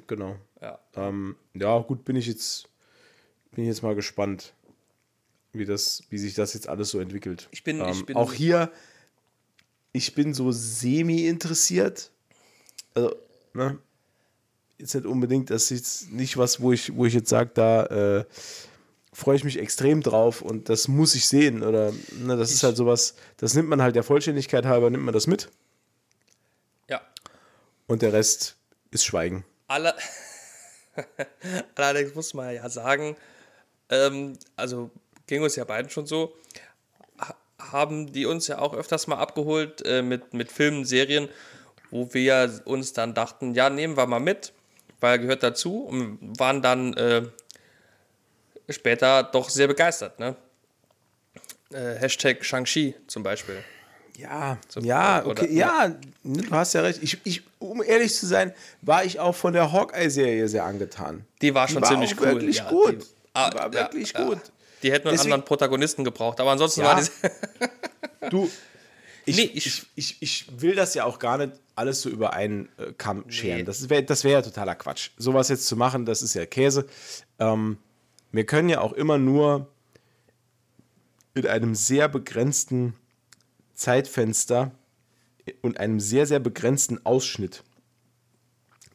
Genau. 0.08 0.36
Ja. 0.62 0.80
Ähm, 0.96 1.36
ja, 1.54 1.78
gut, 1.80 2.04
bin 2.06 2.16
ich 2.16 2.28
jetzt 2.28 2.68
bin 3.52 3.66
ich 3.66 3.68
jetzt 3.68 3.84
mal 3.84 3.96
gespannt, 3.96 4.54
wie 5.54 5.66
das, 5.66 6.04
wie 6.10 6.18
sich 6.18 6.34
das 6.36 6.54
jetzt 6.54 6.70
alles 6.70 6.90
so 6.92 7.00
entwickelt. 7.00 7.50
Ich 7.52 7.64
bin- 7.64 7.80
ähm, 7.82 7.90
ich 7.92 8.06
bin- 8.06 8.16
auch 8.16 8.32
hier, 8.32 8.72
ich 9.92 10.16
bin 10.16 10.34
so 10.34 10.52
semi 10.52 11.28
interessiert. 11.28 12.12
Also, 12.94 13.16
ne? 13.54 13.78
Jetzt 14.82 14.96
nicht 14.96 15.06
unbedingt, 15.06 15.50
das 15.50 15.72
ist 15.72 16.12
nicht 16.12 16.38
was, 16.38 16.60
wo 16.62 16.72
ich, 16.74 16.96
wo 16.96 17.06
ich 17.06 17.14
jetzt 17.14 17.30
sage, 17.30 17.52
da 17.54 17.86
äh, 17.86 18.26
freue 19.14 19.36
ich 19.36 19.44
mich 19.44 19.60
extrem 19.60 20.02
drauf 20.02 20.42
und 20.42 20.68
das 20.70 20.88
muss 20.88 21.16
ich 21.16 21.28
sehen. 21.28 21.64
Oder 21.64 21.94
ne, 22.20 22.36
das 22.36 22.52
ist 22.52 22.64
halt 22.64 22.76
sowas, 22.76 23.16
das 23.38 23.54
nimmt 23.54 23.70
man 23.70 23.82
halt 23.82 23.96
der 23.96 24.04
Vollständigkeit 24.04 24.66
halber, 24.66 24.90
nimmt 24.90 25.04
man 25.04 25.14
das 25.14 25.28
mit 25.28 25.50
Ja. 26.90 27.02
und 27.88 28.02
der 28.02 28.12
Rest 28.14 28.56
ist 28.92 29.06
Schweigen. 29.06 29.46
Alle 29.68 29.94
Allerdings 31.76 32.16
muss 32.16 32.34
man 32.34 32.54
ja 32.54 32.68
sagen, 32.70 33.16
ähm, 33.90 34.38
also 34.56 34.92
ging 35.28 35.42
uns 35.42 35.56
ja 35.56 35.64
beiden 35.64 35.90
schon 35.90 36.06
so, 36.06 36.34
ha- 37.20 37.36
haben 37.60 38.12
die 38.12 38.26
uns 38.26 38.48
ja 38.48 38.60
auch 38.60 38.74
öfters 38.74 39.08
mal 39.08 39.18
abgeholt 39.18 39.82
äh, 39.86 40.02
mit, 40.02 40.34
mit 40.34 40.52
Filmen, 40.52 40.86
Serien, 40.86 41.30
wo 41.92 42.14
wir 42.14 42.62
uns 42.66 42.94
dann 42.94 43.14
dachten, 43.14 43.54
ja, 43.54 43.70
nehmen 43.70 43.96
wir 43.98 44.06
mal 44.06 44.20
mit, 44.20 44.54
weil 45.02 45.20
gehört 45.20 45.44
dazu 45.44 45.84
und 45.84 46.40
waren 46.40 46.62
dann 46.62 46.94
äh, 46.94 47.24
später 48.70 49.24
doch 49.24 49.50
sehr 49.50 49.68
begeistert. 49.68 50.20
Ne? 50.20 50.36
Äh, 51.74 51.96
Hashtag 52.00 52.44
Shang-Chi 52.46 52.96
zum 53.08 53.24
Beispiel. 53.24 53.64
Ja, 54.18 54.58
ja, 54.80 55.24
oder- 55.24 55.42
okay, 55.44 55.54
ja, 55.54 55.88
ne, 56.24 56.42
du 56.44 56.52
hast 56.52 56.74
ja 56.74 56.82
recht. 56.82 57.02
Ich, 57.02 57.18
ich, 57.24 57.42
um 57.60 57.82
ehrlich 57.82 58.14
zu 58.14 58.28
sein, 58.28 58.54
war 58.82 59.04
ich 59.04 59.20
auch 59.20 59.34
von 59.36 59.54
der 59.54 59.72
Hawkeye-Serie 59.72 60.48
sehr 60.48 60.64
angetan. 60.66 61.26
Die 61.42 61.54
war 61.56 61.68
schon 61.68 61.82
war 61.82 61.90
ziemlich 61.90 62.20
cool. 62.20 62.28
wirklich 62.28 62.58
ja, 62.58 62.70
gut. 62.70 62.92
Die, 62.94 62.98
Die 63.00 63.06
ah, 63.34 63.54
war 63.54 63.64
ja, 63.74 63.74
wirklich 63.74 64.14
ja. 64.14 64.24
gut. 64.26 64.40
Die 64.84 64.92
hätten 64.92 65.08
einen 65.08 65.16
Deswegen- 65.18 65.34
anderen 65.34 65.46
Protagonisten 65.46 66.04
gebraucht, 66.04 66.40
aber 66.40 66.52
ansonsten 66.52 66.82
Ja. 66.82 66.88
war 66.98 67.02
die. 67.02 68.30
Du, 68.30 68.52
Ich, 69.26 69.36
Nee, 69.38 69.52
ich, 69.54 69.66
ich- 69.68 69.86
ich, 69.96 70.22
ich, 70.22 70.62
will 70.62 70.76
das 70.76 70.94
ja 70.94 71.06
auch 71.06 71.20
gar 71.20 71.38
nicht 71.38 71.54
alles 71.76 72.02
so 72.02 72.10
über 72.10 72.34
einen 72.34 72.70
äh, 72.78 72.92
Kamm 72.98 73.30
scheren. 73.30 73.66
Das 73.66 73.90
wäre 73.90 74.04
das 74.04 74.24
wär 74.24 74.32
ja 74.32 74.42
totaler 74.42 74.76
Quatsch. 74.76 75.12
Sowas 75.18 75.50
jetzt 75.50 75.68
zu 75.68 75.76
machen, 75.76 76.06
das 76.06 76.22
ist 76.22 76.34
ja 76.34 76.46
Käse. 76.46 76.88
Ähm, 77.40 77.78
wir 78.32 78.46
können 78.46 78.70
ja 78.70 78.82
auch 78.82 78.94
immer 78.94 79.18
nur 79.18 79.68
in 81.34 81.48
einem 81.48 81.76
sehr 81.76 82.08
begrenzten 82.10 82.94
Zeitfenster 83.74 84.72
und 85.62 85.80
einem 85.80 86.00
sehr, 86.00 86.26
sehr 86.26 86.40
begrenzten 86.40 87.06
Ausschnitt 87.06 87.64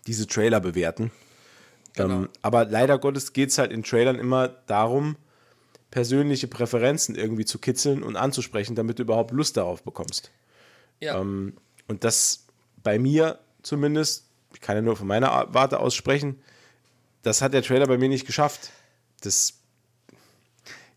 diese 0.06 0.26
Trailer 0.26 0.60
bewerten. 0.60 1.10
Ähm, 1.96 2.28
aber 2.42 2.64
leider 2.66 2.98
Gottes 2.98 3.32
geht 3.32 3.50
es 3.50 3.58
halt 3.58 3.72
in 3.72 3.82
Trailern 3.82 4.18
immer 4.18 4.48
darum, 4.48 5.16
persönliche 5.90 6.48
Präferenzen 6.48 7.14
irgendwie 7.14 7.44
zu 7.44 7.58
kitzeln 7.58 8.02
und 8.02 8.16
anzusprechen, 8.16 8.74
damit 8.74 8.98
du 8.98 9.02
überhaupt 9.02 9.30
Lust 9.30 9.56
darauf 9.56 9.82
bekommst. 9.82 10.30
Ja. 11.00 11.20
Ähm, 11.20 11.56
und 11.88 12.04
das 12.04 12.46
bei 12.82 12.98
mir 12.98 13.38
zumindest, 13.62 14.26
ich 14.54 14.60
kann 14.60 14.76
ja 14.76 14.82
nur 14.82 14.96
von 14.96 15.06
meiner 15.06 15.46
Warte 15.52 15.80
aus 15.80 15.94
sprechen, 15.94 16.40
das 17.22 17.42
hat 17.42 17.54
der 17.54 17.62
Trailer 17.62 17.86
bei 17.86 17.98
mir 17.98 18.08
nicht 18.08 18.26
geschafft. 18.26 18.70
Das 19.22 19.54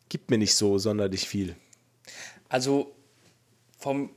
gibt 0.09 0.29
mir 0.29 0.37
nicht 0.37 0.55
so 0.55 0.77
sonderlich 0.77 1.27
viel. 1.27 1.55
Also 2.47 2.95
vom 3.77 4.11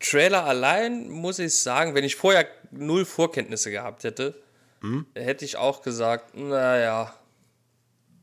Trailer 0.00 0.44
allein 0.44 1.08
muss 1.08 1.38
ich 1.38 1.58
sagen, 1.58 1.94
wenn 1.94 2.04
ich 2.04 2.16
vorher 2.16 2.46
null 2.70 3.04
Vorkenntnisse 3.04 3.70
gehabt 3.70 4.04
hätte, 4.04 4.40
hätte 5.14 5.44
ich 5.44 5.56
auch 5.56 5.82
gesagt, 5.82 6.36
naja, 6.36 7.14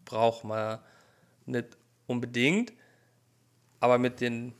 braucht 0.05 0.43
man 0.43 0.79
nicht 1.45 1.67
unbedingt. 2.07 2.73
Aber 3.79 3.97
mit 3.97 4.21
den 4.21 4.53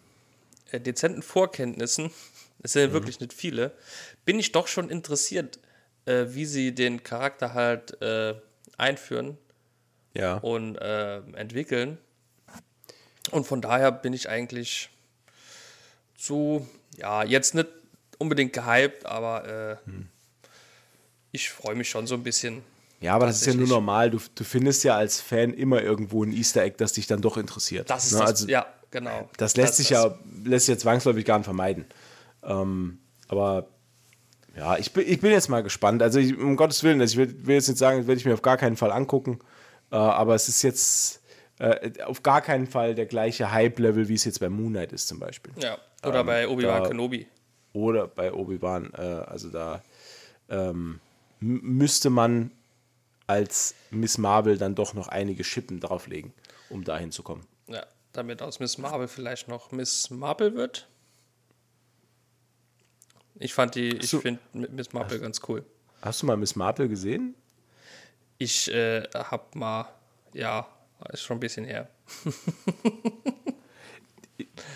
äh, 0.72 0.80
dezenten 0.80 1.22
Vorkenntnissen, 1.22 2.12
es 2.64 2.74
sind 2.74 2.82
ja 2.88 2.94
wirklich 2.94 3.20
nicht 3.20 3.34
viele, 3.34 3.72
bin 4.26 4.40
ich 4.40 4.52
doch 4.52 4.68
schon 4.68 4.90
interessiert, 4.90 5.60
äh, 6.06 6.26
wie 6.30 6.46
sie 6.46 6.74
den 6.76 7.04
Charakter 7.04 7.54
halt 7.54 8.02
äh, 8.02 8.36
einführen 8.78 9.38
Ja. 10.14 10.36
und 10.38 10.76
äh, 10.78 11.18
entwickeln. 11.36 11.98
Und 13.32 13.46
von 13.48 13.62
daher 13.62 13.92
bin 13.92 14.12
ich 14.14 14.28
eigentlich 14.30 14.90
so, 16.18 16.68
ja, 16.98 17.24
jetzt 17.24 17.56
nicht 17.56 17.68
unbedingt 18.18 18.52
gehypt, 18.54 19.06
aber 19.06 19.80
äh, 19.88 19.92
ich 21.32 21.50
freue 21.50 21.76
mich 21.76 21.90
schon 21.90 22.06
so 22.08 22.16
ein 22.16 22.24
bisschen. 22.24 22.64
Ja, 23.04 23.16
aber 23.16 23.26
das 23.26 23.42
ist 23.42 23.48
ja 23.48 23.54
nur 23.54 23.68
normal. 23.68 24.10
Du, 24.12 24.20
du 24.34 24.44
findest 24.46 24.84
ja 24.86 24.96
als 24.96 25.20
Fan 25.20 25.54
immer 25.54 25.82
irgendwo 25.82 26.24
ein 26.24 26.32
Easter 26.32 26.64
Egg, 26.64 26.76
das 26.78 26.94
dich 26.94 27.06
dann 27.06 27.22
doch 27.22 27.36
interessiert. 27.38 27.90
Das 27.90 28.06
ist 28.06 28.14
Ne? 28.14 28.20
das, 28.20 28.30
also, 28.30 28.48
ja, 28.48 28.66
genau. 28.92 29.30
Das 29.38 29.58
lässt 29.58 29.76
sich 29.76 29.90
ja 29.90 30.16
lässt 30.46 30.68
sich 30.68 30.76
ja 30.76 30.80
zwangsläufig 30.80 31.26
gar 31.26 31.38
nicht 31.38 31.46
vermeiden. 31.46 31.86
Ähm, 32.44 33.00
aber 33.28 33.68
ja, 34.56 34.78
ich 34.78 34.94
bin, 34.94 35.06
ich 35.08 35.20
bin 35.20 35.32
jetzt 35.32 35.50
mal 35.50 35.64
gespannt. 35.64 36.02
Also 36.02 36.20
ich, 36.20 36.38
um 36.38 36.56
Gottes 36.56 36.82
Willen, 36.84 37.02
also 37.02 37.20
ich 37.20 37.28
will, 37.28 37.46
will 37.46 37.56
jetzt 37.56 37.68
nicht 37.68 37.78
sagen, 37.78 37.98
das 38.00 38.08
werde 38.08 38.20
ich 38.20 38.26
mir 38.26 38.34
auf 38.36 38.42
gar 38.42 38.56
keinen 38.58 38.78
Fall 38.78 38.92
angucken. 38.92 39.40
Äh, 39.92 39.96
aber 39.98 40.36
es 40.36 40.48
ist 40.48 40.62
jetzt 40.62 41.22
äh, 41.60 42.02
auf 42.04 42.24
gar 42.24 42.42
keinen 42.42 42.68
Fall 42.68 42.96
der 42.96 43.06
gleiche 43.06 43.52
Hype-Level, 43.52 44.08
wie 44.08 44.14
es 44.14 44.24
jetzt 44.24 44.40
bei 44.40 44.48
Moon 44.50 44.70
Knight 44.72 44.94
ist 44.94 45.10
zum 45.10 45.20
Beispiel. 45.20 45.52
Ja, 45.62 45.78
oder 46.06 46.22
Ähm, 46.22 46.26
bei 46.26 46.48
Obi-Wan 46.48 46.84
Kenobi. 46.88 47.28
Oder 47.74 48.08
bei 48.08 48.32
Obi-Wan. 48.32 48.92
Äh, 48.98 49.02
also 49.02 49.50
da 49.50 49.82
ähm, 50.50 51.00
müsste 51.42 52.10
man 52.10 52.52
als 53.34 53.74
Miss 53.90 54.18
Marvel 54.18 54.58
dann 54.58 54.76
doch 54.76 54.94
noch 54.94 55.08
einige 55.08 55.44
Schippen 55.44 55.80
drauflegen, 55.80 56.34
um 56.70 56.84
dahin 56.84 57.12
zu 57.12 57.24
kommen. 57.24 57.46
Ja, 57.68 57.86
damit 58.12 58.42
aus 58.42 58.60
Miss 58.60 58.78
Marvel 58.78 59.08
vielleicht 59.08 59.48
noch 59.48 59.72
Miss 59.72 60.12
Marple 60.12 60.56
wird. 60.56 60.88
Ich 63.40 63.54
fand 63.54 63.74
die, 63.74 63.98
ich 63.98 64.10
so. 64.10 64.20
finde 64.20 64.40
Miss 64.54 64.94
Marple 64.94 65.20
ganz 65.20 65.42
cool. 65.48 65.66
Hast 66.02 66.22
du 66.22 66.28
mal 66.28 66.38
Miss 66.38 66.56
Marvel 66.56 66.88
gesehen? 66.88 67.34
Ich 68.38 68.72
äh, 68.72 69.04
hab 69.14 69.56
mal, 69.56 69.88
ja, 70.34 70.68
ist 71.12 71.24
schon 71.24 71.38
ein 71.38 71.40
bisschen 71.40 71.66
her. 71.66 71.90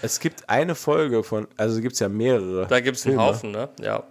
Es 0.02 0.20
gibt 0.20 0.48
eine 0.50 0.76
Folge 0.76 1.24
von, 1.24 1.48
also 1.58 1.82
gibt 1.82 1.94
es 1.94 2.00
ja 2.00 2.10
mehrere. 2.10 2.68
Da 2.68 2.80
gibt 2.80 2.98
es 2.98 3.06
einen. 3.06 3.20
Haufen, 3.20 3.52
ne? 3.52 3.70
Ja. 3.82 4.04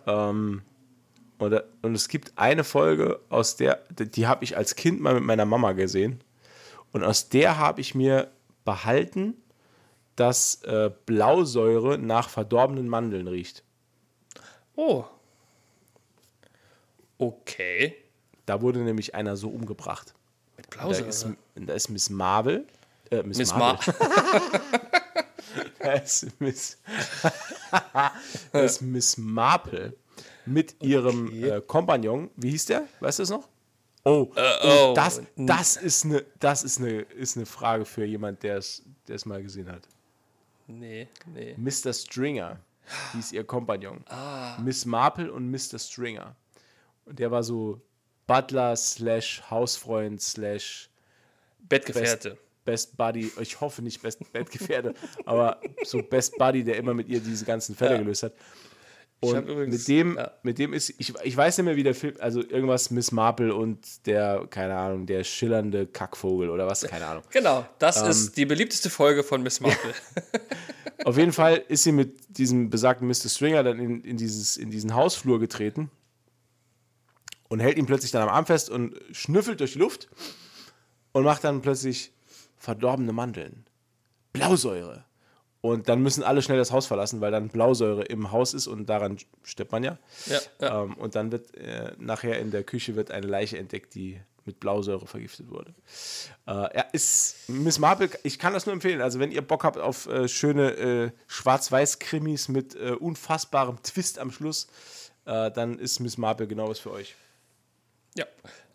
Und, 1.38 1.62
und 1.82 1.94
es 1.94 2.08
gibt 2.08 2.32
eine 2.36 2.64
Folge, 2.64 3.20
aus 3.28 3.56
der, 3.56 3.82
die 3.90 4.26
habe 4.26 4.44
ich 4.44 4.56
als 4.56 4.74
Kind 4.74 5.00
mal 5.00 5.14
mit 5.14 5.24
meiner 5.24 5.44
Mama 5.44 5.72
gesehen. 5.72 6.22
Und 6.92 7.04
aus 7.04 7.28
der 7.28 7.58
habe 7.58 7.80
ich 7.80 7.94
mir 7.94 8.30
behalten, 8.64 9.34
dass 10.16 10.62
äh, 10.62 10.90
Blausäure 11.04 11.98
nach 11.98 12.30
verdorbenen 12.30 12.88
Mandeln 12.88 13.28
riecht. 13.28 13.62
Oh. 14.76 15.04
Okay. 17.18 17.94
Da 18.46 18.62
wurde 18.62 18.80
nämlich 18.80 19.14
einer 19.14 19.36
so 19.36 19.50
umgebracht. 19.50 20.14
Mit 20.56 20.66
Da 20.70 20.84
Blausäure. 20.84 21.08
ist, 21.08 21.26
da 21.54 21.74
ist 21.74 21.88
Miss 21.90 22.08
Marvel. 22.08 22.66
Äh, 23.10 23.22
Miss, 23.24 23.38
Miss 23.38 23.54
Marvel. 23.54 23.94
Mar 23.98 24.70
Da 25.78 25.92
ist 25.92 26.40
Miss, 26.40 26.78
da 28.52 28.60
ist 28.60 28.82
Miss 28.82 29.16
Marple 29.16 29.94
mit 30.46 30.82
ihrem 30.82 31.32
äh, 31.44 31.60
Kompagnon. 31.60 32.30
Wie 32.36 32.50
hieß 32.50 32.66
der? 32.66 32.84
Weißt 33.00 33.18
du 33.18 33.24
es 33.24 33.30
noch? 33.30 33.48
Oh, 34.04 34.30
oh. 34.36 34.92
das, 34.94 35.20
das, 35.36 35.76
ist 35.76 36.04
eine, 36.04 36.24
das 36.38 36.62
ist, 36.62 36.78
eine, 36.78 37.00
ist 37.00 37.36
eine 37.36 37.44
Frage 37.44 37.84
für 37.84 38.04
jemand, 38.04 38.44
der 38.44 38.58
es 38.58 38.84
der 39.08 39.16
es 39.16 39.24
mal 39.24 39.42
gesehen 39.42 39.70
hat. 39.70 39.82
Nee, 40.66 41.08
nee. 41.26 41.54
Mr. 41.56 41.92
Stringer 41.92 42.58
hieß 43.12 43.32
ihr 43.32 43.44
Kompagnon. 43.44 44.04
Ah. 44.08 44.58
Miss 44.60 44.84
Marple 44.84 45.32
und 45.32 45.50
Mr. 45.50 45.78
Stringer. 45.78 46.34
Und 47.04 47.18
der 47.18 47.30
war 47.30 47.42
so 47.42 47.80
Butler 48.26 48.74
slash 48.76 49.42
Hausfreund 49.48 50.20
slash 50.20 50.90
Bettgefährte. 51.60 52.38
Best 52.64 52.96
Buddy, 52.96 53.30
ich 53.40 53.60
hoffe 53.60 53.80
nicht 53.80 54.02
Best 54.02 54.32
Bettgefährte, 54.32 54.94
aber 55.24 55.60
so 55.84 56.02
Best 56.02 56.36
Buddy, 56.36 56.64
der 56.64 56.76
immer 56.76 56.94
mit 56.94 57.08
ihr 57.08 57.20
diese 57.20 57.44
ganzen 57.44 57.76
Fälle 57.76 57.92
Ja. 57.92 57.98
gelöst 57.98 58.24
hat. 58.24 58.32
Und 59.34 59.48
übrigens- 59.48 59.78
mit 59.78 59.88
dem, 59.88 60.16
ja. 60.16 60.30
mit 60.42 60.58
dem 60.58 60.72
ist, 60.72 60.90
ich, 60.98 61.12
ich 61.22 61.36
weiß 61.36 61.58
nicht 61.58 61.64
mehr, 61.64 61.76
wie 61.76 61.82
der 61.82 61.94
Film, 61.94 62.14
also 62.20 62.40
irgendwas 62.40 62.90
Miss 62.90 63.12
Marple 63.12 63.54
und 63.54 64.06
der, 64.06 64.46
keine 64.50 64.76
Ahnung, 64.76 65.06
der 65.06 65.24
schillernde 65.24 65.86
Kackvogel 65.86 66.50
oder 66.50 66.66
was, 66.66 66.82
keine 66.82 67.06
Ahnung. 67.06 67.22
Genau, 67.30 67.66
das 67.78 68.02
Ähm. 68.02 68.08
ist 68.10 68.36
die 68.36 68.46
beliebteste 68.46 68.90
Folge 68.90 69.22
von 69.22 69.42
Miss 69.42 69.60
Marple. 69.60 69.94
Auf 71.04 71.16
jeden 71.18 71.32
Fall 71.32 71.62
ist 71.68 71.84
sie 71.84 71.92
mit 71.92 72.16
diesem 72.36 72.70
besagten 72.70 73.06
Mr. 73.06 73.28
Stringer 73.28 73.62
dann 73.62 73.78
in, 73.78 74.00
in, 74.02 74.16
dieses, 74.16 74.56
in 74.56 74.70
diesen 74.70 74.94
Hausflur 74.94 75.38
getreten 75.38 75.90
und 77.48 77.60
hält 77.60 77.76
ihn 77.78 77.86
plötzlich 77.86 78.10
dann 78.10 78.22
am 78.22 78.28
Arm 78.28 78.46
fest 78.46 78.70
und 78.70 78.94
schnüffelt 79.12 79.60
durch 79.60 79.74
die 79.74 79.78
Luft 79.78 80.08
und 81.12 81.22
macht 81.24 81.44
dann 81.44 81.62
plötzlich 81.62 82.12
verdorbene 82.58 83.12
Mandeln. 83.12 83.64
Blausäure. 84.32 85.04
Und 85.66 85.88
dann 85.88 86.00
müssen 86.00 86.22
alle 86.22 86.42
schnell 86.42 86.58
das 86.58 86.70
Haus 86.70 86.86
verlassen, 86.86 87.20
weil 87.20 87.32
dann 87.32 87.48
Blausäure 87.48 88.04
im 88.04 88.30
Haus 88.30 88.54
ist 88.54 88.68
und 88.68 88.86
daran 88.86 89.18
stirbt 89.42 89.72
man 89.72 89.82
ja. 89.82 89.98
Ja, 90.26 90.38
ja. 90.60 90.82
Ähm, 90.82 90.94
und 90.94 91.16
dann 91.16 91.32
wird 91.32 91.54
äh, 91.56 91.92
nachher 91.98 92.38
in 92.38 92.50
der 92.52 92.62
Küche 92.62 92.94
wird 92.94 93.10
eine 93.10 93.26
Leiche 93.26 93.58
entdeckt, 93.58 93.94
die 93.94 94.20
mit 94.44 94.60
Blausäure 94.60 95.08
vergiftet 95.08 95.50
wurde. 95.50 95.74
Äh, 96.46 96.52
ja, 96.52 96.84
ist 96.92 97.48
Miss 97.48 97.80
Marple, 97.80 98.08
ich 98.22 98.38
kann 98.38 98.52
das 98.52 98.64
nur 98.64 98.74
empfehlen. 98.74 99.00
Also, 99.00 99.18
wenn 99.18 99.32
ihr 99.32 99.42
Bock 99.42 99.64
habt 99.64 99.78
auf 99.78 100.06
äh, 100.06 100.28
schöne 100.28 100.70
äh, 100.70 101.10
Schwarz-Weiß-Krimis 101.26 102.48
mit 102.48 102.76
äh, 102.76 102.92
unfassbarem 102.92 103.82
Twist 103.82 104.20
am 104.20 104.30
Schluss, 104.30 104.68
äh, 105.24 105.50
dann 105.50 105.80
ist 105.80 105.98
Miss 105.98 106.16
Marple 106.16 106.46
genau 106.46 106.68
was 106.68 106.78
für 106.78 106.92
euch. 106.92 107.16
ja. 108.14 108.24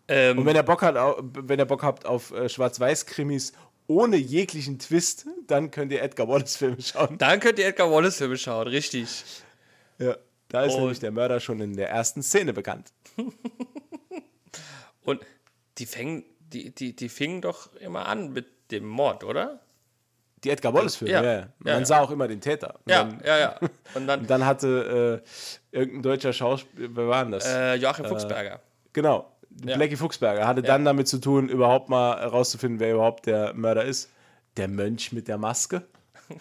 Ähm, 0.08 0.38
Und 0.38 0.46
wenn 0.46 0.56
ihr 0.56 0.62
Bock, 0.62 0.82
hat, 0.82 0.96
wenn 1.22 1.58
ihr 1.58 1.64
Bock 1.64 1.84
habt 1.84 2.04
auf 2.04 2.34
Schwarz-Weiß-Krimis 2.46 3.52
ohne 3.92 4.16
jeglichen 4.16 4.78
Twist, 4.78 5.26
dann 5.46 5.70
könnt 5.70 5.92
ihr 5.92 6.02
Edgar 6.02 6.28
Wallace-Filme 6.28 6.80
schauen. 6.80 7.18
dann 7.18 7.40
könnt 7.40 7.58
ihr 7.58 7.66
Edgar 7.66 7.90
Wallace-Filme 7.90 8.36
schauen, 8.36 8.68
richtig. 8.68 9.24
Ja, 9.98 10.16
da 10.48 10.64
ist 10.64 10.74
Und- 10.74 10.80
nämlich 10.80 10.98
der 11.00 11.10
Mörder 11.10 11.40
schon 11.40 11.60
in 11.60 11.76
der 11.76 11.90
ersten 11.90 12.22
Szene 12.22 12.52
bekannt. 12.52 12.92
Und 15.04 15.20
die 15.78 15.86
fängen, 15.86 16.24
die, 16.40 16.70
die, 16.74 16.94
die 16.94 17.08
fingen 17.08 17.40
doch 17.40 17.74
immer 17.76 18.06
an 18.06 18.32
mit 18.32 18.46
dem 18.70 18.86
Mord, 18.86 19.24
oder? 19.24 19.60
Die 20.44 20.50
Edgar 20.50 20.74
Wallace-Filme, 20.74 21.12
Ja. 21.12 21.22
ja. 21.22 21.48
Man 21.58 21.78
ja. 21.80 21.84
sah 21.84 22.00
auch 22.00 22.10
immer 22.10 22.26
den 22.28 22.40
Täter. 22.40 22.74
Und 22.84 22.90
Ja, 22.90 23.04
dann, 23.04 23.22
ja, 23.24 23.38
ja. 23.38 23.58
Und 23.94 24.06
dann 24.06 24.20
Und 24.20 24.30
dann 24.30 24.44
hatte 24.44 25.22
äh, 25.72 25.76
irgendein 25.76 26.02
deutscher 26.02 26.32
Schauspieler, 26.32 26.88
wer 26.92 27.08
war 27.08 27.22
denn 27.24 27.32
das? 27.32 27.46
äh, 27.46 27.74
Joachim 27.76 28.06
Fuchsberger. 28.06 28.60
genau, 28.92 29.31
ja. 29.64 29.76
Blackie 29.76 29.96
Fuchsberger 29.96 30.46
hatte 30.46 30.62
dann 30.62 30.84
damit 30.84 31.08
zu 31.08 31.18
tun, 31.18 31.48
überhaupt 31.48 31.88
mal 31.88 32.18
herauszufinden, 32.20 32.80
wer 32.80 32.94
überhaupt 32.94 33.26
der 33.26 33.54
Mörder 33.54 33.84
ist. 33.84 34.10
Der 34.56 34.68
Mönch 34.68 35.12
mit 35.12 35.28
der 35.28 35.38
Maske. 35.38 35.82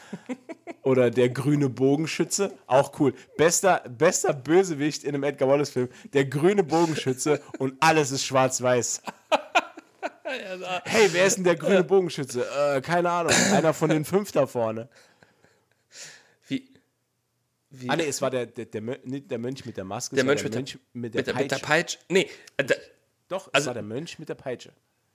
Oder 0.83 1.11
der 1.11 1.29
grüne 1.29 1.69
Bogenschütze. 1.69 2.51
Auch 2.65 2.99
cool. 2.99 3.13
Bester, 3.37 3.83
bester 3.87 4.33
Bösewicht 4.33 5.03
in 5.03 5.13
einem 5.13 5.23
Edgar 5.23 5.47
Wallace-Film. 5.47 5.89
Der 6.13 6.25
grüne 6.25 6.63
Bogenschütze 6.63 7.39
und 7.59 7.75
alles 7.79 8.11
ist 8.11 8.25
schwarz-weiß. 8.25 9.01
Hey, 10.85 11.09
wer 11.11 11.25
ist 11.25 11.35
denn 11.37 11.43
der 11.43 11.55
grüne 11.55 11.83
Bogenschütze? 11.83 12.45
Äh, 12.75 12.81
keine 12.81 13.09
Ahnung. 13.11 13.33
Einer 13.53 13.73
von 13.73 13.89
den 13.89 14.05
fünf 14.05 14.31
da 14.31 14.47
vorne. 14.47 14.87
Wie, 16.47 16.67
wie, 17.69 17.89
Ah, 17.89 17.95
nee, 17.95 18.07
es 18.07 18.21
war 18.21 18.29
der, 18.31 18.45
der, 18.45 18.65
der, 18.65 18.81
Mö- 18.81 18.99
nicht 19.03 19.29
der 19.29 19.37
Mönch 19.39 19.65
mit 19.65 19.77
der 19.77 19.83
Maske, 19.83 20.15
der 20.15 20.23
Mönch 20.25 20.43
mit, 20.43 20.53
der, 20.53 20.61
mit 20.61 20.73
der 20.73 20.79
mit, 20.93 21.13
der, 21.27 21.35
mit 21.35 21.51
der 21.51 21.57
Peitsche. 21.57 21.65
Peitsche. 21.65 21.97
Nee, 22.09 22.29
äh, 22.57 22.63
Doch, 23.31 23.47
es 23.47 23.53
Also- 23.53 23.67
war 23.67 23.73
der 23.73 23.83
Mönch 23.83 24.19
mit 24.19 24.29
der 24.29 24.35
Peitsche. 24.35 24.71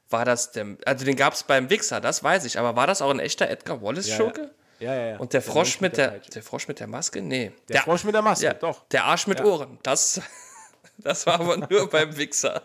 war 0.08 0.24
das 0.24 0.52
der. 0.52 0.76
Also 0.84 1.04
den 1.04 1.16
gab 1.16 1.34
es 1.34 1.42
beim 1.42 1.68
Wichser, 1.70 2.00
das 2.00 2.22
weiß 2.22 2.44
ich. 2.44 2.58
Aber 2.58 2.76
war 2.76 2.86
das 2.86 3.02
auch 3.02 3.10
ein 3.10 3.18
echter 3.20 3.48
Edgar 3.50 3.82
Wallace-Schurke? 3.82 4.50
Ja, 4.78 4.94
ja, 4.94 5.06
ja. 5.12 5.16
Und 5.18 5.32
der 5.32 5.42
Frosch 5.42 5.80
Mönch 5.80 5.92
mit 5.92 5.96
der, 5.96 6.08
Peitsche. 6.08 6.30
der 6.32 6.42
Frosch 6.42 6.68
mit 6.68 6.80
der 6.80 6.86
Maske? 6.86 7.22
Nee. 7.22 7.52
Der 7.68 7.80
Frosch 7.82 8.04
mit 8.04 8.14
der 8.14 8.22
Maske, 8.22 8.44
ja, 8.46 8.54
doch. 8.54 8.86
Der 8.88 9.04
Arsch 9.04 9.26
mit 9.26 9.42
Ohren. 9.42 9.78
Das, 9.82 10.20
das 10.98 11.26
war 11.26 11.40
aber 11.40 11.56
nur 11.56 11.88
beim 11.90 12.16
Wichser. 12.16 12.62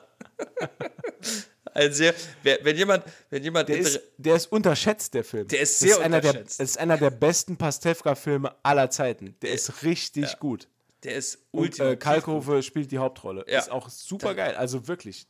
Also, 1.73 2.03
wenn 2.43 2.75
jemand, 2.75 3.05
wenn 3.29 3.43
jemand 3.43 3.69
Der 3.69 3.77
ist, 3.77 3.99
der 4.17 4.35
ist 4.35 4.51
unterschätzt, 4.51 5.13
der 5.13 5.23
Film. 5.23 5.47
Der 5.47 5.61
ist 5.61 5.81
Das 5.81 5.89
sehr 5.89 6.03
einer 6.03 6.19
der, 6.19 6.31
unterschätzt. 6.31 6.59
Das 6.59 6.69
ist 6.71 6.77
einer 6.77 6.97
der 6.97 7.11
besten 7.11 7.57
Pastewka-Filme 7.57 8.53
aller 8.61 8.89
Zeiten. 8.89 9.35
Der 9.41 9.51
ist 9.51 9.83
richtig 9.83 10.37
gut. 10.39 10.67
der 11.03 11.15
ist 11.15 11.39
Und 11.51 11.61
ultimativ 11.61 11.93
äh, 11.93 11.97
Kalkofe 11.97 12.61
spielt 12.61 12.91
die 12.91 12.97
Hauptrolle. 12.97 13.45
Ja. 13.47 13.59
Ist 13.59 13.71
auch 13.71 13.87
super 13.89 14.35
geil. 14.35 14.55
Also 14.55 14.87
wirklich 14.89 15.27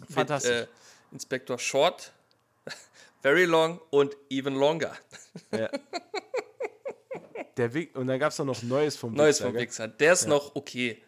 mit, 0.00 0.10
fantastisch. 0.10 0.50
äh, 0.62 0.66
Inspektor 1.12 1.58
Short, 1.58 2.12
Very 3.22 3.44
Long 3.44 3.80
und 3.90 4.16
Even 4.30 4.54
Longer. 4.54 4.92
der 7.56 7.72
Weg, 7.74 7.94
und 7.96 8.06
dann 8.06 8.18
gab 8.18 8.32
es 8.32 8.38
noch 8.38 8.62
Neues 8.62 8.96
vom 8.96 9.14
Neues 9.14 9.36
Wichser, 9.36 9.44
vom 9.44 9.52
gell? 9.54 9.62
Wichser. 9.62 9.88
Der 9.88 10.12
ist 10.12 10.26
noch 10.26 10.54
okay. 10.56 11.02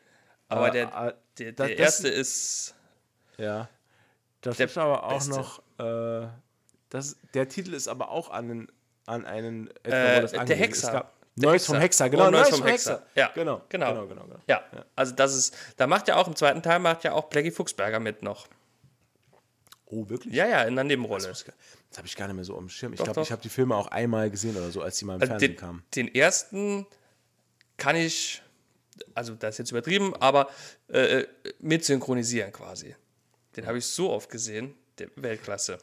Aber 0.48 0.60
Aber, 0.66 0.70
der, 0.70 0.84
äh, 0.86 1.14
der, 1.38 1.52
der 1.52 1.68
das- 1.68 1.78
erste 1.78 2.08
ist. 2.08 2.74
Ja. 3.36 3.68
Das 4.40 4.56
Der 4.58 4.66
ist 4.66 4.78
aber 4.78 5.02
auch 5.04 5.14
Beste. 5.14 5.30
noch. 5.32 5.60
Äh, 5.78 6.28
das, 6.88 7.16
der 7.34 7.48
Titel 7.48 7.74
ist 7.74 7.88
aber 7.88 8.10
auch 8.10 8.30
an, 8.30 8.50
einen- 8.50 8.72
an 9.06 9.24
einen 9.24 9.68
Äh, 9.82 9.90
der 9.90 10.40
angelegt. 10.40 10.60
Hexer. 10.60 11.10
Neues 11.34 11.66
vom 11.66 11.76
Hexer. 11.76 12.04
Hexer, 12.04 12.10
genau. 12.10 12.28
Oh, 12.28 12.30
Neues 12.30 12.48
vom 12.50 12.64
Hexer. 12.64 13.02
Ja, 13.14 13.30
genau. 13.34 13.60
genau. 13.68 13.88
genau, 13.92 14.06
genau, 14.06 14.22
genau. 14.24 14.40
Ja, 14.46 14.62
also 14.94 15.14
das 15.14 15.34
ist. 15.34 15.54
Da 15.76 15.86
macht 15.86 16.08
ja 16.08 16.16
auch 16.16 16.28
im 16.28 16.36
zweiten 16.36 16.62
Teil 16.62 16.78
macht 16.78 17.04
ja 17.04 17.12
auch 17.12 17.24
Blackie 17.24 17.50
Fuchsberger 17.50 17.98
mit 18.00 18.22
noch. 18.22 18.46
Oh, 19.86 20.08
wirklich? 20.08 20.34
Ja, 20.34 20.46
ja, 20.48 20.62
in 20.64 20.74
der 20.74 20.84
Nebenrolle. 20.84 21.28
Das 21.28 21.44
habe 21.96 22.06
ich 22.06 22.16
gar 22.16 22.26
nicht 22.26 22.36
mehr 22.36 22.44
so 22.44 22.56
dem 22.56 22.68
Schirm. 22.68 22.92
Ich 22.92 23.02
glaube, 23.02 23.20
ich 23.20 23.30
habe 23.30 23.42
die 23.42 23.48
Filme 23.48 23.76
auch 23.76 23.86
einmal 23.86 24.30
gesehen 24.30 24.56
oder 24.56 24.70
so, 24.70 24.82
als 24.82 24.98
die 24.98 25.04
mal 25.04 25.14
im 25.14 25.20
Also 25.20 25.30
Fernsehen 25.30 25.52
den, 25.52 25.56
kamen. 25.56 25.84
den 25.94 26.12
ersten 26.14 26.86
kann 27.76 27.94
ich, 27.94 28.42
also 29.14 29.34
das 29.34 29.54
ist 29.54 29.58
jetzt 29.58 29.70
übertrieben, 29.70 30.14
aber 30.16 30.48
äh, 30.88 31.24
mit 31.60 31.84
synchronisieren 31.84 32.50
quasi. 32.52 32.96
Den 33.56 33.66
habe 33.66 33.78
ich 33.78 33.86
so 33.86 34.10
oft 34.10 34.28
gesehen, 34.28 34.74
der 34.98 35.08
Weltklasse. 35.16 35.78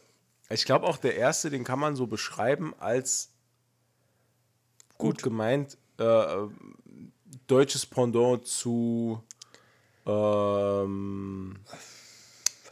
Ich 0.49 0.66
glaube 0.66 0.86
auch, 0.86 0.97
der 0.97 1.16
erste, 1.16 1.49
den 1.49 1.64
kann 1.64 1.80
man 1.80 1.95
so 1.95 2.06
beschreiben 2.06 2.76
als 2.80 3.30
gut, 4.97 5.24
gemeint 5.24 5.78
äh, 5.97 6.26
deutsches 7.47 7.86
Pendant 7.86 8.45
zu 8.45 9.24
ähm, 10.06 11.58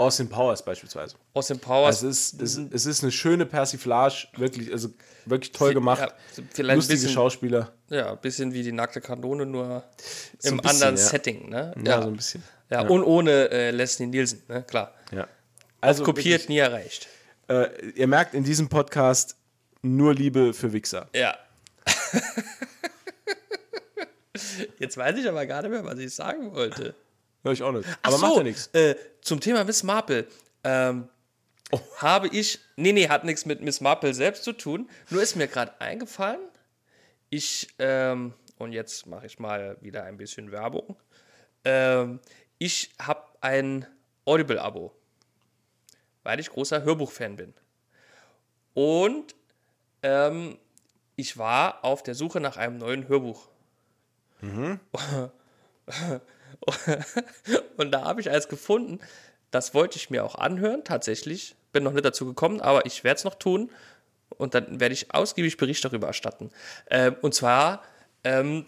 Austin 0.01 0.27
Powers 0.29 0.63
beispielsweise. 0.63 1.15
Austin 1.33 1.59
Powers. 1.59 2.03
Also 2.03 2.09
es 2.09 2.33
ist, 2.33 2.41
es, 2.41 2.57
es 2.71 2.85
ist 2.85 3.03
eine 3.03 3.11
schöne 3.11 3.45
Persiflage, 3.45 4.27
wirklich, 4.35 4.71
also 4.71 4.89
wirklich 5.25 5.51
toll 5.51 5.73
gemacht. 5.73 6.01
Ja, 6.01 6.73
Lustige 6.73 6.99
bisschen, 6.99 7.09
Schauspieler. 7.09 7.71
ja, 7.89 8.11
ein 8.11 8.19
bisschen 8.19 8.53
wie 8.53 8.63
die 8.63 8.71
nackte 8.71 9.01
Kanone, 9.01 9.45
nur 9.45 9.83
So 10.39 10.49
im 10.49 10.57
bisschen, 10.57 10.69
anderen 10.69 10.95
ja. 10.95 11.01
Setting. 11.01 11.49
Ne? 11.49 11.73
Ja, 11.85 12.01
so 12.01 12.07
ein 12.07 12.15
bisschen. 12.15 12.43
Ja, 12.69 12.81
und 12.81 13.03
ohne 13.03 13.49
äh, 13.51 13.71
Leslie 13.71 14.07
Nielsen, 14.07 14.43
ne? 14.47 14.63
klar. 14.63 14.93
Ja. 15.11 15.27
Also 15.81 16.03
Kopiert, 16.03 16.49
nie 16.49 16.57
erreicht. 16.57 17.07
Wirklich, 17.47 17.83
äh, 17.83 17.89
ihr 17.99 18.07
merkt 18.07 18.33
in 18.33 18.43
diesem 18.43 18.69
Podcast 18.69 19.35
nur 19.81 20.13
Liebe 20.13 20.53
für 20.53 20.73
Wichser. 20.73 21.09
Ja. 21.13 21.35
Jetzt 24.79 24.97
weiß 24.97 25.17
ich 25.17 25.27
aber 25.27 25.45
gar 25.45 25.61
nicht 25.61 25.71
mehr, 25.71 25.83
was 25.83 25.99
ich 25.99 26.13
sagen 26.13 26.53
wollte. 26.53 26.95
Hör 27.43 27.51
ich 27.51 27.63
auch 27.63 27.71
nicht. 27.71 27.87
Aber 28.01 28.17
so, 28.17 28.25
macht 28.25 28.37
ja 28.37 28.43
nichts. 28.43 28.67
Äh, 28.67 28.95
zum 29.21 29.39
Thema 29.39 29.63
Miss 29.63 29.83
Marple. 29.83 30.27
Ähm, 30.63 31.09
Habe 31.97 32.27
ich. 32.27 32.59
Nee, 32.75 32.93
nee, 32.93 33.07
hat 33.07 33.23
nichts 33.23 33.45
mit 33.45 33.61
Miss 33.61 33.81
Marple 33.81 34.13
selbst 34.13 34.43
zu 34.43 34.53
tun. 34.53 34.89
Nur 35.09 35.21
ist 35.21 35.35
mir 35.35 35.47
gerade 35.47 35.79
eingefallen. 35.79 36.41
Ich. 37.29 37.67
Ähm, 37.79 38.33
und 38.57 38.73
jetzt 38.73 39.07
mache 39.07 39.25
ich 39.25 39.39
mal 39.39 39.77
wieder 39.81 40.03
ein 40.03 40.17
bisschen 40.17 40.51
Werbung. 40.51 40.95
Ähm, 41.63 42.19
ich 42.59 42.91
habe 43.01 43.23
ein 43.41 43.87
Audible-Abo. 44.25 44.95
Weil 46.23 46.39
ich 46.39 46.51
großer 46.51 46.83
Hörbuch-Fan 46.83 47.37
bin. 47.37 47.53
Und 48.75 49.33
ähm, 50.03 50.57
ich 51.15 51.37
war 51.37 51.83
auf 51.83 52.03
der 52.03 52.13
Suche 52.13 52.39
nach 52.39 52.57
einem 52.57 52.77
neuen 52.77 53.07
Hörbuch. 53.07 53.47
Und 57.77 57.91
da 57.91 58.03
habe 58.03 58.21
ich 58.21 58.29
eins 58.29 58.47
gefunden, 58.47 58.99
das 59.51 59.73
wollte 59.73 59.97
ich 59.97 60.09
mir 60.09 60.23
auch 60.23 60.35
anhören, 60.35 60.83
tatsächlich. 60.83 61.55
Bin 61.73 61.83
noch 61.83 61.93
nicht 61.93 62.05
dazu 62.05 62.25
gekommen, 62.25 62.61
aber 62.61 62.85
ich 62.85 63.03
werde 63.03 63.17
es 63.17 63.23
noch 63.23 63.35
tun. 63.35 63.71
Und 64.29 64.53
dann 64.55 64.79
werde 64.79 64.93
ich 64.93 65.13
ausgiebig 65.13 65.57
Bericht 65.57 65.83
darüber 65.83 66.07
erstatten. 66.07 66.51
Ähm, 66.89 67.15
und 67.21 67.33
zwar 67.33 67.83
ähm, 68.23 68.65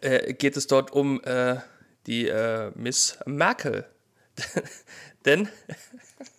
äh, 0.00 0.32
geht 0.34 0.56
es 0.56 0.66
dort 0.66 0.92
um 0.92 1.22
äh, 1.24 1.56
die 2.06 2.28
äh, 2.28 2.72
Miss 2.74 3.18
Merkel. 3.24 3.86
Denn 5.24 5.48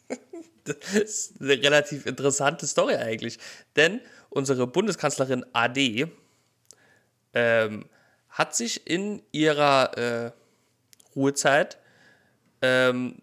das 0.66 0.94
ist 0.94 1.42
eine 1.42 1.54
relativ 1.54 2.06
interessante 2.06 2.68
Story 2.68 2.96
eigentlich. 2.96 3.40
Denn 3.76 4.02
unsere 4.30 4.68
Bundeskanzlerin 4.68 5.46
AD 5.54 6.08
ähm, 7.34 7.86
hat 8.34 8.56
sich 8.56 8.88
in 8.88 9.22
ihrer 9.32 9.98
äh, 9.98 10.32
Ruhezeit 11.16 11.78
ähm, 12.62 13.22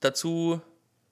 dazu 0.00 0.60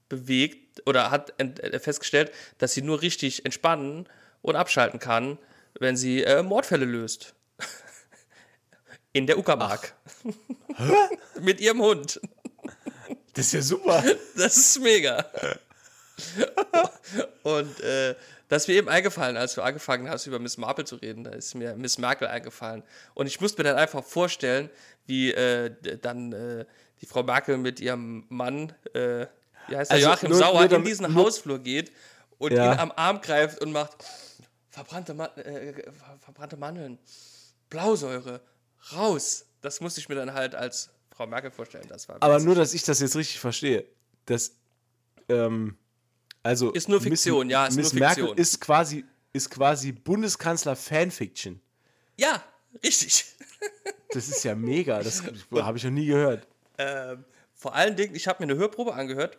bewegt 0.08 0.82
oder 0.86 1.10
hat 1.10 1.40
äh, 1.40 1.78
festgestellt, 1.78 2.32
dass 2.58 2.74
sie 2.74 2.82
nur 2.82 3.00
richtig 3.00 3.44
entspannen 3.44 4.08
und 4.42 4.56
abschalten 4.56 4.98
kann, 4.98 5.38
wenn 5.78 5.96
sie 5.96 6.24
äh, 6.24 6.42
Mordfälle 6.42 6.84
löst. 6.84 7.34
In 9.12 9.26
der 9.26 9.38
Uckermark. 9.38 9.94
Mit 11.40 11.60
ihrem 11.60 11.80
Hund. 11.80 12.20
Das 13.34 13.46
ist 13.46 13.52
ja 13.52 13.62
super. 13.62 14.02
Das 14.36 14.56
ist 14.56 14.80
mega. 14.80 15.24
Und 17.44 17.80
äh, 17.80 18.16
das 18.48 18.62
ist 18.62 18.68
mir 18.68 18.74
eben 18.74 18.88
eingefallen, 18.88 19.36
als 19.36 19.54
du 19.54 19.62
angefangen 19.62 20.08
hast, 20.08 20.26
über 20.26 20.38
Miss 20.38 20.56
Marple 20.56 20.84
zu 20.84 20.96
reden. 20.96 21.24
Da 21.24 21.30
ist 21.30 21.54
mir 21.54 21.74
Miss 21.76 21.98
Merkel 21.98 22.28
eingefallen. 22.28 22.82
Und 23.14 23.26
ich 23.26 23.40
musste 23.40 23.62
mir 23.62 23.68
dann 23.68 23.76
einfach 23.78 24.02
vorstellen, 24.04 24.70
wie 25.06 25.32
äh, 25.32 25.70
dann 26.00 26.32
äh, 26.32 26.64
die 27.00 27.06
Frau 27.06 27.22
Merkel 27.22 27.58
mit 27.58 27.78
ihrem 27.80 28.24
Mann, 28.28 28.72
äh, 28.94 29.26
wie 29.68 29.76
heißt 29.76 29.90
der, 29.90 29.96
Also 29.96 30.08
Joachim 30.08 30.30
nur- 30.30 30.38
Sauer, 30.38 30.66
nur 30.66 30.78
in 30.78 30.84
diesen 30.84 31.12
nur- 31.12 31.24
Hausflur 31.24 31.58
geht 31.58 31.92
und 32.38 32.52
Ja. 32.52 32.72
ihn 32.72 32.78
am 32.78 32.92
Arm 32.96 33.20
greift 33.20 33.60
und 33.60 33.72
macht 33.72 33.92
verbrannte, 34.70 35.12
Ma 35.14 35.26
äh, 35.36 35.72
ver- 35.92 36.18
verbrannte 36.20 36.56
Mandeln, 36.56 36.98
Blausäure, 37.68 38.40
raus. 38.94 39.44
Das 39.60 39.80
musste 39.80 40.00
ich 40.00 40.08
mir 40.08 40.14
dann 40.14 40.32
halt 40.32 40.54
als 40.54 40.90
Frau 41.14 41.26
Merkel 41.26 41.50
vorstellen. 41.50 41.86
Das 41.88 42.08
war 42.08 42.16
Aber 42.20 42.38
nur, 42.40 42.54
dass 42.54 42.72
ich 42.74 42.82
das 42.84 43.00
jetzt 43.00 43.16
richtig 43.16 43.40
verstehe. 43.40 43.84
Das, 44.26 44.52
ähm, 45.28 45.76
also 46.48 46.72
Ist 46.72 46.88
nur 46.88 47.00
Fiktion, 47.00 47.46
Miss, 47.46 47.52
ja, 47.52 47.66
ist 47.66 47.76
Miss 47.76 47.92
nur 47.92 48.00
Merkel 48.00 48.24
Fiktion. 48.24 48.38
ist 48.38 48.60
quasi, 48.60 49.04
ist 49.34 49.50
quasi 49.50 49.92
Bundeskanzler-Fanfiction. 49.92 51.60
Ja, 52.16 52.42
richtig. 52.82 53.24
Das 54.10 54.26
ist 54.26 54.42
ja 54.42 54.54
mega. 54.54 55.02
Das 55.02 55.22
habe 55.52 55.76
ich 55.76 55.84
noch 55.84 55.90
nie 55.90 56.06
gehört. 56.06 56.48
Ähm, 56.78 57.26
vor 57.54 57.74
allen 57.74 57.94
Dingen, 57.94 58.14
ich 58.14 58.26
habe 58.26 58.42
mir 58.42 58.50
eine 58.50 58.58
Hörprobe 58.58 58.94
angehört 58.94 59.38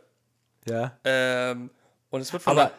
Ja. 0.67 0.95
ähm, 1.03 1.71
und 2.11 2.21
es 2.21 2.31
wird 2.31 2.43
von 2.43 2.51
Aber 2.55 2.71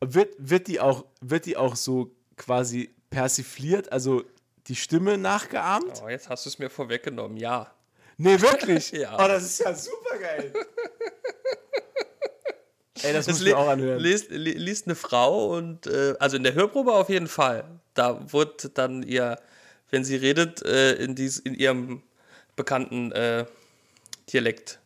wird, 0.00 0.34
wird, 0.36 0.68
die 0.68 0.80
auch, 0.80 1.06
wird 1.22 1.46
die 1.46 1.56
auch 1.56 1.76
so 1.76 2.14
quasi 2.36 2.94
persifliert, 3.08 3.90
also 3.90 4.22
die 4.66 4.76
Stimme 4.76 5.16
nachgeahmt? 5.16 6.02
oh, 6.04 6.08
jetzt 6.10 6.28
hast 6.28 6.44
du 6.44 6.50
es 6.50 6.58
mir 6.58 6.68
vorweggenommen, 6.68 7.38
ja. 7.38 7.72
Nee, 8.18 8.38
wirklich? 8.38 8.90
Ja. 8.92 9.14
Oh, 9.14 9.26
das 9.26 9.44
ist 9.44 9.60
ja 9.60 9.74
super 9.74 10.18
geil. 10.18 10.52
Ey, 13.02 13.12
das, 13.12 13.26
muss 13.28 13.38
ich 13.38 13.44
li- 13.44 13.50
mir 13.50 13.58
auch 13.58 13.68
anhören. 13.68 13.98
Liest, 14.00 14.30
li 14.30 14.52
liest 14.52 14.86
eine 14.86 14.94
Frau 14.94 15.56
und 15.56 15.86
äh, 15.86 16.14
also 16.18 16.36
in 16.36 16.42
der 16.42 16.54
Hörprobe 16.54 16.92
auf 16.92 17.08
jeden 17.08 17.26
Fall. 17.28 17.64
Da 17.94 18.32
wird 18.32 18.76
dann 18.78 19.02
ihr, 19.02 19.38
wenn 19.90 20.04
sie 20.04 20.16
redet, 20.16 20.62
äh, 20.64 20.94
in, 20.94 21.14
dies, 21.14 21.38
in 21.38 21.54
ihrem 21.54 22.02
bekannten 22.56 23.12
äh, 23.12 23.44
Dialekt. 24.32 24.78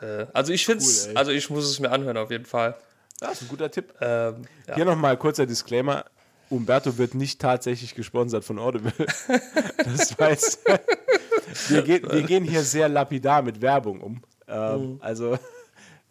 Äh, 0.00 0.26
also 0.32 0.52
ich 0.52 0.64
finde 0.64 0.84
es, 0.84 1.08
Cool, 1.08 1.16
also 1.16 1.30
ich 1.32 1.50
muss 1.50 1.64
es 1.64 1.80
mir 1.80 1.90
anhören 1.90 2.16
auf 2.16 2.30
jeden 2.30 2.46
Fall. 2.46 2.76
Das 3.20 3.32
ist 3.32 3.42
ein 3.42 3.48
guter 3.48 3.70
Tipp. 3.70 3.92
Ähm, 4.00 4.42
ja. 4.66 4.74
Hier 4.76 4.84
nochmal 4.84 5.16
kurzer 5.16 5.44
Disclaimer. 5.46 6.04
Umberto 6.50 6.96
wird 6.96 7.14
nicht 7.14 7.40
tatsächlich 7.40 7.94
gesponsert 7.94 8.44
von 8.44 8.58
Audible. 8.58 8.92
Das 9.84 10.18
weiß. 10.18 10.60
Wir, 11.68 11.82
gehen- 11.82 12.06
wir 12.10 12.22
gehen 12.22 12.44
hier 12.44 12.62
sehr 12.62 12.88
lapidar 12.88 13.42
mit 13.42 13.60
Werbung 13.60 14.00
um. 14.00 14.22
Ähm, 14.46 14.92
Mhm. 14.92 14.96
Also, 15.00 15.38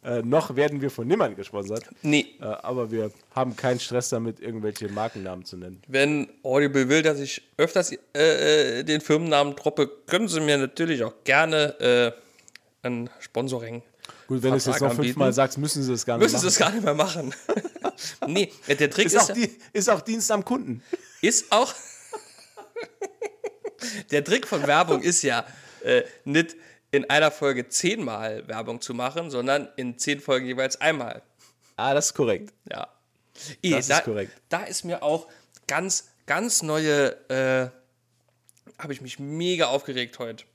Äh, 0.07 0.21
noch 0.21 0.55
werden 0.55 0.79
wir 0.79 0.89
von 0.89 1.05
niemandem 1.05 1.35
gesponsert. 1.35 1.83
Nee. 2.01 2.27
Äh, 2.39 2.45
aber 2.45 2.91
wir 2.91 3.11
haben 3.35 3.57
keinen 3.57 3.81
Stress 3.81 4.07
damit, 4.07 4.39
irgendwelche 4.39 4.87
Markennamen 4.87 5.43
zu 5.43 5.57
nennen. 5.57 5.81
Wenn 5.89 6.29
Audible 6.43 6.87
will, 6.87 7.01
dass 7.01 7.19
ich 7.19 7.41
öfters 7.57 7.91
äh, 7.91 7.97
äh, 8.79 8.83
den 8.83 9.01
Firmennamen 9.01 9.53
droppe, 9.57 9.91
können 10.05 10.29
sie 10.29 10.39
mir 10.39 10.57
natürlich 10.57 11.03
auch 11.03 11.13
gerne 11.25 12.15
äh, 12.83 12.87
ein 12.87 13.09
Sponsoring. 13.19 13.83
Gut, 14.27 14.43
wenn 14.43 14.51
du 14.51 14.57
es 14.57 14.65
jetzt 14.65 14.79
noch 14.79 14.93
fünfmal 14.93 15.33
sagst, 15.33 15.57
müssen 15.57 15.83
sie 15.83 15.91
es 15.91 16.05
gar 16.05 16.17
nicht 16.17 16.23
Müssen 16.23 16.39
sie 16.39 16.45
machen. 16.45 16.53
es 16.53 16.57
gar 16.57 16.71
nicht 16.71 16.83
mehr 16.85 16.93
machen. 16.93 17.35
nee, 18.27 18.49
der 18.67 18.89
Trick 18.89 19.07
Ist 19.07 19.13
ist, 19.13 19.29
auch, 19.29 19.33
die, 19.33 19.49
ist 19.73 19.89
auch 19.89 19.99
Dienst 19.99 20.31
am 20.31 20.45
Kunden. 20.45 20.83
ist 21.21 21.51
auch. 21.51 21.73
der 24.11 24.23
Trick 24.23 24.47
von 24.47 24.65
Werbung 24.65 25.01
ist 25.01 25.21
ja 25.21 25.45
nicht 26.25 26.55
in 26.91 27.09
einer 27.09 27.31
Folge 27.31 27.67
zehnmal 27.67 28.47
Werbung 28.47 28.81
zu 28.81 28.93
machen, 28.93 29.29
sondern 29.29 29.67
in 29.75 29.97
zehn 29.97 30.19
Folgen 30.19 30.45
jeweils 30.45 30.79
einmal. 30.79 31.21
Ah, 31.75 31.93
das 31.93 32.07
ist 32.07 32.13
korrekt. 32.13 32.53
Ja. 32.71 32.87
Eh, 33.61 33.71
Das 33.71 33.81
ist 33.81 33.89
da, 33.91 34.01
korrekt. 34.01 34.31
Da 34.49 34.63
ist 34.63 34.83
mir 34.83 35.03
auch 35.03 35.27
ganz, 35.67 36.09
ganz 36.25 36.63
neue, 36.63 37.09
äh, 37.29 37.69
habe 38.81 38.93
ich 38.93 39.01
mich 39.01 39.19
mega 39.19 39.67
aufgeregt 39.67 40.17
heute. 40.19 40.45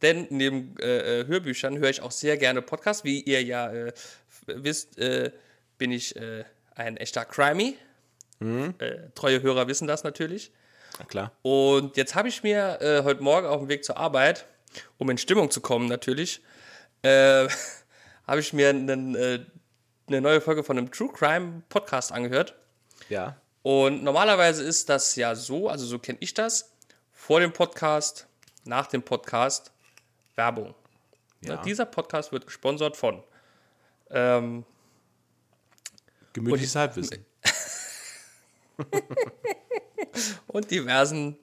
Denn 0.00 0.26
neben 0.30 0.76
äh, 0.78 1.22
äh, 1.22 1.26
Hörbüchern 1.26 1.78
höre 1.78 1.90
ich 1.90 2.00
auch 2.02 2.12
sehr 2.12 2.36
gerne 2.36 2.62
Podcasts. 2.62 3.04
Wie 3.04 3.20
ihr 3.20 3.42
ja 3.42 3.70
äh, 3.72 3.92
wisst, 4.46 4.96
äh, 4.98 5.32
bin 5.76 5.90
ich 5.90 6.14
äh, 6.16 6.44
ein 6.74 6.96
echter 6.96 7.24
Crimey. 7.24 7.76
Mhm. 8.38 8.74
Treue 9.16 9.42
Hörer 9.42 9.66
wissen 9.66 9.88
das 9.88 10.04
natürlich. 10.04 10.52
Na 11.00 11.04
klar. 11.04 11.32
Und 11.42 11.96
jetzt 11.96 12.14
habe 12.14 12.28
ich 12.28 12.44
mir 12.44 12.78
heute 13.04 13.20
Morgen 13.20 13.48
auf 13.48 13.58
dem 13.58 13.68
Weg 13.68 13.84
zur 13.84 13.96
Arbeit, 13.96 14.46
um 14.98 15.10
in 15.10 15.18
Stimmung 15.18 15.50
zu 15.50 15.60
kommen 15.60 15.86
natürlich, 15.88 16.42
äh, 17.02 17.48
habe 18.26 18.40
ich 18.40 18.52
mir 18.52 18.70
einen, 18.70 19.14
äh, 19.14 19.44
eine 20.06 20.20
neue 20.20 20.40
Folge 20.40 20.64
von 20.64 20.78
einem 20.78 20.90
True 20.90 21.12
Crime 21.12 21.62
Podcast 21.68 22.12
angehört. 22.12 22.54
Ja. 23.08 23.36
Und 23.62 24.02
normalerweise 24.02 24.62
ist 24.62 24.88
das 24.88 25.16
ja 25.16 25.34
so, 25.34 25.68
also 25.68 25.84
so 25.84 25.98
kenne 25.98 26.18
ich 26.20 26.34
das, 26.34 26.72
vor 27.12 27.40
dem 27.40 27.52
Podcast, 27.52 28.26
nach 28.64 28.86
dem 28.86 29.02
Podcast, 29.02 29.72
Werbung. 30.36 30.74
Ja. 31.40 31.56
Ne, 31.56 31.62
dieser 31.64 31.84
Podcast 31.84 32.32
wird 32.32 32.46
gesponsert 32.46 32.96
von. 32.96 33.22
Ähm, 34.10 34.64
Gemütliches 36.32 36.74
Halbwissen. 36.76 37.24
und 40.46 40.70
diversen 40.70 41.36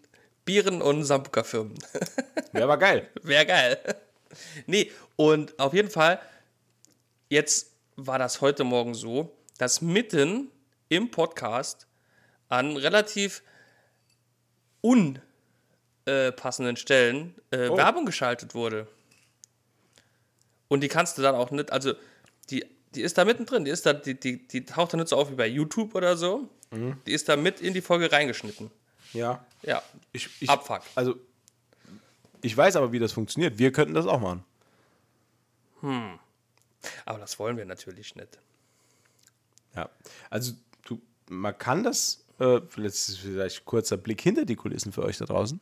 Bieren 0.45 0.81
und 0.81 1.03
Sambuka-Firmen. 1.03 1.77
Wäre 2.51 2.63
aber 2.65 2.77
geil. 2.77 3.09
Wäre 3.23 3.45
geil. 3.45 3.79
nee, 4.67 4.91
und 5.15 5.57
auf 5.59 5.73
jeden 5.73 5.89
Fall, 5.89 6.19
jetzt 7.29 7.71
war 7.95 8.19
das 8.19 8.41
heute 8.41 8.63
Morgen 8.63 8.93
so, 8.93 9.35
dass 9.57 9.81
mitten 9.81 10.51
im 10.89 11.09
Podcast 11.11 11.87
an 12.49 12.77
relativ 12.77 13.41
unpassenden 14.81 16.75
Stellen 16.77 17.35
äh, 17.51 17.69
Oh. 17.69 17.77
Werbung 17.77 18.05
geschaltet 18.05 18.53
wurde. 18.53 18.87
Und 20.67 20.81
die 20.81 20.87
kannst 20.87 21.17
du 21.17 21.21
dann 21.21 21.35
auch 21.35 21.51
nicht, 21.51 21.71
also 21.71 21.93
die, 22.49 22.65
die 22.93 23.01
ist 23.01 23.17
da 23.17 23.25
mittendrin, 23.25 23.65
die 23.65 23.71
ist 23.71 23.85
da, 23.85 23.93
die, 23.93 24.19
die, 24.19 24.47
die 24.47 24.65
taucht 24.65 24.93
da 24.93 24.97
nicht 24.97 25.07
so 25.09 25.15
auf 25.17 25.31
wie 25.31 25.35
bei 25.35 25.47
YouTube 25.47 25.95
oder 25.95 26.17
so. 26.17 26.49
Die 27.05 27.13
ist 27.13 27.29
da 27.29 27.37
mit 27.37 27.61
in 27.61 27.73
die 27.73 27.81
Folge 27.81 28.11
reingeschnitten. 28.11 28.69
Ja. 29.15 29.45
Ja. 29.63 29.81
Ich, 30.11 30.29
ich, 30.41 30.49
Abfuck. 30.49 30.81
Also, 30.93 31.15
ich 32.41 32.55
weiß 32.55 32.75
aber, 32.75 32.91
wie 32.91 32.99
das 32.99 33.13
funktioniert. 33.13 33.57
Wir 33.57 33.71
könnten 33.71 33.93
das 33.93 34.05
auch 34.05 34.19
machen. 34.19 34.43
Aber 37.05 37.19
das 37.19 37.39
wollen 37.39 37.57
wir 37.57 37.65
natürlich 37.65 38.15
nicht. 38.15 38.37
Ja. 39.75 39.89
Also, 40.29 40.53
du, 40.83 41.01
man 41.29 41.57
kann 41.57 41.83
das, 41.83 42.25
äh, 42.39 42.59
jetzt 42.77 43.17
vielleicht 43.17 43.65
kurzer 43.65 43.97
Blick 43.97 44.21
hinter 44.21 44.45
die 44.45 44.55
Kulissen 44.55 44.91
für 44.91 45.03
euch 45.03 45.17
da 45.17 45.25
draußen. 45.25 45.59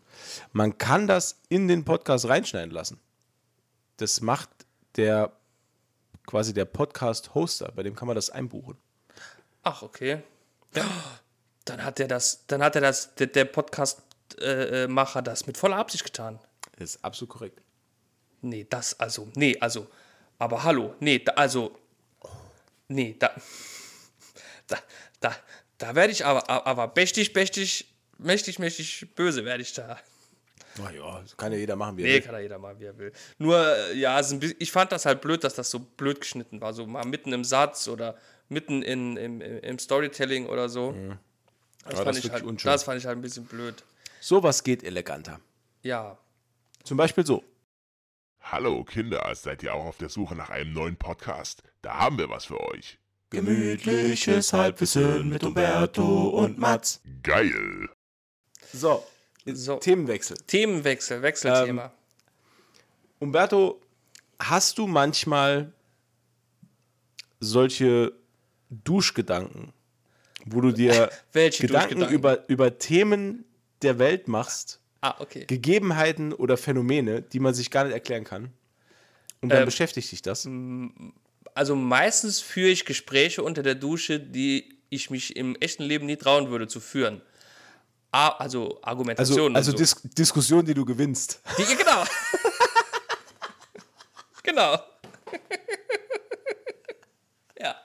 Man 0.52 0.78
kann 0.78 1.08
das 1.08 1.40
in 1.50 1.68
den 1.68 1.86
Podcast 1.86 2.28
reinschneiden 2.28 2.72
lassen. 2.72 3.00
Das 3.98 4.22
macht 4.22 4.50
der 4.96 5.32
quasi 6.26 6.54
der 6.54 6.66
Podcast-Hoster, 6.66 7.72
bei 7.76 7.84
dem 7.84 7.96
kann 7.96 8.08
man 8.08 8.16
das 8.16 8.30
einbuchen. 8.30 8.78
Ach, 9.64 9.82
okay. 9.82 10.24
Dann 11.66 11.84
hat 11.84 12.00
er 12.00 12.08
das, 12.08 12.46
dann 12.48 12.62
hat 12.62 12.76
er 12.76 12.82
das, 12.82 13.16
der, 13.16 13.28
der 13.28 13.46
Podcast-Macher 13.46 15.22
das 15.22 15.48
mit 15.48 15.58
voller 15.58 15.78
Absicht 15.78 16.04
getan. 16.04 16.40
Das 16.78 16.96
ist 16.96 17.06
absolut 17.06 17.30
korrekt. 17.30 17.62
Nee, 18.42 18.66
das, 18.70 19.00
also, 19.00 19.30
nee, 19.36 19.58
also, 19.60 19.88
aber 20.40 20.64
hallo, 20.64 20.96
nee, 21.00 21.20
da, 21.20 21.32
also, 21.34 21.78
nee, 22.90 23.16
da, 23.18 23.32
da, 24.68 24.78
da, 25.22 25.36
da 25.78 25.96
werde 25.96 26.12
ich 26.12 26.26
aber, 26.26 26.50
aber 26.68 26.92
mächtig, 26.96 27.34
mächtig, 27.34 27.86
mächtig, 28.18 28.60
mächtig 28.60 29.16
böse 29.16 29.46
werde 29.46 29.62
ich 29.64 29.74
da. 29.74 29.98
Oh 30.80 30.90
ja, 30.90 31.22
das 31.22 31.38
kann 31.38 31.52
ja 31.52 31.60
jeder 31.60 31.76
machen, 31.76 31.98
wie 31.98 32.02
er 32.02 32.08
Nee, 32.08 32.14
will. 32.16 32.22
kann 32.22 32.34
ja 32.34 32.42
jeder 32.42 32.58
mal, 32.58 32.80
wie 32.80 32.86
er 32.86 32.98
will. 32.98 33.14
Nur, 33.38 33.64
äh, 33.64 33.94
ja, 33.94 34.20
ich 34.60 34.72
fand 34.72 34.92
das 34.92 35.06
halt 35.06 35.22
blöd, 35.22 35.44
dass 35.44 35.54
das 35.54 35.70
so 35.70 35.80
blöd 35.80 36.20
geschnitten 36.20 36.62
war. 36.62 36.74
So 36.74 36.88
mal 36.88 37.06
mitten 37.06 37.32
im 37.32 37.44
Satz 37.44 37.88
oder 37.88 38.18
mitten 38.50 38.82
in, 38.82 39.16
im, 39.16 39.40
im 39.40 39.60
im 39.60 39.80
Storytelling 39.80 40.48
oder 40.48 40.70
so. 40.70 40.96
Das, 41.86 41.94
Ja, 41.94 41.98
das 41.98 42.04
fand 42.06 42.18
ist 42.18 42.26
ich 42.26 42.32
halt, 42.32 42.44
unschön. 42.44 42.72
das 42.72 42.84
fand 42.84 43.00
ich 43.00 43.06
halt 43.06 43.18
ein 43.18 43.22
bisschen 43.22 43.46
blöd. 43.46 43.84
Sowas 44.20 44.64
geht 44.64 44.84
eleganter. 44.84 45.40
Ja. 45.82 46.18
Zum 46.84 46.98
Beispiel 46.98 47.26
so. 47.26 47.44
Hallo 48.42 48.84
Kinder, 48.84 49.30
seid 49.36 49.64
ihr 49.64 49.74
auch 49.74 49.86
auf 49.86 49.98
der 49.98 50.10
Suche 50.10 50.36
nach 50.36 50.50
einem 50.50 50.74
neuen 50.74 50.96
Podcast? 50.98 51.64
Da 51.82 51.96
haben 51.98 52.18
wir 52.18 52.30
was 52.30 52.46
für 52.46 52.60
euch. 52.60 52.98
Gemütliches 53.30 54.54
Halbwissen 54.54 55.30
mit 55.30 55.44
Umberto 55.44 56.30
und 56.30 56.58
Mats. 56.60 57.02
Geil! 57.24 57.90
So, 58.72 59.06
So. 59.46 59.78
Themenwechsel. 59.78 60.38
Themenwechsel, 60.48 61.22
Wechselthema. 61.22 61.92
Umberto, 63.20 63.82
hast 64.40 64.78
du 64.78 64.88
manchmal 64.88 65.72
solche 67.40 68.14
Duschgedanken, 68.70 69.74
wo 70.46 70.62
du 70.62 70.72
dir 70.72 71.10
Welche 71.34 71.68
Gedanken 71.68 72.00
Duschgedanken? 72.00 72.16
über, 72.16 72.50
über 72.50 72.78
Themen 72.78 73.46
der 73.82 74.00
Welt 74.00 74.28
machst, 74.28 74.80
ah, 75.02 75.16
okay. 75.20 75.46
Gegebenheiten 75.46 76.34
oder 76.34 76.58
Phänomene, 76.58 77.22
die 77.22 77.40
man 77.40 77.54
sich 77.54 77.72
gar 77.72 77.84
nicht 77.86 77.94
erklären 77.94 78.24
kann? 78.24 78.52
Und 79.42 79.50
dann 79.50 79.60
Ähm, 79.60 79.66
beschäftigt 79.66 80.12
dich 80.12 80.22
das? 80.22 80.48
Also 81.56 81.76
meistens 81.76 82.40
führe 82.40 82.70
ich 82.70 82.86
Gespräche 82.86 83.44
unter 83.44 83.62
der 83.64 83.76
Dusche, 83.76 84.20
die 84.20 84.80
ich 84.90 85.10
mich 85.10 85.36
im 85.36 85.56
echten 85.58 85.84
Leben 85.84 86.06
nie 86.06 86.16
trauen 86.18 86.50
würde 86.50 86.68
zu 86.68 86.80
führen. 86.80 87.22
Also 88.12 88.38
Also, 88.40 88.80
Argumentationen. 88.84 89.56
also 89.56 89.72
und 89.72 89.78
so. 89.78 89.84
Dis 89.84 89.96
Diskussion, 90.14 90.64
die 90.64 90.74
du 90.76 90.86
gewinnst. 90.86 91.42
Die, 91.58 91.76
genau. 91.76 92.04
genau. 94.44 94.76
ja. 97.60 97.76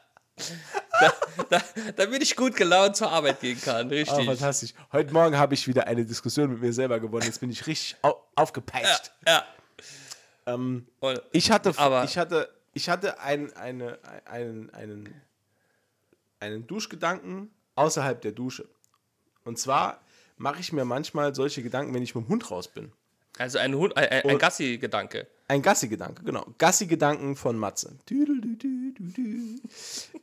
Da, 1.00 1.12
da, 1.50 1.62
damit 1.96 2.22
ich 2.22 2.34
gut 2.36 2.56
gelaunt 2.56 2.96
zur 2.96 3.10
Arbeit 3.10 3.40
gehen 3.40 3.60
kann, 3.60 3.88
richtig. 3.88 4.26
fantastisch. 4.26 4.74
Heute 4.92 5.12
Morgen 5.12 5.36
habe 5.38 5.54
ich 5.54 5.66
wieder 5.68 5.86
eine 5.86 6.04
Diskussion 6.04 6.50
mit 6.50 6.60
mir 6.60 6.72
selber 6.72 6.98
gewonnen. 7.00 7.24
Jetzt 7.26 7.40
bin 7.40 7.50
ich 7.50 7.66
richtig 7.66 7.96
au 8.02 8.14
aufgepeitscht. 8.34 9.12
ja. 9.26 9.44
Ähm, 10.46 10.86
Und, 11.00 11.20
Ich 11.32 11.50
hatte, 11.50 11.72
Aber- 11.76 12.04
ich 12.04 12.16
hatte, 12.18 12.48
ich 12.72 12.88
hatte 12.88 13.20
ein, 13.20 13.52
eine, 13.56 13.98
einen, 14.24 14.70
einen, 14.70 15.22
einen 16.40 16.66
Duschgedanken 16.66 17.50
außerhalb 17.74 18.20
der 18.22 18.32
Dusche. 18.32 18.68
Und 19.44 19.58
zwar 19.58 20.00
mache 20.36 20.60
ich 20.60 20.72
mir 20.72 20.84
manchmal 20.84 21.34
solche 21.34 21.62
Gedanken, 21.62 21.92
wenn 21.94 22.02
ich 22.02 22.14
mit 22.14 22.24
dem 22.24 22.28
Hund 22.28 22.50
raus 22.50 22.68
bin. 22.68 22.92
also 23.38 23.58
ein, 23.58 23.74
Hund, 23.74 23.96
ein, 23.96 24.08
ein 24.24 24.38
Gassi-Gedanke. 24.38 25.26
Ein 25.48 25.62
Gassi-Gedanke, 25.62 26.22
genau. 26.24 26.46
Gassi-Gedanken 26.58 27.34
von 27.34 27.56
Matze. 27.56 27.98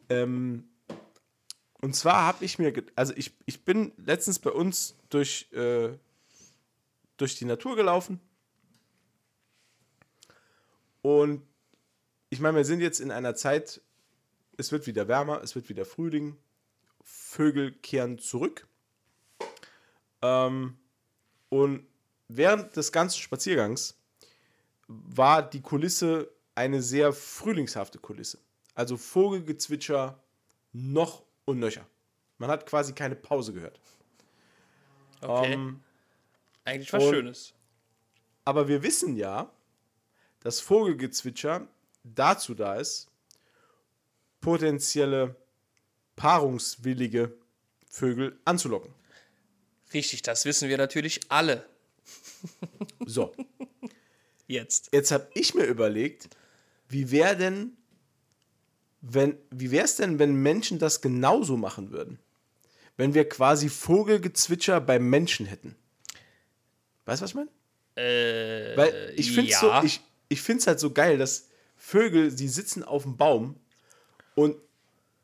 Ähm, 0.09 0.69
und 1.81 1.95
zwar 1.95 2.27
habe 2.27 2.45
ich 2.45 2.59
mir, 2.59 2.71
also 2.95 3.11
ich, 3.15 3.35
ich 3.47 3.65
bin 3.65 3.91
letztens 3.97 4.37
bei 4.37 4.51
uns 4.51 4.95
durch, 5.09 5.51
äh, 5.51 5.89
durch 7.17 7.35
die 7.35 7.45
Natur 7.45 7.75
gelaufen. 7.75 8.19
Und 11.01 11.41
ich 12.29 12.39
meine, 12.39 12.57
wir 12.57 12.65
sind 12.65 12.81
jetzt 12.81 12.99
in 12.99 13.11
einer 13.11 13.35
Zeit, 13.35 13.81
es 14.57 14.71
wird 14.71 14.85
wieder 14.85 15.07
wärmer, 15.07 15.41
es 15.41 15.55
wird 15.55 15.69
wieder 15.69 15.85
Frühling, 15.85 16.37
Vögel 17.03 17.71
kehren 17.71 18.19
zurück. 18.19 18.67
Ähm, 20.21 20.77
und 21.49 21.87
während 22.27 22.75
des 22.75 22.91
ganzen 22.91 23.19
Spaziergangs 23.19 23.95
war 24.87 25.41
die 25.47 25.61
Kulisse 25.61 26.29
eine 26.53 26.81
sehr 26.81 27.11
frühlingshafte 27.13 27.99
Kulisse. 27.99 28.39
Also 28.73 28.97
Vogelgezwitscher 28.97 30.21
noch 30.73 31.23
und 31.45 31.59
nöcher. 31.59 31.85
Man 32.37 32.49
hat 32.49 32.65
quasi 32.65 32.93
keine 32.93 33.15
Pause 33.15 33.53
gehört. 33.53 33.79
Okay. 35.21 35.53
Ähm, 35.53 35.81
Eigentlich 36.65 36.91
was 36.93 37.03
und- 37.03 37.13
Schönes. 37.13 37.53
aber 38.43 38.67
wir 38.67 38.83
wissen 38.83 39.15
ja, 39.15 39.49
dass 40.41 40.59
Vogelgezwitscher 40.59 41.67
dazu 42.03 42.53
da 42.53 42.75
ist, 42.75 43.07
potenzielle 44.41 45.35
paarungswillige 46.15 47.33
Vögel 47.89 48.37
anzulocken. 48.45 48.93
Richtig, 49.93 50.21
das 50.21 50.45
wissen 50.45 50.69
wir 50.69 50.77
natürlich 50.77 51.21
alle. 51.29 51.67
So, 53.05 53.33
Jetzt. 54.47 54.89
jetzt 54.91 55.11
habe 55.11 55.27
ich 55.33 55.55
mir 55.55 55.65
überlegt, 55.65 56.29
wie 56.87 57.11
wäre 57.11 57.35
denn, 57.35 57.71
wenn, 59.01 59.37
wie 59.51 59.71
wäre 59.71 59.85
es 59.85 59.95
denn, 59.95 60.19
wenn 60.19 60.35
Menschen 60.35 60.79
das 60.79 61.01
genauso 61.01 61.57
machen 61.57 61.91
würden? 61.91 62.19
Wenn 62.97 63.13
wir 63.13 63.27
quasi 63.27 63.69
Vogelgezwitscher 63.69 64.79
beim 64.79 65.09
Menschen 65.09 65.45
hätten. 65.45 65.75
Weißt 67.05 67.21
du, 67.21 67.23
was 67.23 67.31
ich 67.31 67.35
meine? 67.35 67.49
Äh, 67.95 68.77
Weil 68.77 69.13
ich 69.15 69.31
finde 69.31 69.51
es 69.51 69.61
ja. 69.61 69.81
so, 69.81 69.85
ich, 69.85 70.01
ich 70.29 70.41
find's 70.41 70.67
halt 70.67 70.79
so 70.79 70.91
geil, 70.91 71.17
dass 71.17 71.47
Vögel, 71.75 72.33
die 72.33 72.47
sitzen 72.47 72.83
auf 72.83 73.03
dem 73.03 73.17
Baum 73.17 73.59
und 74.33 74.55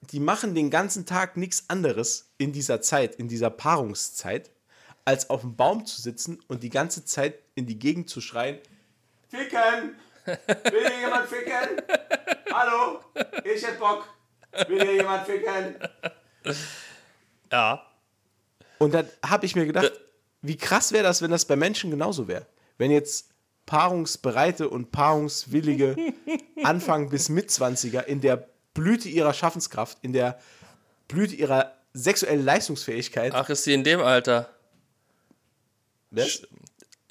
die 0.01 0.19
machen 0.19 0.55
den 0.55 0.69
ganzen 0.69 1.05
Tag 1.05 1.37
nichts 1.37 1.65
anderes 1.67 2.31
in 2.37 2.51
dieser 2.53 2.81
Zeit, 2.81 3.15
in 3.15 3.27
dieser 3.27 3.49
Paarungszeit, 3.49 4.51
als 5.05 5.29
auf 5.29 5.41
dem 5.41 5.55
Baum 5.55 5.85
zu 5.85 6.01
sitzen 6.01 6.39
und 6.47 6.63
die 6.63 6.69
ganze 6.69 7.05
Zeit 7.05 7.39
in 7.55 7.65
die 7.67 7.79
Gegend 7.79 8.09
zu 8.09 8.21
schreien: 8.21 8.59
Ficken! 9.31 9.95
Will 10.25 10.87
hier 10.89 10.99
jemand 10.99 11.29
ficken? 11.29 11.81
Hallo? 12.51 12.99
Ich 13.45 13.65
hätte 13.65 13.79
Bock. 13.79 14.05
Will 14.67 14.81
hier 14.81 14.95
jemand 14.95 15.25
ficken? 15.25 15.75
ja. 17.49 17.81
Und 18.77 18.93
dann 18.93 19.07
habe 19.25 19.45
ich 19.45 19.55
mir 19.55 19.65
gedacht, 19.65 19.93
wie 20.41 20.57
krass 20.57 20.91
wäre 20.91 21.03
das, 21.03 21.21
wenn 21.21 21.31
das 21.31 21.45
bei 21.45 21.55
Menschen 21.55 21.91
genauso 21.91 22.27
wäre. 22.27 22.45
Wenn 22.77 22.91
jetzt 22.91 23.29
paarungsbereite 23.67 24.67
und 24.67 24.91
paarungswillige 24.91 25.95
Anfang 26.63 27.09
bis 27.09 27.29
Mitzwanziger 27.29 28.07
in 28.07 28.19
der 28.19 28.49
Blüte 28.73 29.07
ihrer 29.07 29.33
Schaffenskraft, 29.33 29.97
in 30.01 30.11
der 30.11 30.39
Blüte 31.07 31.35
ihrer 31.35 31.77
sexuellen 31.93 32.43
Leistungsfähigkeit. 32.43 33.33
Ach, 33.33 33.49
ist 33.49 33.63
sie 33.63 33.73
in 33.73 33.85
dem 33.85 34.01
Alter? 34.01 34.49
Was? 36.09 36.41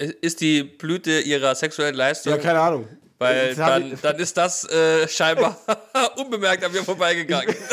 Ist 0.01 0.41
die 0.41 0.63
Blüte 0.63 1.21
ihrer 1.21 1.55
sexuellen 1.55 1.95
Leistung? 1.95 2.33
Ja, 2.33 2.39
keine 2.39 2.61
Ahnung. 2.61 2.89
Weil 3.19 3.55
hab 3.59 3.69
dann, 3.69 3.99
dann 4.01 4.19
ist 4.19 4.35
das 4.35 4.65
äh, 4.65 5.07
scheinbar 5.07 5.61
unbemerkt 6.17 6.65
an 6.65 6.73
mir 6.73 6.83
vorbeigegangen. 6.83 7.55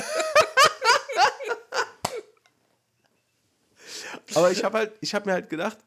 Aber 4.35 4.51
ich 4.51 4.61
habe 4.65 4.77
halt, 4.77 4.91
ich 4.99 5.15
habe 5.15 5.27
mir 5.27 5.33
halt 5.33 5.49
gedacht, 5.49 5.77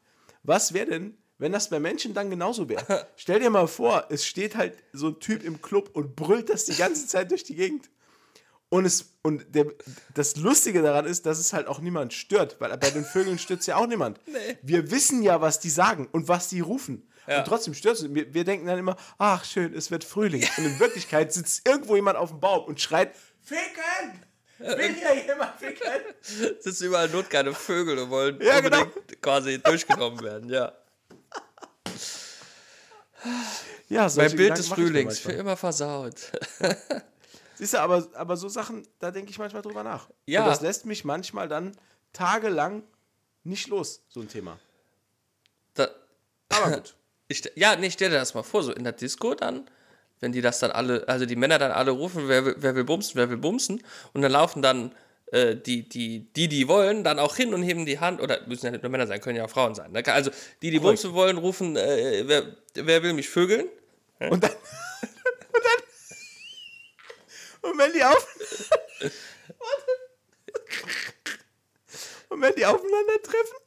was 0.41 0.73
wäre 0.73 0.87
denn, 0.87 1.15
wenn 1.37 1.51
das 1.51 1.69
bei 1.69 1.79
Menschen 1.79 2.15
dann 2.15 2.31
genauso 2.31 2.67
wäre? 2.69 3.07
Stell 3.15 3.39
dir 3.39 3.51
mal 3.51 3.67
vor, 3.67 4.07
es 4.09 4.25
steht 4.25 4.55
halt 4.55 4.73
so 4.93 5.09
ein 5.09 5.19
Typ 5.19 5.43
im 5.43 5.61
Club 5.61 5.91
und 5.93 6.15
brüllt 6.15 6.49
das 6.49 6.65
die 6.65 6.75
ganze 6.75 7.05
Zeit 7.05 7.29
durch 7.29 7.43
die 7.43 7.55
Gegend. 7.55 7.89
Und, 8.71 8.85
es, 8.85 9.17
und 9.21 9.53
der, 9.53 9.65
das 10.13 10.37
Lustige 10.37 10.81
daran 10.81 11.05
ist, 11.05 11.25
dass 11.25 11.39
es 11.39 11.51
halt 11.51 11.67
auch 11.67 11.81
niemand 11.81 12.13
stört, 12.13 12.55
weil 12.59 12.75
bei 12.77 12.89
den 12.89 13.03
Vögeln 13.03 13.37
stört 13.37 13.59
es 13.59 13.65
ja 13.65 13.75
auch 13.75 13.85
niemand. 13.85 14.17
Wir 14.61 14.89
wissen 14.91 15.21
ja, 15.23 15.41
was 15.41 15.59
die 15.59 15.69
sagen 15.69 16.07
und 16.13 16.29
was 16.29 16.47
die 16.47 16.61
rufen. 16.61 17.05
Und 17.27 17.45
trotzdem 17.45 17.73
stört 17.73 17.97
es. 17.97 18.13
Wir, 18.13 18.33
wir 18.33 18.43
denken 18.45 18.65
dann 18.67 18.79
immer, 18.79 18.95
ach 19.17 19.43
schön, 19.43 19.73
es 19.73 19.91
wird 19.91 20.05
Frühling. 20.05 20.47
Und 20.57 20.65
in 20.65 20.79
Wirklichkeit 20.79 21.33
sitzt 21.33 21.67
irgendwo 21.67 21.95
jemand 21.95 22.17
auf 22.17 22.29
dem 22.29 22.39
Baum 22.39 22.63
und 22.65 22.79
schreit, 22.79 23.13
Ficken! 23.41 24.23
Will 24.57 24.95
hier 24.95 25.25
jemand 25.25 25.59
ficken? 25.59 25.87
Es 26.21 26.63
sind 26.77 26.87
überall 26.87 27.09
notgeile 27.09 27.53
Vögel 27.53 27.99
und 27.99 28.09
wollen 28.09 28.39
Ja, 28.41 28.59
genau. 28.61 28.83
unbedingt 28.83 29.21
quasi 29.21 29.59
durchgenommen 29.59 30.21
werden, 30.21 30.49
ja. 30.49 30.71
Ja, 33.89 34.03
Mein 34.15 34.15
Bild 34.15 34.31
Gedanken 34.31 34.55
des 34.55 34.67
Frühlings, 34.67 35.19
für 35.19 35.33
immer 35.33 35.57
versaut. 35.57 36.31
Siehst 37.61 37.75
du, 37.75 37.77
aber, 37.79 38.07
aber 38.15 38.37
so 38.37 38.49
Sachen, 38.49 38.87
da 38.97 39.11
denke 39.11 39.29
ich 39.29 39.37
manchmal 39.37 39.61
drüber 39.61 39.83
nach. 39.83 40.09
Ja. 40.25 40.41
Und 40.41 40.47
das 40.49 40.61
lässt 40.61 40.87
mich 40.87 41.05
manchmal 41.05 41.47
dann 41.47 41.73
tagelang 42.11 42.81
nicht 43.43 43.67
los, 43.67 44.01
so 44.09 44.19
ein 44.19 44.27
Thema. 44.27 44.57
Da, 45.75 45.87
Aber 46.49 46.77
gut. 46.77 46.95
ich, 47.27 47.43
ja, 47.53 47.75
nee, 47.75 47.91
stell 47.91 48.09
dir 48.09 48.15
das 48.17 48.33
mal 48.33 48.41
vor, 48.41 48.63
so 48.63 48.71
in 48.73 48.83
der 48.83 48.93
Disco 48.93 49.35
dann, 49.35 49.69
wenn 50.21 50.31
die 50.31 50.41
das 50.41 50.57
dann 50.57 50.71
alle, 50.71 51.07
also 51.07 51.27
die 51.27 51.35
Männer 51.35 51.59
dann 51.59 51.71
alle 51.71 51.91
rufen, 51.91 52.27
wer, 52.27 52.43
will- 52.45 52.55
wer 52.57 52.73
will 52.73 52.83
bumsen, 52.83 53.13
wer 53.13 53.29
will 53.29 53.37
bumsen, 53.37 53.83
und 54.13 54.23
dann 54.23 54.31
laufen 54.31 54.63
dann 54.63 54.95
äh, 55.27 55.55
die, 55.55 55.87
die, 55.87 56.33
die, 56.33 56.47
die 56.47 56.67
wollen, 56.67 57.03
dann 57.03 57.19
auch 57.19 57.35
hin 57.35 57.53
und 57.53 57.61
heben 57.61 57.85
die 57.85 57.99
Hand, 57.99 58.21
oder 58.21 58.39
müssen 58.47 58.65
ja 58.65 58.71
nicht 58.71 58.81
nur 58.81 58.89
Männer 58.91 59.05
sein, 59.05 59.21
können 59.21 59.37
ja 59.37 59.45
auch 59.45 59.51
Frauen 59.51 59.75
sein. 59.75 59.91
Ne? 59.91 60.01
Also 60.07 60.31
die, 60.63 60.71
die 60.71 60.79
bumsen 60.79 61.13
wollen, 61.13 61.37
rufen, 61.37 61.75
äh, 61.75 62.23
wer, 62.25 62.55
wer 62.73 63.03
will 63.03 63.13
mich 63.13 63.29
vögeln? 63.29 63.67
Und 64.31 64.43
dann. 64.43 64.51
Und 67.61 67.77
wenn 67.77 67.93
die 67.93 68.03
auf. 68.03 68.27
Und 72.29 72.41
wenn 72.41 72.55
die 72.55 72.65
aufeinandertreffen, 72.65 73.57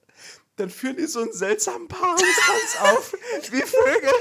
dann 0.57 0.71
führen 0.71 0.97
die 0.97 1.07
so 1.07 1.21
einen 1.21 1.33
seltsamen 1.33 1.89
Paarungstanz 1.89 2.77
auf, 2.81 3.13
wie 3.51 3.63
Vögel. 3.63 4.13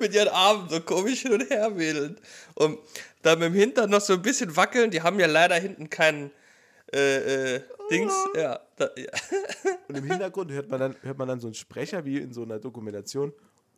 mit 0.00 0.14
ihren 0.14 0.28
Armen 0.28 0.68
so 0.68 0.80
komisch 0.80 1.22
hin 1.22 1.32
und 1.32 1.50
her 1.50 1.76
wedeln. 1.76 2.18
Und 2.54 2.78
dann 3.22 3.38
mit 3.38 3.48
dem 3.48 3.54
Hintern 3.54 3.90
noch 3.90 4.00
so 4.00 4.14
ein 4.14 4.22
bisschen 4.22 4.56
wackeln. 4.56 4.90
Die 4.90 5.02
haben 5.02 5.18
ja 5.20 5.26
leider 5.26 5.56
hinten 5.56 5.90
keinen 5.90 6.30
äh, 6.92 7.56
äh, 7.56 7.60
Dings. 7.90 8.12
Ja, 8.36 8.60
da, 8.76 8.90
ja. 8.96 9.10
Und 9.88 9.96
im 9.96 10.04
Hintergrund 10.04 10.50
hört 10.52 10.70
man, 10.70 10.80
dann, 10.80 10.96
hört 11.02 11.18
man 11.18 11.28
dann 11.28 11.40
so 11.40 11.46
einen 11.48 11.54
Sprecher 11.54 12.04
wie 12.04 12.18
in 12.18 12.32
so 12.32 12.42
einer 12.42 12.58
Dokumentation. 12.58 13.32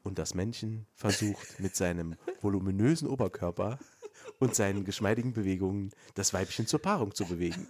Und 0.04 0.18
das 0.18 0.34
Männchen 0.34 0.86
versucht 0.94 1.58
mit 1.60 1.74
seinem 1.74 2.16
voluminösen 2.42 3.08
Oberkörper 3.08 3.78
und 4.38 4.54
seinen 4.54 4.84
geschmeidigen 4.84 5.32
Bewegungen 5.32 5.90
das 6.14 6.34
Weibchen 6.34 6.66
zur 6.66 6.80
Paarung 6.80 7.14
zu 7.14 7.24
bewegen. 7.24 7.66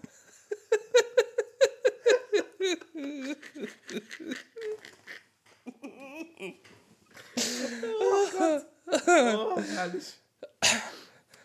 Oh, 9.17 9.61
herrlich. 9.61 10.15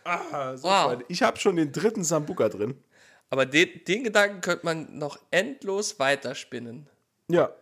Ah, 0.03 0.57
so 0.57 0.63
Wow. 0.63 1.03
Ich 1.07 1.21
habe 1.21 1.37
schon 1.37 1.55
den 1.55 1.71
dritten 1.71 2.03
Sambuka 2.03 2.49
drin. 2.49 2.83
Aber 3.29 3.45
den, 3.45 3.83
den 3.87 4.03
Gedanken 4.03 4.41
könnte 4.41 4.65
man 4.65 4.97
noch 4.97 5.19
endlos 5.29 5.99
weiterspinnen. 5.99 6.89
Ja. 7.27 7.53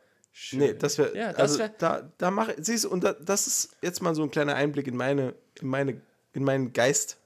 Nee, 0.51 0.73
das 0.73 0.97
wäre. 0.97 1.15
Ja, 1.17 1.31
das 1.31 1.41
also 1.41 1.59
wär- 1.59 1.69
da, 1.69 2.11
da 2.17 2.31
mache 2.31 2.55
siehst 2.59 2.83
du, 2.85 2.89
und 2.89 3.03
da, 3.03 3.13
das 3.13 3.47
ist 3.47 3.75
jetzt 3.81 4.01
mal 4.01 4.13
so 4.15 4.23
ein 4.23 4.31
kleiner 4.31 4.55
Einblick 4.55 4.87
in 4.87 4.95
meine, 4.97 5.33
in 5.61 5.67
meine, 5.67 6.01
in 6.33 6.43
meinen 6.43 6.73
Geist 6.73 7.17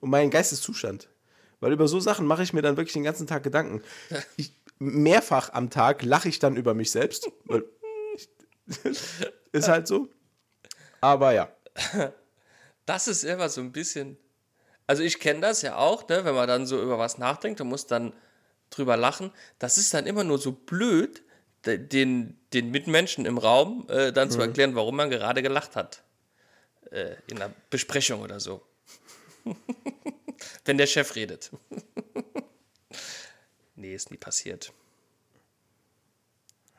und 0.00 0.10
meinen 0.10 0.30
Geisteszustand. 0.30 1.08
Weil 1.60 1.72
über 1.72 1.88
so 1.88 2.00
Sachen 2.00 2.26
mache 2.26 2.42
ich 2.42 2.52
mir 2.52 2.62
dann 2.62 2.76
wirklich 2.76 2.92
den 2.94 3.02
ganzen 3.04 3.26
Tag 3.26 3.42
Gedanken. 3.42 3.82
Ich, 4.36 4.52
mehrfach 4.78 5.52
am 5.52 5.68
Tag 5.68 6.02
lache 6.02 6.28
ich 6.28 6.38
dann 6.38 6.56
über 6.56 6.72
mich 6.74 6.90
selbst. 6.90 7.30
Ist 9.52 9.68
halt 9.68 9.86
so. 9.86 10.08
Aber 11.00 11.32
ja. 11.32 11.50
Das 12.86 13.06
ist 13.06 13.22
immer 13.22 13.48
so 13.48 13.60
ein 13.60 13.70
bisschen. 13.70 14.16
Also 14.88 15.04
ich 15.04 15.20
kenne 15.20 15.40
das 15.40 15.62
ja 15.62 15.76
auch, 15.76 16.08
ne, 16.08 16.24
wenn 16.24 16.34
man 16.34 16.48
dann 16.48 16.66
so 16.66 16.82
über 16.82 16.98
was 16.98 17.18
nachdenkt 17.18 17.60
und 17.60 17.68
muss 17.68 17.86
dann 17.86 18.12
drüber 18.70 18.96
lachen. 18.96 19.30
Das 19.60 19.78
ist 19.78 19.94
dann 19.94 20.06
immer 20.06 20.24
nur 20.24 20.38
so 20.38 20.50
blöd, 20.50 21.22
de- 21.66 21.78
den, 21.78 22.39
den 22.52 22.70
Mitmenschen 22.70 23.26
im 23.26 23.38
Raum 23.38 23.86
äh, 23.88 24.12
dann 24.12 24.30
zu 24.30 24.40
erklären, 24.40 24.74
warum 24.74 24.96
man 24.96 25.10
gerade 25.10 25.42
gelacht 25.42 25.76
hat. 25.76 26.02
Äh, 26.90 27.14
in 27.28 27.40
einer 27.40 27.52
Besprechung 27.70 28.20
oder 28.20 28.40
so. 28.40 28.62
wenn 30.64 30.78
der 30.78 30.86
Chef 30.86 31.14
redet. 31.14 31.50
nee, 33.76 33.94
ist 33.94 34.10
nie 34.10 34.16
passiert. 34.16 34.72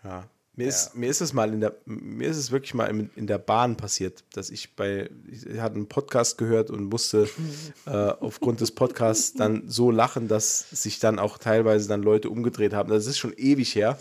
Ja. 0.04 0.28
Mir, 0.54 0.68
Ist, 0.68 0.96
mir 0.96 1.10
ist 1.10 1.22
es 1.22 1.32
mal 1.32 1.54
in 1.54 1.62
der, 1.62 1.78
mir 1.86 2.28
ist 2.28 2.36
es 2.36 2.52
wirklich 2.52 2.74
mal 2.74 2.88
in, 2.88 3.10
in 3.16 3.26
der 3.26 3.38
Bahn 3.38 3.78
passiert, 3.78 4.26
dass 4.34 4.50
ich 4.50 4.76
bei, 4.76 5.10
ich 5.32 5.60
hatte 5.60 5.76
einen 5.76 5.88
Podcast 5.88 6.38
gehört 6.38 6.70
und 6.70 6.84
musste 6.84 7.30
äh, 7.86 7.90
aufgrund 7.90 8.60
des 8.60 8.72
Podcasts 8.72 9.34
dann 9.34 9.70
so 9.70 9.92
lachen, 9.92 10.28
dass 10.28 10.70
sich 10.70 11.00
dann 11.00 11.20
auch 11.20 11.38
teilweise 11.38 11.88
dann 11.88 12.04
Leute 12.04 12.30
umgedreht 12.30 12.74
haben. 12.74 12.90
Das 12.90 13.06
ist 13.06 13.18
schon 13.18 13.34
ewig 13.38 13.76
her. 13.76 13.98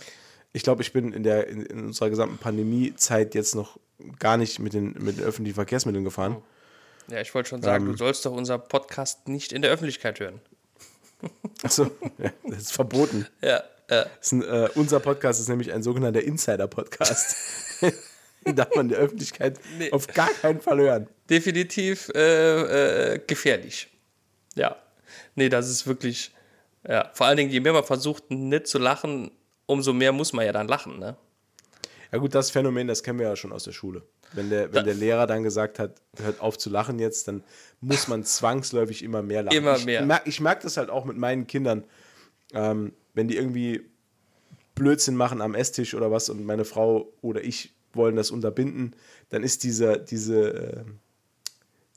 Ich 0.53 0.63
glaube, 0.63 0.83
ich 0.83 0.93
bin 0.93 1.13
in 1.13 1.23
der, 1.23 1.47
in, 1.49 1.65
in 1.65 1.85
unserer 1.87 2.11
gesamten 2.11 2.39
Pandemiezeit 2.39 3.35
jetzt 3.35 3.55
noch 3.55 3.79
gar 4.19 4.37
nicht 4.37 4.59
mit 4.59 4.73
den, 4.73 4.95
mit 4.99 5.19
den 5.19 5.25
öffentlichen 5.25 5.55
Verkehrsmitteln 5.55 6.05
gefahren. 6.05 6.43
Ja, 7.09 7.21
ich 7.21 7.35
wollte 7.35 7.49
schon 7.51 7.63
sagen, 7.63 7.85
Ähm. 7.87 7.93
du 7.93 7.99
sollst 7.99 8.25
doch 8.27 8.33
unser 8.33 8.59
Podcast 8.59 9.29
nicht 9.29 9.53
in 9.53 9.63
der 9.63 9.71
Öffentlichkeit 9.71 10.19
hören. 10.21 10.41
Achso, 11.63 11.91
ja, 12.19 12.33
das 12.49 12.63
ist 12.63 12.73
verboten. 12.73 13.27
Ja, 13.43 13.63
ja. 13.91 14.07
Ein, 14.33 14.43
äh, 14.43 14.69
unser 14.77 15.01
Podcast 15.01 15.41
ist 15.41 15.49
nämlich 15.49 15.73
ein 15.73 15.83
sogenannter 15.83 16.23
Insider-Podcast. 16.23 17.37
Den 18.47 18.57
darf 18.57 18.71
man 18.75 18.87
in 18.87 18.91
der 18.91 18.99
Öffentlichkeit 19.01 19.59
Nee. 19.79 19.91
auf 19.93 20.07
gar 20.07 20.31
keinen 20.33 20.61
Fall 20.61 20.79
hören. 20.81 21.09
definitiv 21.29 22.09
äh, 22.15 23.15
äh, 23.15 23.19
gefährlich. 23.27 23.89
Ja. 24.55 24.77
Nee, 25.35 25.49
das 25.49 25.69
ist 25.69 25.87
wirklich. 25.87 26.33
Ja, 26.89 27.11
vor 27.13 27.27
allen 27.27 27.37
Dingen, 27.37 27.51
je 27.51 27.61
mehr 27.61 27.73
man 27.75 27.85
versucht, 27.85 28.31
nicht 28.31 28.67
zu 28.67 28.79
lachen, 28.79 29.31
umso 29.71 29.93
mehr 29.93 30.13
muss 30.13 30.33
man 30.33 30.45
ja 30.45 30.53
dann 30.53 30.69
lachen, 30.69 30.99
ne? 30.99 31.17
Ja 32.13 32.19
gut, 32.19 32.35
das 32.35 32.51
Phänomen, 32.51 32.89
das 32.89 33.05
kennen 33.05 33.21
wir 33.21 33.29
ja 33.29 33.37
schon 33.37 33.53
aus 33.53 33.63
der 33.63 33.73
Schule. 33.73 34.03
Wenn 34.33 34.51
der, 34.51 34.73
wenn 34.73 34.85
der 34.85 34.95
Lehrer 34.95 35.29
dann 35.29 35.45
gesagt 35.45 35.79
hat, 35.79 36.01
hört 36.21 36.41
auf 36.41 36.59
zu 36.59 36.69
lachen 36.69 36.99
jetzt, 36.99 37.29
dann 37.29 37.45
muss 37.81 38.09
man 38.09 38.25
zwangsläufig 38.25 39.05
immer 39.05 39.23
mehr 39.23 39.45
lachen. 39.45 39.57
Immer 39.57 39.77
ich 39.77 39.85
mehr. 39.87 40.05
Merk, 40.05 40.27
ich 40.27 40.41
merke 40.41 40.65
das 40.65 40.77
halt 40.77 40.91
auch 40.91 41.05
mit 41.05 41.17
meinen 41.17 41.47
Kindern, 41.47 41.85
ähm, 42.53 42.93
wenn 43.15 43.29
die 43.29 43.37
irgendwie 43.37 43.83
Blödsinn 44.75 45.15
machen 45.15 45.41
am 45.41 45.55
Esstisch 45.55 45.95
oder 45.95 46.11
was 46.11 46.29
und 46.31 46.45
meine 46.45 46.65
Frau 46.65 47.13
oder 47.23 47.45
ich 47.45 47.73
wollen 47.93 48.17
das 48.17 48.33
unterbinden, 48.33 48.97
dann 49.29 49.45
ist 49.45 49.63
dieser, 49.63 49.97
diese, 49.97 50.55
äh, 50.55 50.85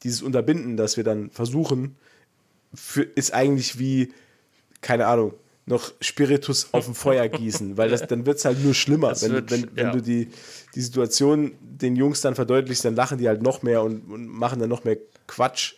dieses 0.03 0.21
Unterbinden, 0.21 0.78
das 0.78 0.95
wir 0.95 1.03
dann 1.03 1.32
versuchen, 1.32 1.95
für, 2.74 3.03
ist 3.03 3.34
eigentlich 3.34 3.80
wie, 3.80 4.13
keine 4.82 5.07
Ahnung, 5.07 5.34
noch 5.66 5.93
Spiritus 6.01 6.70
auf 6.74 6.86
dem 6.86 6.95
Feuer 6.95 7.28
gießen, 7.30 7.78
weil 7.78 7.89
das, 7.89 8.05
dann 8.07 8.26
wird 8.26 8.38
es 8.38 8.45
halt 8.45 8.64
nur 8.64 8.74
schlimmer. 8.74 9.09
Das 9.09 9.24
Wenn, 9.24 9.32
wird- 9.32 9.51
wenn, 9.51 9.76
wenn 9.76 9.86
ja. 9.88 9.91
du 9.91 10.01
die, 10.01 10.30
die 10.76 10.82
Situation 10.82 11.55
den 11.61 11.95
Jungs 11.95 12.22
dann 12.22 12.36
verdeutlichst, 12.36 12.84
dann 12.84 12.95
lachen 12.95 13.18
die 13.18 13.28
halt 13.28 13.41
noch 13.41 13.61
mehr 13.64 13.82
und, 13.82 14.01
und 14.11 14.28
machen 14.28 14.59
dann 14.59 14.70
noch 14.70 14.84
mehr 14.84 14.97
Quatsch. 15.28 15.76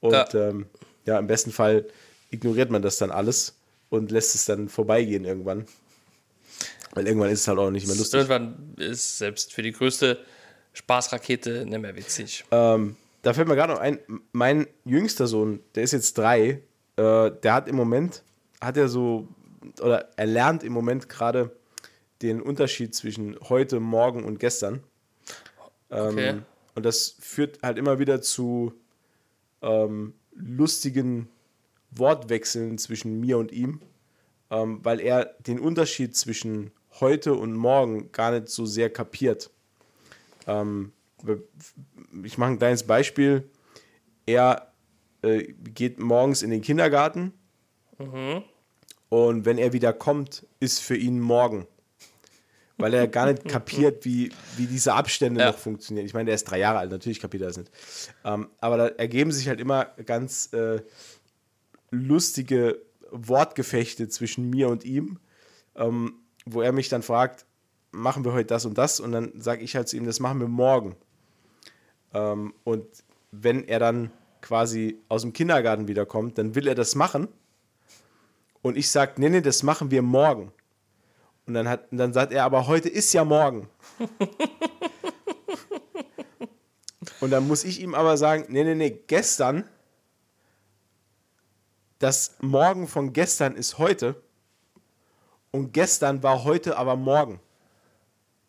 Und 0.00 0.12
Ja. 0.12 0.26
Ähm, 0.34 0.66
ja, 1.06 1.18
im 1.18 1.26
besten 1.26 1.52
Fall 1.52 1.86
ignoriert 2.30 2.70
man 2.70 2.82
das 2.82 2.98
dann 2.98 3.10
alles 3.10 3.54
und 3.88 4.10
lässt 4.10 4.34
es 4.34 4.44
dann 4.46 4.68
vorbeigehen 4.68 5.24
irgendwann. 5.24 5.66
Weil 6.94 7.06
irgendwann 7.06 7.30
ist 7.30 7.40
es 7.40 7.48
halt 7.48 7.58
auch 7.58 7.70
nicht 7.70 7.86
mehr 7.86 7.96
lustig. 7.96 8.14
Irgendwann 8.14 8.74
ist 8.76 9.18
selbst 9.18 9.52
für 9.52 9.62
die 9.62 9.72
größte 9.72 10.18
Spaßrakete 10.72 11.64
nicht 11.66 11.80
mehr 11.80 11.94
witzig. 11.96 12.44
Ähm, 12.50 12.96
da 13.22 13.32
fällt 13.34 13.48
mir 13.48 13.54
gerade 13.54 13.72
noch 13.72 13.80
ein, 13.80 13.98
mein 14.32 14.66
jüngster 14.84 15.26
Sohn, 15.26 15.60
der 15.74 15.82
ist 15.84 15.92
jetzt 15.92 16.16
drei, 16.18 16.60
äh, 16.96 17.30
der 17.42 17.52
hat 17.54 17.68
im 17.68 17.76
Moment, 17.76 18.22
hat 18.60 18.76
er 18.76 18.88
so, 18.88 19.28
oder 19.80 20.10
er 20.16 20.26
lernt 20.26 20.62
im 20.62 20.72
Moment 20.72 21.08
gerade 21.08 21.56
den 22.22 22.42
Unterschied 22.42 22.94
zwischen 22.94 23.36
heute, 23.48 23.80
morgen 23.80 24.24
und 24.24 24.38
gestern. 24.38 24.82
Okay. 25.88 26.28
Ähm, 26.28 26.42
und 26.74 26.84
das 26.84 27.16
führt 27.18 27.62
halt 27.62 27.78
immer 27.78 27.98
wieder 27.98 28.20
zu 28.20 28.72
ähm, 29.62 30.14
lustigen 30.34 31.28
Wortwechseln 31.90 32.78
zwischen 32.78 33.20
mir 33.20 33.38
und 33.38 33.52
ihm, 33.52 33.80
ähm, 34.50 34.80
weil 34.82 35.00
er 35.00 35.36
den 35.46 35.58
Unterschied 35.58 36.16
zwischen 36.16 36.70
heute 37.00 37.34
und 37.34 37.54
morgen 37.54 38.12
gar 38.12 38.32
nicht 38.32 38.48
so 38.48 38.66
sehr 38.66 38.90
kapiert. 38.90 39.50
Ähm, 40.46 40.92
ich 42.24 42.38
mache 42.38 42.52
ein 42.52 42.58
kleines 42.58 42.84
Beispiel. 42.84 43.48
Er 44.26 44.72
äh, 45.22 45.52
geht 45.52 45.98
morgens 45.98 46.42
in 46.42 46.50
den 46.50 46.62
Kindergarten 46.62 47.32
und 49.08 49.44
wenn 49.44 49.58
er 49.58 49.72
wieder 49.72 49.92
kommt, 49.92 50.46
ist 50.60 50.80
für 50.80 50.96
ihn 50.96 51.20
morgen. 51.20 51.66
Weil 52.78 52.94
er 52.94 53.08
gar 53.08 53.26
nicht 53.26 53.44
kapiert, 53.48 54.04
wie, 54.04 54.32
wie 54.56 54.66
diese 54.66 54.94
Abstände 54.94 55.40
Ja. 55.40 55.48
noch 55.50 55.58
funktionieren. 55.58 56.06
Ich 56.06 56.14
meine, 56.14 56.26
der 56.26 56.34
ist 56.34 56.44
drei 56.44 56.58
Jahre 56.58 56.78
alt, 56.78 56.90
natürlich 56.90 57.20
kapiert 57.20 57.42
er 57.42 57.48
das 57.48 57.58
nicht. 57.58 57.70
Ähm, 58.24 58.48
aber 58.60 58.76
da 58.78 58.86
ergeben 58.88 59.32
sich 59.32 59.48
halt 59.48 59.60
immer 59.60 59.84
ganz 60.06 60.52
äh, 60.54 60.80
lustige 61.90 62.80
Wortgefechte 63.10 64.08
zwischen 64.08 64.48
mir 64.48 64.68
und 64.68 64.84
ihm, 64.84 65.18
ähm, 65.76 66.14
wo 66.46 66.62
er 66.62 66.72
mich 66.72 66.88
dann 66.88 67.02
fragt, 67.02 67.44
machen 67.90 68.24
wir 68.24 68.32
heute 68.32 68.46
das 68.46 68.64
und 68.64 68.78
das? 68.78 69.00
Und 69.00 69.12
dann 69.12 69.32
sage 69.40 69.62
ich 69.62 69.76
halt 69.76 69.88
zu 69.88 69.96
ihm, 69.96 70.06
das 70.06 70.20
machen 70.20 70.40
wir 70.40 70.48
morgen. 70.48 70.96
Ähm, 72.14 72.54
und 72.64 72.84
wenn 73.32 73.66
er 73.68 73.78
dann 73.78 74.10
quasi 74.40 74.98
aus 75.08 75.22
dem 75.22 75.32
Kindergarten 75.32 75.86
wiederkommt, 75.86 76.38
dann 76.38 76.54
will 76.54 76.66
er 76.66 76.74
das 76.74 76.94
machen. 76.94 77.28
Und 78.62 78.76
ich 78.76 78.90
sage, 78.90 79.14
nee, 79.16 79.28
nee, 79.28 79.40
das 79.40 79.62
machen 79.62 79.90
wir 79.90 80.02
morgen. 80.02 80.52
Und 81.46 81.54
dann, 81.54 81.68
hat, 81.68 81.90
und 81.90 81.98
dann 81.98 82.12
sagt 82.12 82.32
er, 82.32 82.44
aber 82.44 82.66
heute 82.66 82.88
ist 82.88 83.12
ja 83.12 83.24
morgen. 83.24 83.68
und 87.20 87.30
dann 87.30 87.46
muss 87.48 87.64
ich 87.64 87.80
ihm 87.80 87.94
aber 87.94 88.16
sagen, 88.16 88.46
nee, 88.48 88.64
nee, 88.64 88.74
nee, 88.74 88.90
gestern, 89.06 89.64
das 91.98 92.36
Morgen 92.40 92.88
von 92.88 93.12
gestern 93.12 93.56
ist 93.56 93.78
heute. 93.78 94.14
Und 95.50 95.72
gestern 95.72 96.22
war 96.22 96.44
heute 96.44 96.76
aber 96.76 96.96
morgen. 96.96 97.40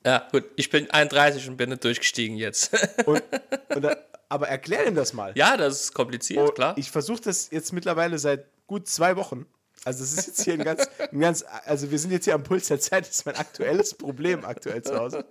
Ja, 0.05 0.27
gut, 0.31 0.45
ich 0.55 0.69
bin 0.69 0.89
31 0.89 1.47
und 1.47 1.57
bin 1.57 1.69
nicht 1.69 1.83
durchgestiegen 1.83 2.37
jetzt. 2.37 2.73
Und, 3.05 3.23
und 3.75 3.81
da, 3.81 3.95
aber 4.29 4.47
erklär 4.47 4.87
ihm 4.87 4.95
das 4.95 5.13
mal. 5.13 5.33
ja, 5.35 5.57
das 5.57 5.81
ist 5.81 5.93
kompliziert, 5.93 6.47
Oh, 6.49 6.51
klar. 6.51 6.77
Ich 6.77 6.89
versuche 6.89 7.21
das 7.21 7.49
jetzt 7.51 7.73
mittlerweile 7.73 8.17
seit 8.17 8.45
gut 8.67 8.87
zwei 8.87 9.15
Wochen. 9.15 9.45
Also 9.83 10.03
es 10.03 10.13
ist 10.13 10.27
jetzt 10.27 10.43
hier 10.43 10.53
ein 10.53 10.63
ganz, 10.63 10.87
ein 11.11 11.19
ganz, 11.19 11.43
also 11.65 11.89
wir 11.89 11.97
sind 11.97 12.11
jetzt 12.11 12.25
hier 12.25 12.35
am 12.35 12.43
Puls 12.43 12.67
der 12.67 12.79
Zeit, 12.79 13.07
das 13.07 13.17
ist 13.17 13.25
mein 13.25 13.35
aktuelles 13.35 13.95
Problem 13.95 14.45
aktuell 14.45 14.83
zu 14.83 14.95
Hause. 14.95 15.25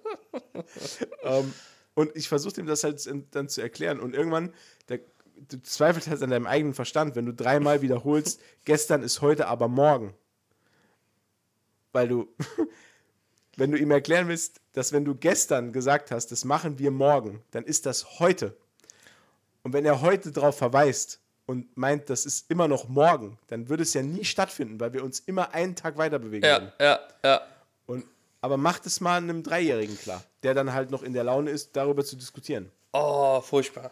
ähm, 1.22 1.54
und 1.94 2.16
ich 2.16 2.28
versuche 2.28 2.60
ihm 2.60 2.66
das 2.66 2.82
halt 2.82 3.08
dann 3.30 3.48
zu 3.48 3.60
erklären. 3.60 4.00
Und 4.00 4.14
irgendwann, 4.14 4.52
der, 4.88 5.00
du 5.36 5.62
zweifelst 5.62 6.08
halt 6.08 6.22
an 6.22 6.30
deinem 6.30 6.46
eigenen 6.46 6.74
Verstand, 6.74 7.14
wenn 7.14 7.26
du 7.26 7.34
dreimal 7.34 7.82
wiederholst, 7.82 8.40
gestern 8.64 9.02
ist 9.02 9.20
heute, 9.20 9.46
aber 9.46 9.68
morgen. 9.68 10.14
Weil 11.92 12.08
du, 12.08 12.28
wenn 13.56 13.70
du 13.70 13.78
ihm 13.78 13.90
erklären 13.92 14.28
willst, 14.28 14.60
dass 14.72 14.92
wenn 14.92 15.04
du 15.04 15.14
gestern 15.14 15.72
gesagt 15.72 16.10
hast, 16.10 16.32
das 16.32 16.44
machen 16.44 16.78
wir 16.78 16.90
morgen, 16.90 17.42
dann 17.52 17.64
ist 17.64 17.86
das 17.86 18.18
heute. 18.18 18.56
Und 19.62 19.74
wenn 19.74 19.84
er 19.84 20.00
heute 20.00 20.32
darauf 20.32 20.56
verweist 20.56 21.20
und 21.50 21.76
meint, 21.76 22.08
das 22.10 22.26
ist 22.26 22.48
immer 22.48 22.68
noch 22.68 22.88
morgen, 22.88 23.36
dann 23.48 23.68
würde 23.68 23.82
es 23.82 23.92
ja 23.92 24.02
nie 24.02 24.24
stattfinden, 24.24 24.78
weil 24.78 24.92
wir 24.92 25.02
uns 25.02 25.18
immer 25.18 25.52
einen 25.52 25.74
Tag 25.74 25.98
weiter 25.98 26.20
bewegen 26.20 26.44
würden. 26.44 26.72
ja, 26.78 26.86
ja, 26.86 27.00
ja. 27.24 27.42
Und, 27.86 28.04
aber 28.40 28.56
macht 28.56 28.86
es 28.86 29.00
mal 29.00 29.16
einem 29.16 29.42
Dreijährigen 29.42 29.98
klar, 29.98 30.22
der 30.44 30.54
dann 30.54 30.72
halt 30.72 30.92
noch 30.92 31.02
in 31.02 31.12
der 31.12 31.24
Laune 31.24 31.50
ist, 31.50 31.74
darüber 31.74 32.04
zu 32.04 32.14
diskutieren. 32.14 32.70
Oh, 32.92 33.40
furchtbar. 33.40 33.90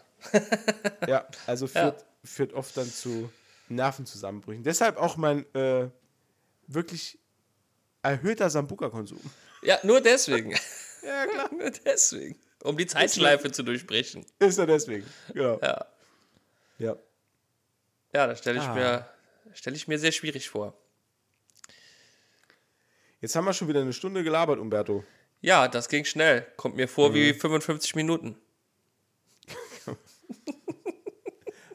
Ja, 1.05 1.27
also 1.47 1.67
führt, 1.67 2.05
führt 2.23 2.53
oft 2.53 2.77
dann 2.77 2.89
zu 2.89 3.29
Nervenzusammenbrüchen. 3.67 4.63
Deshalb 4.63 4.95
auch 4.95 5.17
mein 5.17 5.43
äh, 5.53 5.89
wirklich 6.67 7.19
erhöhter 8.01 8.49
Sambuka-Konsum. 8.49 9.19
Ja, 9.63 9.79
nur 9.83 9.99
deswegen. 9.99 10.55
Ja, 11.01 11.25
klar. 11.27 11.49
nur 11.57 11.71
deswegen. 11.71 12.37
Um 12.61 12.75
die 12.75 12.85
Zeitschleife 12.85 13.51
zu 13.51 13.63
durchbrechen. 13.63 14.25
Ist 14.39 14.57
ja 14.57 14.65
deswegen. 14.65 15.05
Genau. 15.33 15.57
Ja. 15.61 15.85
Ja. 16.77 16.97
Ja, 18.13 18.27
das 18.27 18.39
stelle 18.39 18.59
ich, 18.59 18.65
Ah. 18.65 18.73
mir, 18.73 19.09
stell 19.53 19.75
ich 19.75 19.87
mir 19.87 19.99
sehr 19.99 20.11
schwierig 20.11 20.49
vor. 20.49 20.73
Jetzt 23.21 23.35
haben 23.35 23.45
wir 23.45 23.53
schon 23.53 23.67
wieder 23.67 23.81
eine 23.81 23.93
Stunde 23.93 24.23
gelabert, 24.23 24.59
Umberto. 24.59 25.03
Ja, 25.41 25.67
das 25.67 25.89
ging 25.89 26.05
schnell. 26.05 26.45
Kommt 26.57 26.75
mir 26.75 26.87
vor 26.87 27.09
Mhm. 27.09 27.13
wie 27.15 27.33
55 27.33 27.95
Minuten. 27.95 28.35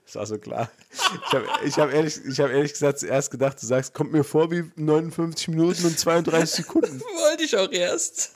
Das 0.06 0.16
war 0.16 0.26
so 0.26 0.38
klar. 0.38 0.70
Ich 0.92 1.32
habe 1.32 1.46
ich 1.64 1.76
hab 1.78 1.92
ehrlich, 1.92 2.20
ich 2.24 2.38
hab 2.38 2.48
ehrlich 2.50 2.72
gesagt 2.72 3.00
zuerst 3.00 3.32
gedacht, 3.32 3.60
du 3.60 3.66
sagst, 3.66 3.94
kommt 3.94 4.12
mir 4.12 4.22
vor 4.22 4.48
wie 4.52 4.70
59 4.76 5.48
Minuten 5.48 5.86
und 5.86 5.98
32 5.98 6.50
Sekunden. 6.66 7.00
Wollte 7.16 7.42
ich 7.42 7.56
auch 7.56 7.72
erst. 7.72 8.30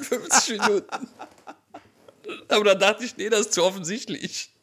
59 0.00 0.58
Minuten. 0.58 0.86
Aber 2.48 2.64
dann 2.64 2.78
dachte 2.78 3.04
ich, 3.04 3.16
nee, 3.18 3.28
das 3.28 3.40
ist 3.40 3.52
zu 3.52 3.62
offensichtlich. 3.62 4.54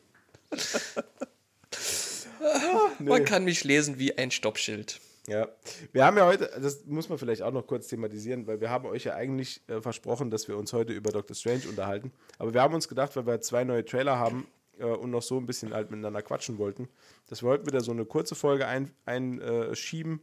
Man 3.00 3.26
kann 3.26 3.44
mich 3.44 3.64
lesen 3.64 4.00
wie 4.00 4.18
ein 4.18 4.32
Stoppschild. 4.32 5.00
Ja, 5.28 5.48
wir 5.92 6.06
haben 6.06 6.18
ja 6.18 6.28
heute, 6.28 6.52
das 6.62 6.86
muss 6.86 7.10
man 7.10 7.18
vielleicht 7.18 7.42
auch 7.42 7.52
noch 7.52 7.66
kurz 7.66 7.88
thematisieren, 7.88 8.46
weil 8.46 8.62
wir 8.62 8.70
haben 8.70 8.86
euch 8.86 9.06
ja 9.06 9.16
eigentlich 9.16 9.62
äh, 9.68 9.82
versprochen, 9.82 10.30
dass 10.30 10.48
wir 10.48 10.56
uns 10.56 10.72
heute 10.72 10.94
über 10.94 11.12
Doctor 11.12 11.36
Strange 11.36 11.68
unterhalten. 11.68 12.12
Aber 12.38 12.54
wir 12.54 12.62
haben 12.62 12.76
uns 12.76 12.88
gedacht, 12.88 13.16
weil 13.16 13.26
wir 13.26 13.42
zwei 13.42 13.64
neue 13.64 13.84
Trailer 13.84 14.20
haben 14.20 14.46
äh, 14.78 14.86
und 14.86 15.10
noch 15.10 15.24
so 15.24 15.38
ein 15.38 15.48
bisschen 15.48 15.74
halt 15.74 15.90
miteinander 15.90 16.22
quatschen 16.22 16.60
wollten, 16.60 16.90
dass 17.28 17.42
wir 17.42 17.50
heute 17.50 17.66
wieder 17.66 17.82
so 17.82 17.92
eine 17.92 18.06
kurze 18.06 18.36
Folge 18.36 18.68
einschieben 18.68 18.96
ein, 19.06 19.42
äh, 19.42 19.76
schieben 19.76 20.22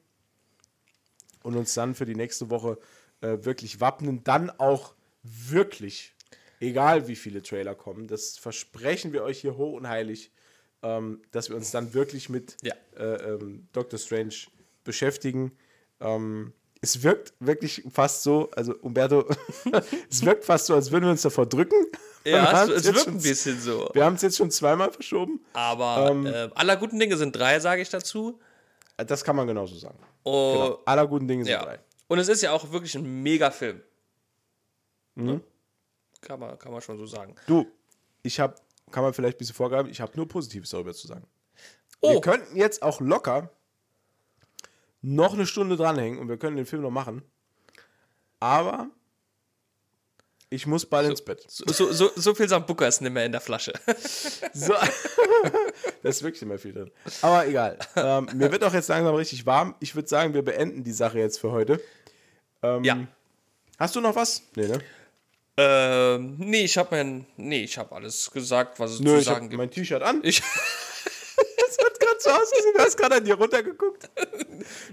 und 1.43 1.57
uns 1.57 1.75
dann 1.75 1.97
für 1.97 2.07
die 2.07 2.15
nächste 2.15 2.51
Woche 2.51 2.79
äh, 3.23 3.39
wirklich 3.41 3.81
wappnen. 3.81 4.23
Dann 4.23 4.51
auch 4.51 4.95
wirklich, 5.25 6.15
egal 6.61 7.09
wie 7.09 7.17
viele 7.17 7.43
Trailer 7.43 7.75
kommen, 7.75 8.07
das 8.07 8.39
versprechen 8.39 9.13
wir 9.13 9.25
euch 9.25 9.41
hier 9.41 9.57
hoch 9.57 9.73
und 9.73 9.89
heilig, 9.89 10.31
ähm, 10.83 11.23
dass 11.31 11.49
wir 11.49 11.57
uns 11.57 11.71
dann 11.71 11.95
wirklich 11.95 12.29
mit 12.29 12.57
Ja. 12.63 12.75
äh, 12.97 13.35
ähm, 13.35 13.69
Doctor 13.73 13.99
Strange 13.99 14.35
beschäftigen. 14.85 15.53
Ähm, 16.01 16.53
es 16.81 17.03
wirkt 17.05 17.33
wirklich 17.39 17.85
fast 17.93 18.23
so, 18.25 18.51
also 18.53 18.75
Umberto, 18.79 19.25
es 20.11 20.25
wirkt 20.25 20.45
fast 20.45 20.67
so, 20.67 20.75
als 20.75 20.91
würden 20.91 21.05
wir 21.05 21.11
uns 21.13 21.23
davor 21.23 21.47
drücken. 21.47 21.77
Ja, 22.25 22.63
es, 22.67 22.85
wirkt 22.85 23.01
schon- 23.01 23.15
ein 23.15 23.21
bisschen 23.21 23.61
so. 23.61 23.91
Wir 23.95 24.05
haben 24.05 24.15
es 24.15 24.23
jetzt 24.23 24.37
schon 24.37 24.49
zweimal 24.53 24.93
verschoben. 24.93 25.45
Aber 25.55 26.09
Ähm, 26.09 26.25
äh, 26.27 26.51
aller 26.55 26.77
guten 26.77 27.01
Dinge 27.01 27.17
sind 27.17 27.35
drei, 27.35 27.59
sage 27.59 27.83
ich 27.83 27.89
dazu. 27.89 28.39
Das 28.97 29.25
kann 29.25 29.35
man 29.35 29.49
genauso 29.49 29.75
sagen. 29.75 29.99
Oh, 30.23 30.53
Genau. 30.53 30.79
Aller 30.85 31.09
guten 31.09 31.27
Dinge 31.27 31.43
sind 31.45 31.51
ja. 31.53 31.65
drei. 31.65 31.81
Und 32.07 32.21
es 32.21 32.29
ist 32.29 32.41
ja 32.43 32.53
auch 32.53 32.71
wirklich 32.71 32.95
ein 32.95 33.25
Mega-Film. 33.25 33.83
Mhm. 35.17 35.41
Kann, 36.21 36.39
man, 36.39 36.57
kann 36.61 36.71
man 36.71 36.81
schon 36.81 36.97
so 36.97 37.07
sagen. 37.07 37.35
Du, 37.49 37.67
ich 38.23 38.39
habe, 38.39 38.55
kann 38.93 39.03
man 39.03 39.13
vielleicht 39.15 39.37
ein 39.37 39.39
bisschen 39.39 39.55
vorgaben, 39.55 39.91
ich 39.91 40.01
habe 40.01 40.13
nur 40.17 40.29
Positives 40.29 40.71
darüber 40.71 40.93
zu 40.95 41.07
sagen. 41.07 41.27
Oh, 42.01 42.15
Wir 42.15 42.21
könnten 42.21 42.57
jetzt 42.57 42.83
auch 42.83 43.01
locker 43.01 43.51
noch 45.01 45.35
eine 45.35 45.47
Stunde 45.47 45.77
dranhängen 45.77 46.19
und 46.19 46.29
wir 46.29 46.37
können 46.37 46.57
den 46.57 46.67
Film 46.67 46.83
noch 46.83 46.91
machen. 46.91 47.23
Aber 48.39 48.89
ich 50.51 50.67
muss 50.67 50.85
bald 50.85 51.09
ins 51.09 51.23
Bett. 51.23 51.45
So, 51.49 51.65
so, 51.73 51.93
so, 51.93 52.11
so 52.15 52.35
viel 52.35 52.49
Sambuca 52.49 52.87
ist 52.87 53.01
nicht 53.01 53.13
mehr 53.13 53.25
in 53.25 53.33
der 53.33 53.41
Flasche. 53.41 53.73
So. 54.55 54.75
da 56.03 56.09
ist 56.09 56.23
wirklich 56.23 56.43
immer 56.43 56.59
viel 56.59 56.75
drin. 56.75 56.91
Aber 57.23 57.47
egal. 57.47 57.79
Ähm, 57.97 58.29
mir 58.35 58.53
wird 58.53 58.63
auch 58.65 58.75
jetzt 58.75 58.89
langsam 58.89 59.15
richtig 59.15 59.47
warm. 59.47 59.75
Ich 59.81 59.95
würde 59.95 60.09
sagen, 60.09 60.35
wir 60.35 60.43
beenden 60.43 60.85
die 60.85 60.93
Sache 60.93 61.19
jetzt 61.19 61.41
für 61.41 61.51
heute. 61.53 61.81
Ähm, 62.63 62.85
Ja. 62.85 63.07
Hast 63.79 63.97
du 63.97 64.01
noch 64.01 64.15
was? 64.15 64.43
Nee, 64.55 64.67
ne? 64.69 64.79
Ähm, 65.57 66.37
nee, 66.39 66.65
ich 66.65 66.79
habe 66.79 66.97
mein, 66.97 67.27
nee, 67.37 67.65
ich 67.65 67.77
habe 67.77 67.95
alles 67.95 68.31
gesagt, 68.31 68.81
was 68.81 68.93
es 68.93 69.01
Nö, 69.01 69.11
zu 69.11 69.19
ich 69.19 69.25
sagen 69.25 69.37
habe 69.37 69.49
gibt. 69.49 69.59
mein 69.59 69.71
T-Shirt 69.71 70.03
an. 70.03 70.21
Ich, 70.23 70.41
Das 71.57 71.79
hat 71.87 72.01
gerade 72.01 72.21
so 72.21 72.31
ausgesehen, 72.31 72.75
du 72.75 72.81
hast 72.81 72.97
gerade 72.97 73.17
an 73.17 73.25
dir 73.25 73.35
runtergeguckt. 73.35 74.11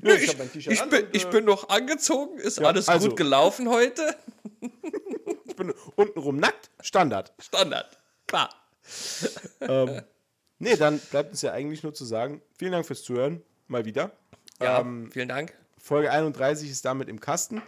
Nö, 0.01 0.14
ich, 0.16 0.30
hab 0.30 0.38
mein 0.38 0.51
T-Shirt 0.51 0.74
ich, 0.74 0.82
bin, 0.84 1.05
und, 1.05 1.16
ich 1.16 1.26
äh, 1.26 1.30
bin 1.30 1.45
noch 1.45 1.70
angezogen, 1.70 2.38
ist 2.39 2.60
alles 2.62 2.88
also- 2.89 3.10
gut 3.10 3.18
gelaufen 3.18 3.70
heute. 3.70 4.16
ich 5.45 5.55
bin 5.55 5.74
untenrum 5.95 6.38
nackt. 6.38 6.70
Standard. 6.82 7.34
Standard. 7.39 7.97
Klar. 8.28 8.49
Nee, 10.60 10.76
dann 10.76 10.99
bleibt 10.99 11.32
uns 11.32 11.41
ja 11.41 11.53
eigentlich 11.53 11.84
nur 11.84 11.93
zu 11.93 12.03
sagen, 12.05 12.41
vielen 12.57 12.74
Dank 12.74 12.86
fürs 12.86 13.03
Zuhören. 13.03 13.41
Mal 13.68 13.86
wieder. 13.86 14.12
Ja, 14.62 14.80
Ähm, 14.80 15.10
vielen 15.12 15.30
Dank. 15.30 15.53
Folge 15.78 16.12
31 16.12 16.70
ist 16.70 16.84
damit 16.86 17.07
im 17.07 17.20
Kasten. 17.20 17.62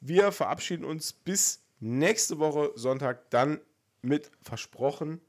Wir 0.00 0.32
verabschieden 0.32 0.84
uns 0.84 1.12
bis 1.12 1.60
nächste 1.80 2.38
Woche 2.38 2.72
Sonntag 2.74 3.30
dann 3.30 3.60
mit 4.02 4.30
versprochen 4.42 5.20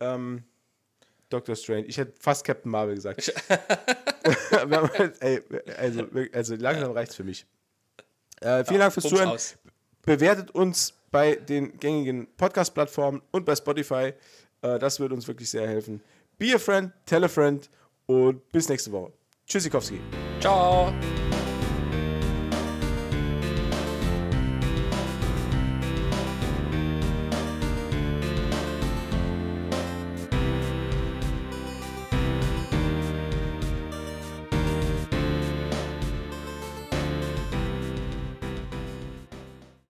ähm, 0.00 0.44
Doctor 1.30 1.56
Strange. 1.56 1.86
Ich 1.86 1.98
hätte 1.98 2.14
fast 2.20 2.44
Captain 2.44 2.70
Marvel 2.70 2.94
gesagt. 2.94 3.32
Ey, 5.20 5.40
also, 5.78 6.06
also 6.32 6.54
langsam 6.56 6.92
reicht's 6.92 7.16
für 7.16 7.24
mich. 7.24 7.46
Äh, 8.40 8.64
vielen 8.64 8.80
Dank 8.80 8.92
fürs 8.92 9.08
Zuhören. 9.08 9.28
aus. 9.28 9.56
Bewertet 10.02 10.50
uns 10.52 10.94
bei 11.10 11.36
den 11.36 11.78
gängigen 11.78 12.28
Podcast-Plattformen 12.36 13.22
und 13.30 13.44
bei 13.44 13.56
Spotify. 13.56 14.12
Äh, 14.62 14.78
das 14.78 15.00
würde 15.00 15.14
uns 15.14 15.26
wirklich 15.26 15.50
sehr 15.50 15.66
helfen. 15.66 16.02
Be 16.38 16.54
a 16.54 16.58
friend, 16.58 16.92
tell 17.06 17.24
a 17.24 17.28
friend 17.28 17.70
und 18.06 18.50
bis 18.52 18.68
nächste 18.68 18.92
Woche. 18.92 19.12
Tschüssikowski. 19.46 20.00
Ciao. 20.40 20.92